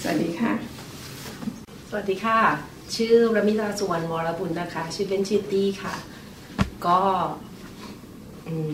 [0.01, 0.53] สวัสดีค่ะ
[1.89, 2.39] สวัสดีค่ะ
[2.97, 5.95] ชื่อรมิตาสุวรรณวรบุญนะคะ ชื่อเป็นชื่อตี้ค่ะ
[6.87, 7.01] ก็
[8.51, 8.73] เอืม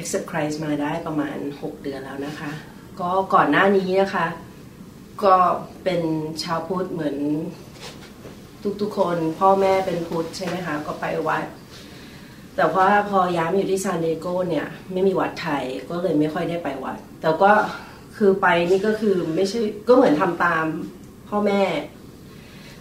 [0.00, 2.52] accept Christ มาได้ประมาณ 6 เดือนแล้วนะคะ
[3.00, 4.26] ก็ก่อนหน้านี้นะคะ
[5.24, 5.34] ก็
[5.84, 6.02] เป็น
[6.42, 7.16] ชาวพุทธเหมือน
[8.80, 11.44] ทุกๆ คน พ่อแม่เป็นพุทธใช่ไหมคะ ก็ไปวัด
[12.56, 17.52] แต่ว่าพอย้ายมาอยู่ที่ซานดิเอโกเนี่ยไม่มีวัดไทยก็เลยไม่ค่อยได้ไปวัด แต่ก็
[18.16, 20.64] คือไปนี่ก็คือไม่ใช่ก็เหมือนทำตาม
[21.28, 21.62] พ่อแม่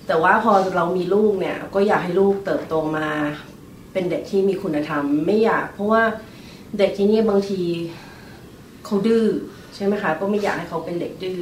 [0.07, 3.09] แต่ว่าพอเรามีลูกเนี่ย ก็อยากให้ลูกเติบโตมา
[3.93, 6.03] เป็นเด็กที่มีคุณธรรม ไม่อยากเพราะว่า
[6.79, 7.61] เด็กที่นี่บางที
[8.85, 9.25] เขาดื้อ
[9.75, 11.41] ใช่ไหมคะก็ไม่อยากให้เขาเป็นเด็กดื้อ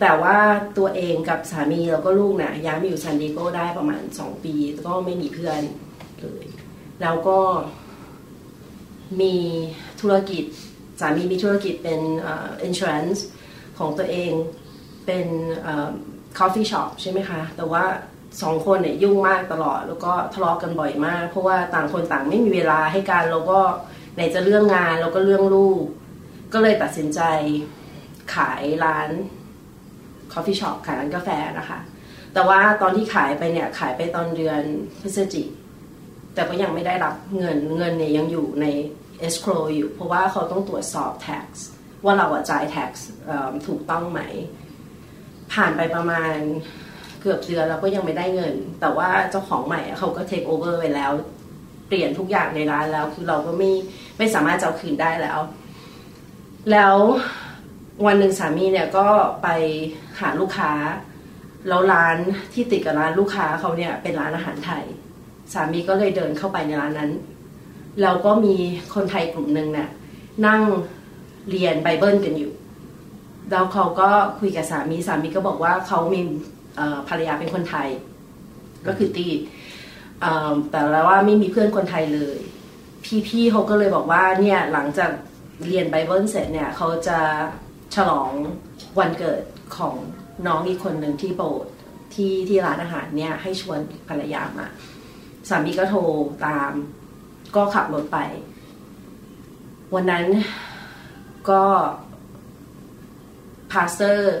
[0.00, 0.36] แต่ว่า
[0.78, 4.54] ตัวเองกับสามีแล้วก็ลูกเนี่ยย้ายมาอยู่ซานดิเอโกได้ประมาณสองปี
[4.86, 5.60] ก็ไม่มีเพื่อน
[6.20, 6.44] เลย
[7.02, 7.38] แล้วก็
[9.20, 9.34] มี
[10.00, 10.44] ธุรกิจ
[11.00, 13.18] สามีมีธุรกิจเป็นเอ่อ insurance
[13.78, 14.32] ของตัวเอง
[15.06, 15.26] เป็น
[15.62, 15.90] เอ่อ
[16.38, 17.84] coffee shop ใช่ไหมคะ แต่ว่า
[18.42, 23.60] สองคนเนี่ยยุ่งมากตลอด แล้วก็ทะเลาะกันบ่อยมาก เพราะว่าต่างคนต่างไม่มีเวลาให้กันแล้วก็
[24.14, 25.82] ไหนจะเรื่องงานแล้วก็เรื่องลูก
[26.52, 27.20] ก็เลยตัดสินใจ
[28.34, 29.10] ขายร้าน
[30.32, 31.28] coffee shop ขายร้านกาแฟ
[31.58, 31.78] นะคะ
[32.34, 34.62] แต่ว่าตอนที่ขายไปเนี่ยขายไปตอนเดือน
[35.00, 35.48] พฤศจิก
[36.34, 38.66] แต่ก็ยังไม่ได้รับเงินเงินเนี่ยยังอยู่ใน
[39.26, 41.46] escrow อยู่ เพราะว่าเขาต้องตรวจสอบ tax
[42.04, 42.90] ว่าเราจ่าย tax
[43.66, 44.20] ถูกต้องไหม
[45.52, 46.36] ผ่านไปประมาณ
[47.20, 51.12] เกือบเดือนแล้วก็ยังไม่ได้เงิน แต่ว่าเจ้าของใหม่เขาก็ take over ไปแล้ว
[51.88, 53.72] เปลี่ยนทุกอย่างในร้านแล้ว คือเราก็ไม่
[54.18, 55.38] ไม่สามารถจะเอาคืนได้แล้ว
[56.72, 56.96] แล้ว
[58.06, 59.06] วันหนึ่งสามีเนี่ยก็
[59.42, 59.48] ไป
[60.20, 60.72] หาลูกค้า
[61.68, 62.16] แล้วร้าน
[62.52, 64.84] ที่ติดกับร้านลูกค้าเขาเนี่ยเป็นร้านอาหารไทย
[65.52, 67.10] สามีก็เลยเดินเข้าไปในร้านนั้น
[68.02, 68.54] แล้วก็มี
[68.94, 69.88] คนไทยกลุ่มหนึ่งเนี่ย
[70.46, 70.62] นั่ง
[71.50, 72.52] เรียนไบเบิลกันอยู่
[73.50, 74.08] แล้วเขาก็
[74.38, 76.20] คุยกับสามีสามีก็บอกว่าเขามี
[77.08, 77.88] ภรรยาเป็นคนไทย
[78.86, 79.26] ก็คือตี
[80.20, 82.38] เอ่อแต่แล้วว่าไม่มีเพื่อนคนไทยเลย
[83.28, 85.10] พี่ๆเขาก็เลยบอกว่าเนี่ยหลังจาก
[85.66, 87.18] เรียนไบเบิลเสร็จเนี่ยเขาจะ
[87.94, 88.30] ฉลอง
[88.98, 89.42] วันเกิด
[89.76, 89.94] ของ
[90.46, 91.72] น้องอีกคนหนึ่งที่โบสถ์
[92.14, 94.68] ที่ที่ร้านอาหารเนี่ยให้ชวนภรรยามา
[95.48, 96.00] สามีก็โทร
[96.46, 96.72] ตาม
[97.56, 98.18] ก็ขับรถไป
[99.94, 100.24] วันนั้น
[101.50, 101.62] ก็
[103.72, 104.36] พาสเตอร์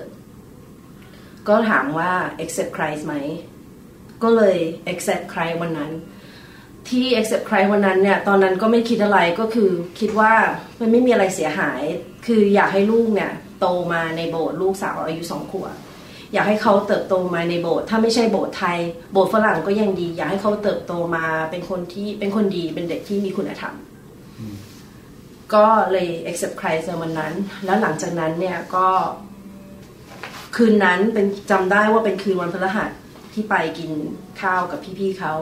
[1.48, 2.12] ก็ถามว่า
[2.44, 3.14] accept Christ ไหม
[4.22, 4.58] ก็เลย
[4.92, 5.92] accept Christ วันนั้น
[6.88, 9.70] ที่ accept Christ วันนั้นเนี่ย ตอนนั้นก็ไม่คิดอะไรก็คือ
[10.00, 10.32] คิดว่า
[10.80, 11.80] มันไม่มีอะไรเสียหาย
[12.26, 15.74] คืออยากให้ลูกเนี่ยโตมาในโบสถ์ลูกสาวอายุสองขวบ
[16.32, 18.78] อยากให้เขาเติบโตมาในโบสถ์ถ้าไม่ใช่โบสถ์ไทย
[19.12, 23.74] โบสถ์ฝรั่งก็ยังดี อยากให้เขาเติบโตมาเป็นคนที่เป็นคนดีเป็นเด็กที่มีคุณธรรม
[25.54, 27.32] ก็เลย accept Christ ในวันนั้น
[27.64, 28.88] แล้วหลังจากนั้นเนี่ยก็
[30.56, 32.90] คืนนั้นเป็นจำได้ว่าเป็นคืนวันพฤหัส
[33.34, 33.90] ที่ไปกิน
[34.40, 35.32] ข้าวกับพี่ๆเขา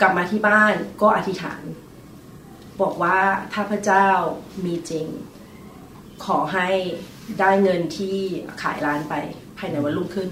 [0.00, 1.62] กลับมาที่บ้านก็อธิษฐาน
[2.82, 3.18] บอกว่า
[3.52, 4.08] ถ้าพระเจ้า
[4.64, 5.06] มีจริง
[6.24, 6.68] ขอให้
[7.40, 8.16] ได้เงินที่
[8.62, 9.14] ขายร้านไป
[9.58, 10.30] ภายในวันรุ่งขึ้น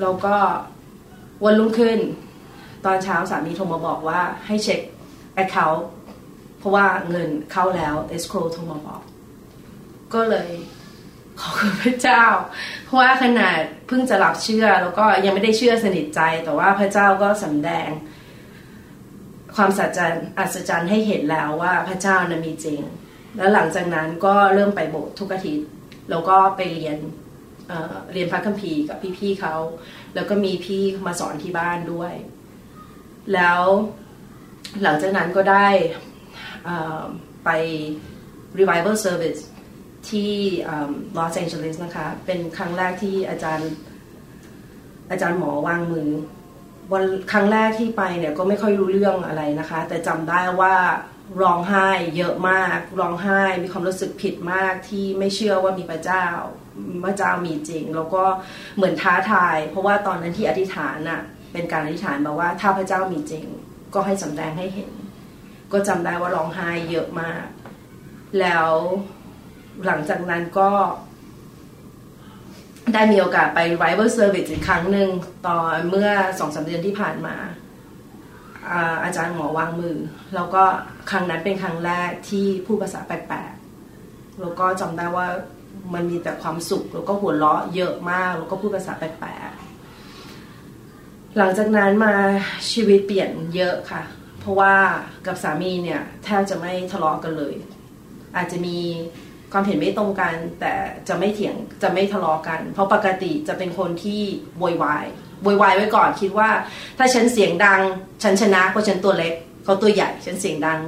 [0.00, 0.36] แล้วก็
[1.44, 1.98] วันรุ่งขึ้น
[2.84, 4.80] ตอนเช้าสามีโทรมาบอกว่าให้เช็ค
[5.42, 5.82] account
[6.58, 9.02] เพราะว่าเงินเข้าแล้ว escrow โทรมาบอก
[10.12, 10.50] ก็เลย
[11.40, 12.22] ขอบคุณพระเจ้า
[12.84, 17.88] เพราะว่าขนาดเพิ่งจะรับเชื่อ แล้วก็ยังไม่ได้เชื่อสนิทใจ แต่ว่าพระเจ้าก็สำแดง
[19.56, 22.80] ความสัจจ์อัศจรรย์ให้เห็นแล้วว่าพระเจ้านะมีจริง
[23.36, 25.68] แล้วหลังจากนั้นก็เริ่มไปโบสถ์ทุกอาทิตย์
[26.10, 26.98] แล้วก็ไปเรียน
[27.68, 29.54] เเรียนพระคัมภีร์กับพี่ๆเขา
[30.14, 32.14] แล้วก็มีพี่มาสอนที่บ้านด้วย
[33.34, 33.60] แล้ว
[34.82, 35.68] หลังจากนั้นก็ได้
[37.44, 37.50] ไป
[38.58, 39.40] revival service
[40.10, 40.32] ที่
[41.16, 43.70] ลอสแองเจลิสนะคะ เป็นครั้งแรกที่อาจารย์
[45.10, 46.08] อาจารย์หมอวางมือ
[46.92, 50.74] วันครั้งแรกที่ไปเนี่ยก็ไม่ค่อยรู้เรื่องอะไรนะคะ แต่จำได้ว่า
[51.42, 56.26] ร้องไห้เยอะมาก ร้องไห้มีความรู้สึกผิดมากที่ไม่เชื่อว่ามีพระเจ้า
[57.04, 58.24] พระเจ้ามีจริง แล้วก็
[58.76, 61.20] เหมือนท้าทาย เพราะว่าตอนนั้นที่อธิษฐานน่ะ
[61.52, 63.44] เป็นการอธิษฐานบอกว่าถ้าพระเจ้ามีจริง
[63.94, 64.92] ก็ให้สำแดงให้เห็น
[65.72, 67.44] ก็จำได้ว่าร้องไห้เยอะมาก
[68.40, 68.68] แล้ว
[69.86, 70.70] หลังจากนั้นก็
[72.94, 75.08] ได้มีโอกาสไป Rival Service อีกครั้งหนึ่ง
[75.46, 77.36] ตอนเมื่อสองสาเดือนที่ผ่านมา
[78.70, 79.96] อาอาจารย์หมอวางมือ
[80.34, 80.64] แล้วก็
[81.10, 85.26] ครั้งนั้นเป็นครั้งแรกที่พูดภาษาแปลกๆแล้วก็จำได้ว่า
[85.94, 92.14] มันมีแต่ความสุข แล้วก็หัวเราะเยอะมาก แล้วก็พูดภาษาแปลกๆหลังจากนั้นมา
[92.70, 94.02] ชีวิตเปลี่ยนเยอะค่ะ
[94.40, 94.74] เพราะว่า
[95.26, 97.54] กับสามีเนี่ยแทบจะไม่ทะเลาะกันเลย
[98.36, 98.78] อาจจะมี
[99.56, 100.74] ความเห็นไม่ตรงกัน แต่
[101.08, 104.20] จะไม่เถียงจะไม่ทะเลาะกัน เพราะปกติจะเป็นคนที่
[104.58, 105.04] โวยวาย
[105.42, 106.50] โวยวายไว้ก่อนคิดว่า
[106.98, 107.80] ถ้าฉันเสียงดัง
[108.22, 110.80] ฉันชนะเพราะฉันตัวเล็กเขาตัวใหญ่ฉันเสียงดัง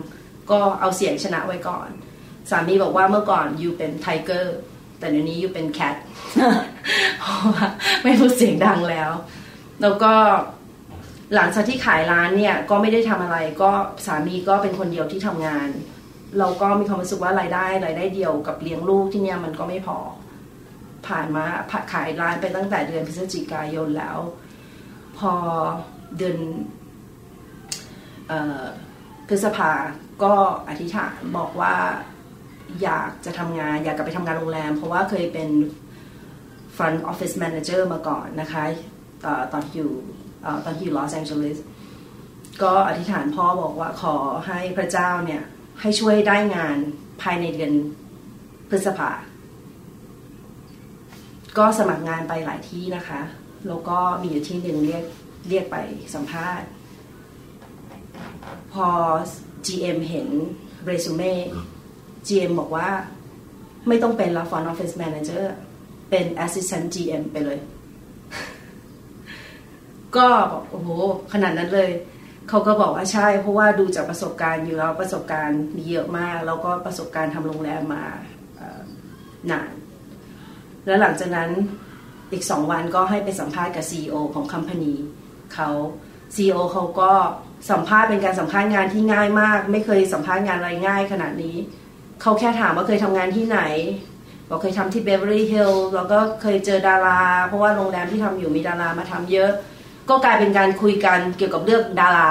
[0.51, 1.89] ก็เอาเสียงชนะไว้ก่อน
[2.51, 4.57] สามีบอกว่าเมื่อก่อน you เป็น tiger
[4.99, 5.95] แต่เดี๋ยวนี้ you เป็น cat
[7.21, 7.67] เพราะว่า
[8.03, 9.11] ไม่พูดเสียงดังแล้ว
[9.83, 10.13] แล้วก็
[11.35, 13.71] หลังจากที่ขายร้านเนี่ยก็ไม่ได้ทำอะไรก็
[14.07, 15.69] สามีก็เป็นคนเดียวที่ทำงาน
[16.39, 19.99] เราก็มีความรู้สึกว่ารายได้รายได้เดียวกับเลี้ยงลูกที่เนี่ยมันก็ไม่พอ
[21.07, 24.19] ผ่านมาผ่าขายร้านไปตั้งแต่เดือนพฤศจิกายนแล้ว
[25.19, 25.33] พอ
[26.17, 26.39] เดือน
[29.29, 29.71] พฤษภา
[30.23, 30.35] ก็
[30.69, 31.75] อธิษฐานบอกว่า
[32.83, 35.49] อยากจะทำงาน อยากกลับไปทำงานโรงแรม เพราะว่าเคยเป็น
[36.77, 38.65] front office manager มาก่อนนะคะ
[39.53, 39.93] ตอนอยู่
[40.65, 41.59] ตอนที่อยู่ลอสแองเจลิส
[42.63, 44.17] ก็อธิษฐานพ่อบอกว่าขอ
[44.47, 45.43] ให้พระเจ้าเนี่ย
[45.81, 46.77] ให้ช่วยได้งาน
[47.23, 47.73] ภายในเดือน
[48.69, 49.11] พฤษภา
[51.59, 53.21] ก็สมัครงานไปหลายที่นะคะ
[53.69, 55.05] แล้วก็มีอยู่ที่หนึ่งเรียก
[55.49, 55.77] เรียกไป
[56.15, 56.69] สัมภาษณ์
[58.73, 58.89] พอ
[59.67, 60.29] GM เห็น
[60.85, 61.35] เรซูเม่
[62.27, 62.89] GM บอกว่า
[63.89, 65.45] ไม่ต้องเป็นแล้ว front office manager
[66.11, 67.59] เป็น assistant GM ไปเลย
[70.17, 70.89] ก็บอกโอ้โห
[71.33, 71.91] ขนาดนั้นเลย
[72.49, 78.05] เขาก็บอกว่าใช่เพราะว่าดูจากประสบการณ์อยู่แล้วประสบการณ์มีเยอะมาก แล้วก็ประสบการณ์ทำโรงแรมมา
[79.51, 79.73] นาน
[80.87, 81.51] แล้วหลังจากนั้น
[82.33, 84.95] อีกสองวันก็ให้ไปสัมภาษณ์กับ CEO ของคัมพานี
[85.55, 85.69] เขา
[86.35, 87.13] CEO เขาก็
[87.71, 91.57] สัมภาษณ์เป็นการสัมภาษณ์งานที่ง่ายมาก ไม่เคยสัมภาษณ์งานอะไรง่ายขนาดนี้
[92.23, 93.61] เขาแค่ถามว่าเคยทำงานที่ไหน
[94.49, 99.51] บอกเคยทำที่เบเวอรี่ฮิลล์แล้วก็เคยเจอดารา เพราะว่าโรงแรมที่ทำอยู่มีดารามาทำเยอะ
[100.11, 102.29] ก็กลายเป็นการคุยกันเกี่ยวกับเรื่องดารา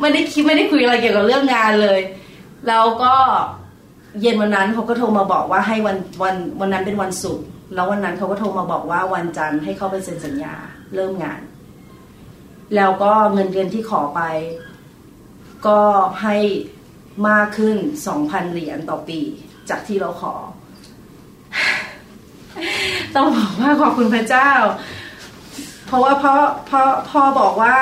[0.00, 2.00] ไม่ได้คิดไม่ได้คุยอะไรเกี่ยวกับเรื่องงานเลย
[2.68, 3.14] แล้วก็
[4.20, 10.54] เย็นวันนั้นเขาก็โทรมาบอกว่าให้วันวันวันนั้นเป็นวันศุกร์แล้ววันนั้นเขาก็โทรมาบอกว่าวันจันทร์ให้เขาไปเซ็นสัญญา
[10.94, 11.40] เริ่มงาน
[12.76, 14.20] แล้วก็เงินเดือนที่ขอไป
[15.66, 15.80] ก็
[16.22, 16.36] ให้
[17.28, 17.76] มากขึ้น
[18.14, 19.20] 2,000เหรียญต่อปี
[19.68, 20.34] จากที่เราขอ
[23.16, 24.50] ต้องบอกว่าขอบคุณพระเจ้า
[25.86, 26.34] เพราะว่าพ่อ
[26.70, 27.76] พ่อพ่อบอกว่า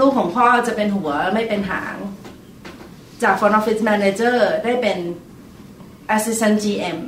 [0.00, 1.96] ลูกของพ่อจะเป็นหัวไม่เป็นหาง
[3.22, 4.98] จาก front office manager ได้เป็น
[6.14, 6.98] assistant GM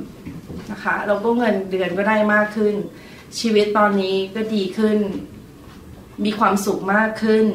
[0.70, 2.74] นะคะแล้วก็เงินเดือนก็ได้มากขึ้น
[3.40, 4.98] ชีวิตตอนนี้ก็ดีขึ้น
[6.24, 7.46] มีความสุขมากขึ้น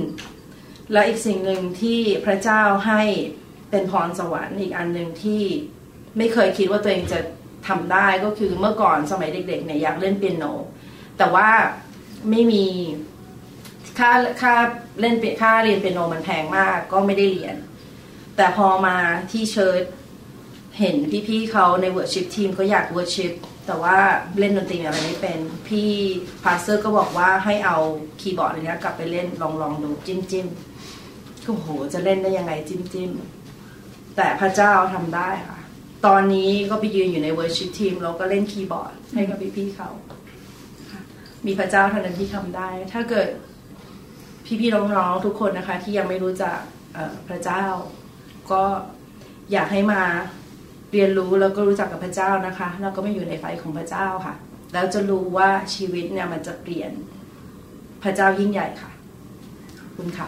[0.91, 3.01] และอีกสิ่งหนึ่งที่พระเจ้าให้
[3.69, 5.43] เป็นพรสวรรค์อีกอันหนึ่งที่
[6.17, 7.19] ไม่เคยคิดว่าตัวเองจะ
[7.67, 10.45] ทำได้ก็คือเมื่อก่อนสมัยเด็กๆเนี่ยอยากเล่นเปียโน
[11.17, 11.49] แต่ว่า
[12.29, 12.65] ไม่มี
[13.99, 14.53] ค่าค่า
[14.99, 17.55] เล่นเปียค่าเรียนเปียโนมันแพงมากก็ไม่ได้เรียน
[18.35, 18.95] แต่พอมา
[19.31, 19.84] ที่ church
[20.79, 20.95] เห็น
[21.27, 23.34] พี่ๆเขาใน worship team ก็อยาก worship
[23.67, 23.97] แต่ว่า
[24.39, 25.89] เล่นดนตรีอะไรไม่เป็น พี่
[26.43, 27.77] pastor ก็บอกว่าให้เอา
[28.19, 30.47] คีย์บอร์ดอะไรเนี้ยกลับไปเล่นลองลองดูจิ้มจิ้ม
[31.45, 33.11] ก็โหจะเล่นได้ยังไงจิ้มจิ้ม
[34.15, 35.59] แต่พระเจ้าทำได้ค่ะ
[36.05, 39.89] ตอนนี้ก็ไปยืนอยู่ใน worship team แล้วก็เล่นคีย์บอร์ดให้กับพี่ๆเขา
[41.47, 43.29] มีพระเจ้าเท่านั้นที่ทำได้ ถ้าเกิด
[44.59, 46.57] พี่ๆน้องๆทุกคนนะคะ ที่ยังไม่รู้จัก
[47.27, 47.63] พระเจ้า
[48.51, 48.63] ก็
[49.51, 50.01] อยากให้มา
[50.91, 54.35] เรียนรู้แล้วก็รู้จักกับพระเจ้านะคะ แล้วก็ไม่อยู่ในไฟของพระเจ้าค่ะ
[54.73, 56.91] แล้วจะรู้ว่าชีวิตเนี่ยมันจะเปลี่ยน
[58.03, 58.91] พระเจ้ายิ่งใหญ่ค่ะ
[59.95, 60.27] คุณค่ะ